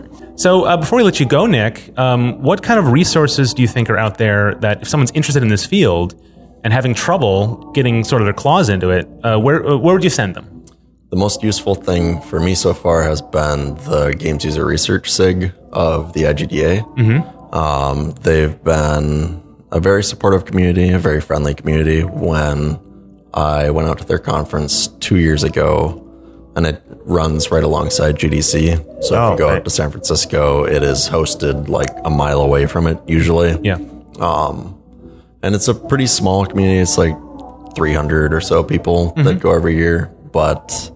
so 0.41 0.65
uh, 0.65 0.75
before 0.75 0.97
we 0.97 1.03
let 1.03 1.19
you 1.19 1.27
go, 1.27 1.45
Nick, 1.45 1.95
um, 1.99 2.41
what 2.41 2.63
kind 2.63 2.79
of 2.79 2.91
resources 2.91 3.53
do 3.53 3.61
you 3.61 3.67
think 3.67 3.91
are 3.91 3.97
out 3.97 4.17
there 4.17 4.55
that 4.55 4.81
if 4.81 4.87
someone's 4.87 5.11
interested 5.11 5.43
in 5.43 5.49
this 5.49 5.67
field 5.67 6.19
and 6.63 6.73
having 6.73 6.95
trouble 6.95 7.71
getting 7.73 8.03
sort 8.03 8.23
of 8.23 8.25
their 8.25 8.33
claws 8.33 8.67
into 8.67 8.89
it, 8.89 9.07
uh, 9.23 9.37
where 9.37 9.63
uh, 9.63 9.77
where 9.77 9.93
would 9.93 10.03
you 10.03 10.09
send 10.09 10.35
them? 10.35 10.65
The 11.11 11.15
most 11.15 11.43
useful 11.43 11.75
thing 11.75 12.21
for 12.21 12.39
me 12.39 12.55
so 12.55 12.73
far 12.73 13.03
has 13.03 13.21
been 13.21 13.75
the 13.85 14.15
Games 14.17 14.43
User 14.43 14.65
Research 14.65 15.11
SIG 15.11 15.53
of 15.71 16.13
the 16.13 16.23
IGDA. 16.23 16.95
Mm-hmm. 16.95 17.55
Um, 17.55 18.11
they've 18.21 18.63
been 18.63 19.43
a 19.71 19.79
very 19.79 20.03
supportive 20.03 20.45
community, 20.45 20.89
a 20.89 20.97
very 20.97 21.21
friendly 21.21 21.53
community. 21.53 22.03
When 22.03 22.79
I 23.33 23.69
went 23.69 23.89
out 23.89 23.99
to 23.99 24.05
their 24.05 24.19
conference 24.19 24.87
two 24.87 25.17
years 25.17 25.43
ago, 25.43 26.10
and 26.55 26.65
it 26.65 26.81
runs 27.05 27.49
right 27.51 27.63
alongside 27.63 28.15
GDC. 28.17 29.03
So 29.03 29.15
Oh, 29.15 29.27
if 29.27 29.31
you 29.33 29.37
go 29.37 29.47
right. 29.49 29.57
out 29.57 29.63
to 29.65 29.69
San 29.69 29.89
Francisco, 29.91 30.63
it 30.65 30.83
is 30.83 31.07
hosted 31.09 31.67
like 31.69 31.89
a 32.05 32.09
mile 32.09 32.41
away 32.41 32.65
from 32.65 32.87
it 32.87 32.99
usually. 33.07 33.57
Yeah. 33.63 33.77
And 35.43 35.55
it's 35.55 35.67
a 35.67 35.73
pretty 35.73 36.07
small 36.07 36.45
community. 36.45 36.79
It's 36.79 36.97
like 36.97 37.15
300 37.75 38.33
or 38.33 38.41
so 38.41 38.63
people 38.63 39.11
that 39.23 39.39
go 39.39 39.53
every 39.55 39.75
year. 39.75 40.11
But 40.31 40.91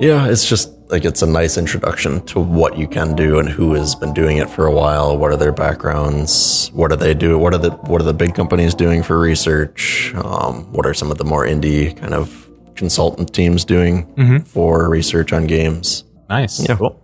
yeah, 0.00 0.26
it's 0.28 0.48
just 0.48 0.70
like 0.90 1.04
it's 1.04 1.22
a 1.22 1.26
nice 1.26 1.56
introduction 1.58 2.24
to 2.26 2.40
what 2.40 2.76
you 2.78 2.88
can 2.88 3.14
do 3.14 3.38
and 3.38 3.48
who 3.48 3.74
has 3.74 3.94
been 3.94 4.12
doing 4.14 4.38
it 4.38 4.48
for 4.50 4.66
a 4.66 4.72
while. 4.72 5.16
What 5.18 5.30
are 5.32 5.36
their 5.36 5.52
backgrounds? 5.52 6.70
What 6.72 6.88
do 6.90 6.96
they 6.96 7.14
do? 7.14 7.38
What 7.38 7.52
are 7.54 7.58
the 7.58 7.70
what 7.70 8.00
are 8.00 8.04
the 8.04 8.14
big 8.14 8.34
companies 8.34 8.74
doing 8.74 9.02
for 9.02 9.18
research? 9.18 10.12
Um, 10.16 10.72
what 10.72 10.86
are 10.86 10.94
some 10.94 11.10
of 11.10 11.18
the 11.18 11.24
more 11.24 11.44
indie 11.44 11.96
kind 11.96 12.14
of 12.14 12.49
consultant 12.76 13.32
teams 13.34 13.64
doing 13.64 14.42
for 14.44 14.88
research 14.88 15.32
on 15.32 15.46
games? 15.46 16.04
Nice. 16.28 16.66
Yeah. 16.68 16.76
Cool. 16.76 17.00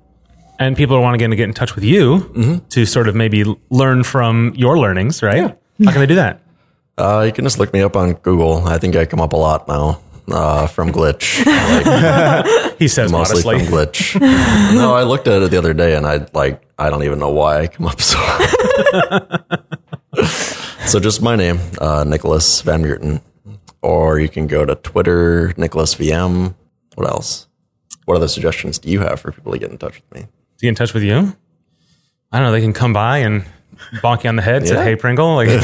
And 0.58 0.76
people 0.76 1.00
want 1.02 1.14
to 1.14 1.18
get, 1.18 1.28
to 1.28 1.36
get 1.36 1.44
in 1.44 1.52
touch 1.54 1.74
with 1.74 1.84
you 1.84 2.62
to 2.70 2.86
sort 2.86 3.08
of 3.08 3.14
maybe 3.14 3.44
learn 3.70 4.02
from 4.04 4.52
your 4.56 4.78
learnings, 4.78 5.22
right? 5.22 5.36
Yeah. 5.78 5.86
How 5.86 5.92
can 5.92 6.00
they 6.00 6.06
do 6.06 6.14
that? 6.14 6.40
Uh, 6.96 7.24
you 7.26 7.32
can 7.32 7.44
just 7.44 7.58
look 7.58 7.72
me 7.74 7.82
up 7.82 7.94
on 7.96 8.14
Google. 8.14 8.66
I 8.66 8.78
think 8.78 8.96
I 8.96 9.04
come 9.04 9.20
up 9.20 9.34
a 9.34 9.36
lot 9.36 9.68
now 9.68 10.00
uh, 10.30 10.66
from 10.66 10.92
Glitch. 10.92 11.44
Like, 11.66 12.76
He 12.78 12.88
says 12.88 13.10
mostly 13.12 13.42
modestly. 13.42 13.64
from 13.66 13.74
glitch. 13.74 14.20
no, 14.74 14.94
I 14.94 15.02
looked 15.02 15.26
at 15.28 15.42
it 15.42 15.50
the 15.50 15.56
other 15.58 15.72
day 15.74 15.94
and 15.94 16.06
I 16.06 16.26
like 16.34 16.62
I 16.78 16.88
don't 16.90 17.02
even 17.04 17.18
know 17.18 17.30
why 17.30 17.60
I 17.60 17.66
come 17.68 17.86
up 17.86 18.00
so. 18.00 18.18
so 20.86 21.00
just 21.00 21.22
my 21.22 21.36
name, 21.36 21.58
uh, 21.80 22.04
Nicholas 22.06 22.60
Van 22.62 22.82
Mierten, 22.82 23.20
or 23.82 24.18
you 24.18 24.28
can 24.28 24.46
go 24.46 24.64
to 24.64 24.74
Twitter, 24.76 25.52
Nicholas 25.56 25.94
VM. 25.94 26.54
What 26.94 27.08
else? 27.08 27.46
What 28.04 28.16
other 28.16 28.28
suggestions 28.28 28.78
do 28.78 28.88
you 28.90 29.00
have 29.00 29.20
for 29.20 29.32
people 29.32 29.52
to 29.52 29.58
get 29.58 29.70
in 29.70 29.78
touch 29.78 29.94
with 29.96 30.14
me? 30.20 30.26
to 30.58 30.62
get 30.62 30.68
in 30.68 30.74
touch 30.74 30.94
with 30.94 31.02
you? 31.02 31.36
I 32.32 32.38
don't 32.38 32.46
know. 32.46 32.52
They 32.52 32.60
can 32.60 32.72
come 32.72 32.92
by 32.92 33.18
and 33.18 33.44
bonk 34.02 34.24
you 34.24 34.28
on 34.28 34.36
the 34.36 34.42
head. 34.42 34.56
and 34.62 34.68
Say, 34.68 34.82
"Hey, 34.82 34.96
Pringle!" 34.96 35.34
Like, 35.36 35.48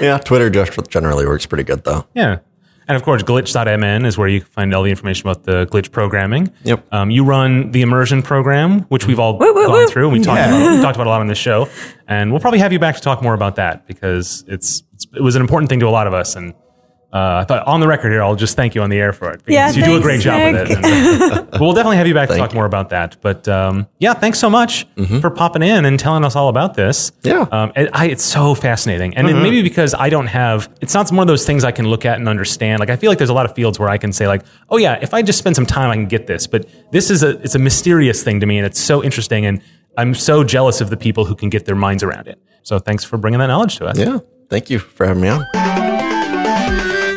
Yeah, 0.00 0.18
Twitter 0.18 0.50
just 0.50 0.78
generally 0.90 1.26
works 1.26 1.46
pretty 1.46 1.64
good 1.64 1.82
though. 1.84 2.06
yeah. 2.14 2.38
And 2.88 2.94
of 2.94 3.02
course, 3.02 3.22
glitch.mn 3.22 4.04
is 4.06 4.16
where 4.16 4.28
you 4.28 4.40
can 4.40 4.48
find 4.50 4.74
all 4.74 4.82
the 4.84 4.90
information 4.90 5.28
about 5.28 5.42
the 5.44 5.66
glitch 5.66 5.90
programming. 5.90 6.52
Yep. 6.62 6.86
Um, 6.92 7.10
you 7.10 7.24
run 7.24 7.72
the 7.72 7.82
immersion 7.82 8.22
program, 8.22 8.82
which 8.82 9.06
we've 9.06 9.18
all 9.18 9.38
woo, 9.38 9.52
gone 9.54 9.72
woo. 9.72 9.86
through. 9.88 10.08
We 10.10 10.20
talked, 10.20 10.38
Yeah. 10.38 10.56
about, 10.56 10.76
we 10.76 10.82
talked 10.82 10.96
about 10.96 11.06
a 11.08 11.10
lot 11.10 11.20
on 11.20 11.26
this 11.26 11.38
show, 11.38 11.68
and 12.06 12.30
we'll 12.30 12.40
probably 12.40 12.60
have 12.60 12.72
you 12.72 12.78
back 12.78 12.94
to 12.94 13.00
talk 13.00 13.22
more 13.22 13.34
about 13.34 13.56
that 13.56 13.86
because 13.88 14.44
it's, 14.46 14.82
it's 14.94 15.06
it 15.14 15.20
was 15.22 15.34
an 15.34 15.42
important 15.42 15.68
thing 15.68 15.80
to 15.80 15.88
a 15.88 15.90
lot 15.90 16.06
of 16.06 16.14
us. 16.14 16.36
And 16.36 16.54
uh, 17.12 17.38
I 17.40 17.44
thought 17.44 17.66
on 17.66 17.80
the 17.80 17.86
record 17.88 18.10
here, 18.10 18.22
I'll 18.22 18.36
just 18.36 18.56
thank 18.56 18.74
you 18.74 18.82
on 18.82 18.90
the 18.90 18.98
air 18.98 19.12
for 19.12 19.30
it 19.30 19.38
because 19.44 19.54
Yeah, 19.54 19.70
you 19.70 19.84
do 19.84 19.96
a 19.96 20.00
thanks, 20.00 20.04
great 20.04 20.20
job 20.20 20.52
with 20.52 20.70
it. 20.70 20.76
And, 20.84 21.22
uh, 21.32 21.42
but 21.50 21.60
we'll 21.60 21.72
definitely 21.72 21.96
have 21.98 22.06
you 22.06 22.12
back 22.14 22.28
to 22.28 22.36
talk 22.36 22.50
you. 22.52 22.56
more 22.56 22.66
about 22.66 22.90
that. 22.90 23.16
But 23.22 23.48
um, 23.48 23.86
yeah, 23.98 24.12
thanks 24.12 24.38
so 24.38 24.50
much 24.50 24.86
for 25.20 25.30
popping 25.30 25.62
in 25.62 25.84
and 25.86 25.98
telling 25.98 26.24
us 26.24 26.36
all 26.36 26.48
about 26.48 26.74
this. 26.74 27.12
Yeah. 27.22 27.46
Um, 27.50 27.72
it, 27.76 27.88
I, 27.92 28.06
it's 28.06 28.24
so 28.24 28.54
fascinating. 28.54 29.16
And 29.16 29.26
Mm-hmm. 29.28 29.42
maybe 29.42 29.62
because 29.62 29.94
I 29.94 30.08
don't 30.10 30.26
have, 30.26 30.68
it's 30.82 30.92
not 30.94 31.08
one 31.10 31.20
of 31.20 31.26
those 31.28 31.46
things 31.46 31.64
I 31.64 31.72
can 31.72 31.86
look 31.88 32.04
at 32.04 32.18
and 32.18 32.28
understand. 32.28 32.80
Like, 32.80 32.90
I 32.90 32.96
feel 32.96 33.10
like 33.10 33.18
there's 33.18 33.30
a 33.30 33.34
lot 33.34 33.46
of 33.46 33.54
fields 33.54 33.78
where 33.78 33.88
I 33.88 33.98
can 33.98 34.12
say, 34.12 34.26
like, 34.26 34.42
oh, 34.68 34.76
yeah, 34.76 34.98
if 35.00 35.14
I 35.14 35.22
just 35.22 35.38
spend 35.38 35.56
some 35.56 35.66
time, 35.66 35.90
I 35.90 35.94
can 35.94 36.06
get 36.06 36.26
this. 36.26 36.46
But 36.46 36.68
this 36.92 37.10
is 37.10 37.22
a, 37.22 37.30
it's 37.42 37.54
a 37.54 37.58
mysterious 37.58 38.22
thing 38.22 38.40
to 38.40 38.46
me, 38.46 38.58
and 38.58 38.66
it's 38.66 38.78
so 38.80 39.02
interesting. 39.02 39.46
And 39.46 39.62
I'm 39.96 40.12
so 40.14 40.44
jealous 40.44 40.80
of 40.80 40.90
the 40.90 40.96
people 40.96 41.24
who 41.24 41.34
can 41.34 41.48
get 41.48 41.64
their 41.66 41.76
minds 41.76 42.02
around 42.02 42.28
it. 42.28 42.38
So 42.62 42.78
thanks 42.78 43.04
for 43.04 43.16
bringing 43.16 43.38
that 43.40 43.46
knowledge 43.46 43.76
to 43.76 43.86
us. 43.86 43.98
Yeah, 43.98 44.18
thank 44.50 44.68
you 44.70 44.78
for 44.80 45.06
having 45.06 45.22
me 45.22 45.28
on. 45.28 45.95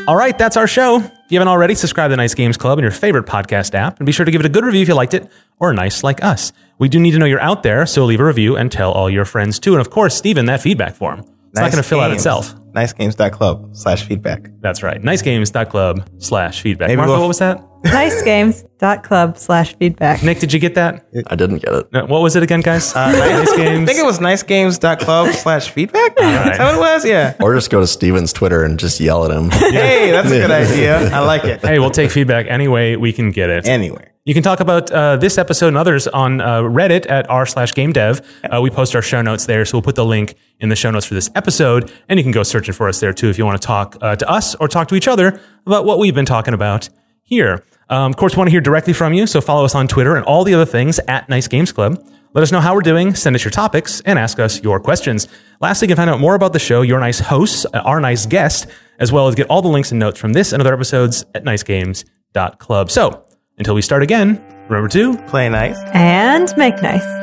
All 0.10 0.16
right, 0.16 0.36
that's 0.36 0.58
our 0.58 0.66
show. 0.66 0.96
If 0.96 1.12
you 1.30 1.38
haven't 1.38 1.50
already, 1.50 1.76
subscribe 1.76 2.10
to 2.10 2.14
the 2.14 2.18
Nice 2.18 2.34
Games 2.34 2.58
Club 2.58 2.80
in 2.80 2.82
your 2.82 2.92
favorite 2.92 3.28
podcast 3.28 3.76
app, 3.76 4.00
and 4.00 4.08
be 4.08 4.12
sure 4.12 4.26
to 4.26 4.32
give 4.32 4.42
it 4.42 4.46
a 4.48 4.50
good 4.50 4.66
review 4.66 4.82
if 4.82 4.88
you 4.88 4.96
liked 4.96 5.14
it, 5.14 5.30
or 5.60 5.72
nice 5.72 6.04
like 6.04 6.24
us. 6.24 6.52
We 6.80 6.90
do 6.90 7.00
need 7.00 7.12
to 7.12 7.20
know 7.20 7.28
you're 7.28 7.40
out 7.40 7.62
there, 7.62 7.86
so 7.86 8.06
leave 8.06 8.20
a 8.20 8.26
review 8.26 8.58
and 8.58 8.72
tell 8.72 8.92
all 8.92 9.08
your 9.08 9.24
friends 9.24 9.60
too. 9.60 9.74
And 9.74 9.82
of 9.82 9.92
course, 9.92 10.16
Steven, 10.16 10.48
that 10.48 10.62
feedback 10.62 10.96
form. 10.96 11.20
It's 11.20 11.60
not 11.60 11.72
going 11.72 11.84
to 11.84 11.88
fill 11.88 12.00
out 12.00 12.10
itself. 12.10 12.56
Nicegames.club 12.84 13.76
slash 13.76 14.04
feedback. 14.06 14.50
That's 14.62 14.84
right. 14.84 15.02
Nicegames.club 15.02 16.10
slash 16.20 16.62
feedback. 16.62 16.88
Maybe 16.88 16.98
Martha, 16.98 17.12
we'll- 17.14 17.22
what 17.22 17.28
was 17.28 17.40
that? 17.40 17.66
nicegames.club 17.84 19.38
slash 19.38 19.76
feedback. 19.78 20.22
Nick, 20.24 20.40
did 20.40 20.52
you 20.54 20.60
get 20.60 20.76
that? 20.76 21.08
I 21.28 21.36
didn't 21.36 21.60
get 21.60 21.74
it. 21.74 21.94
No, 21.94 22.06
what 22.06 22.22
was 22.22 22.36
it 22.36 22.44
again, 22.44 22.60
guys? 22.62 22.94
Uh, 22.96 23.12
nice 23.14 23.50
I 23.52 23.56
Games. 23.58 23.88
think 23.88 24.00
it 24.00 24.06
was 24.06 24.20
nicegames.club 24.20 25.34
slash 25.36 25.70
feedback. 25.72 26.12
Is 26.12 26.18
that 26.18 26.60
what 26.60 26.76
it 26.76 26.80
was? 26.80 27.06
Yeah. 27.06 27.36
Or 27.42 27.54
just 27.56 27.70
go 27.70 27.80
to 27.80 27.88
Steven's 27.88 28.34
Twitter 28.34 28.64
and 28.64 28.78
just 28.80 29.00
yell 29.00 29.24
at 29.26 29.32
him. 29.32 29.50
Hey, 29.50 30.12
that's 30.12 30.28
a 30.32 30.40
good 30.40 30.52
idea. 30.52 31.10
I 31.10 31.20
like 31.20 31.46
it. 31.46 31.62
hey, 31.62 31.80
we'll 31.80 31.90
take 31.92 32.12
feedback 32.12 32.48
any 32.50 32.68
way 32.68 32.98
we 32.98 33.14
can 33.14 33.32
get 33.32 33.50
it. 33.50 33.66
Anyway. 33.68 34.08
You 34.30 34.36
can 34.36 34.44
talk 34.44 34.60
about 34.60 34.92
uh, 34.92 35.18
this 35.18 35.40
episode 35.40 35.70
and 35.70 35.78
others 35.78 36.08
on 36.08 36.40
uh, 36.40 36.62
Reddit 36.62 37.10
at 37.10 37.28
r 37.32 37.48
slash 37.48 37.74
game 37.74 37.92
dev. 37.92 38.22
Uh, 38.44 38.62
we 38.62 38.70
post 38.70 38.96
our 38.96 39.02
show 39.02 39.24
notes 39.24 39.48
there, 39.48 39.66
so 39.66 39.76
we'll 39.76 39.82
put 39.82 39.96
the 39.96 40.06
link 40.06 40.36
in 40.60 40.70
the 40.70 40.76
show 40.76 40.92
notes 40.92 41.08
for 41.08 41.16
this 41.16 41.32
episode, 41.34 41.92
and 42.08 42.20
you 42.20 42.24
can 42.24 42.32
go 42.32 42.44
searching 42.44 42.76
for 42.76 42.88
us 42.88 43.00
there 43.00 43.12
too 43.12 43.32
if 43.32 43.40
you 43.40 43.46
want 43.48 43.60
to 43.60 43.66
talk 43.66 43.98
uh, 44.02 44.16
to 44.16 44.30
us 44.30 44.54
or 44.54 44.68
talk 44.68 44.88
to 44.90 44.94
each 44.94 45.08
other 45.08 45.42
about 45.66 45.84
what 45.84 45.98
we've 45.98 46.14
been 46.14 46.28
talking 46.28 46.54
about 46.54 46.90
here. 47.24 47.66
Um, 47.90 48.12
of 48.12 48.18
course, 48.18 48.36
we 48.36 48.38
want 48.38 48.50
to 48.50 48.52
hear 48.52 48.62
directly 48.62 48.94
from 48.94 49.14
you, 49.14 49.26
so 49.26 49.42
follow 49.42 49.66
us 49.66 49.74
on 49.74 49.88
Twitter 49.88 50.16
and 50.16 50.24
all 50.26 50.44
the 50.44 50.54
other 50.54 50.64
things 50.64 51.00
at 51.08 51.28
Nice 51.28 51.48
Games 51.48 51.72
Club. 51.72 51.98
Let 52.36 52.44
us 52.44 52.52
know 52.52 52.62
how 52.62 52.76
we're 52.76 52.82
doing, 52.82 53.16
send 53.16 53.36
us 53.36 53.44
your 53.44 53.50
topics, 53.50 54.00
and 54.02 54.20
ask 54.20 54.38
us 54.38 54.62
your 54.62 54.80
questions. 54.80 55.28
Lastly, 55.60 55.88
you 55.88 55.96
can 55.96 55.98
find 55.98 56.10
out 56.12 56.20
more 56.20 56.36
about 56.36 56.54
the 56.54 56.60
show, 56.60 56.84
your 56.84 57.00
nice 57.00 57.18
hosts, 57.18 57.66
uh, 57.74 57.80
our 57.80 58.00
nice 58.00 58.28
guest, 58.28 58.68
as 59.00 59.12
well 59.12 59.28
as 59.28 59.34
get 59.34 59.50
all 59.50 59.64
the 59.64 59.70
links 59.70 59.90
and 59.90 60.00
notes 60.00 60.20
from 60.20 60.34
this 60.34 60.54
and 60.54 60.62
other 60.62 60.76
episodes 60.76 61.26
at 61.34 61.46
nicegames.club. 61.46 62.92
So, 62.92 63.26
until 63.60 63.76
we 63.76 63.82
start 63.82 64.02
again, 64.02 64.44
remember 64.68 64.90
to 64.90 65.18
Play 65.28 65.50
nice. 65.50 65.78
And 65.94 66.52
make 66.58 66.82
nice. 66.82 67.20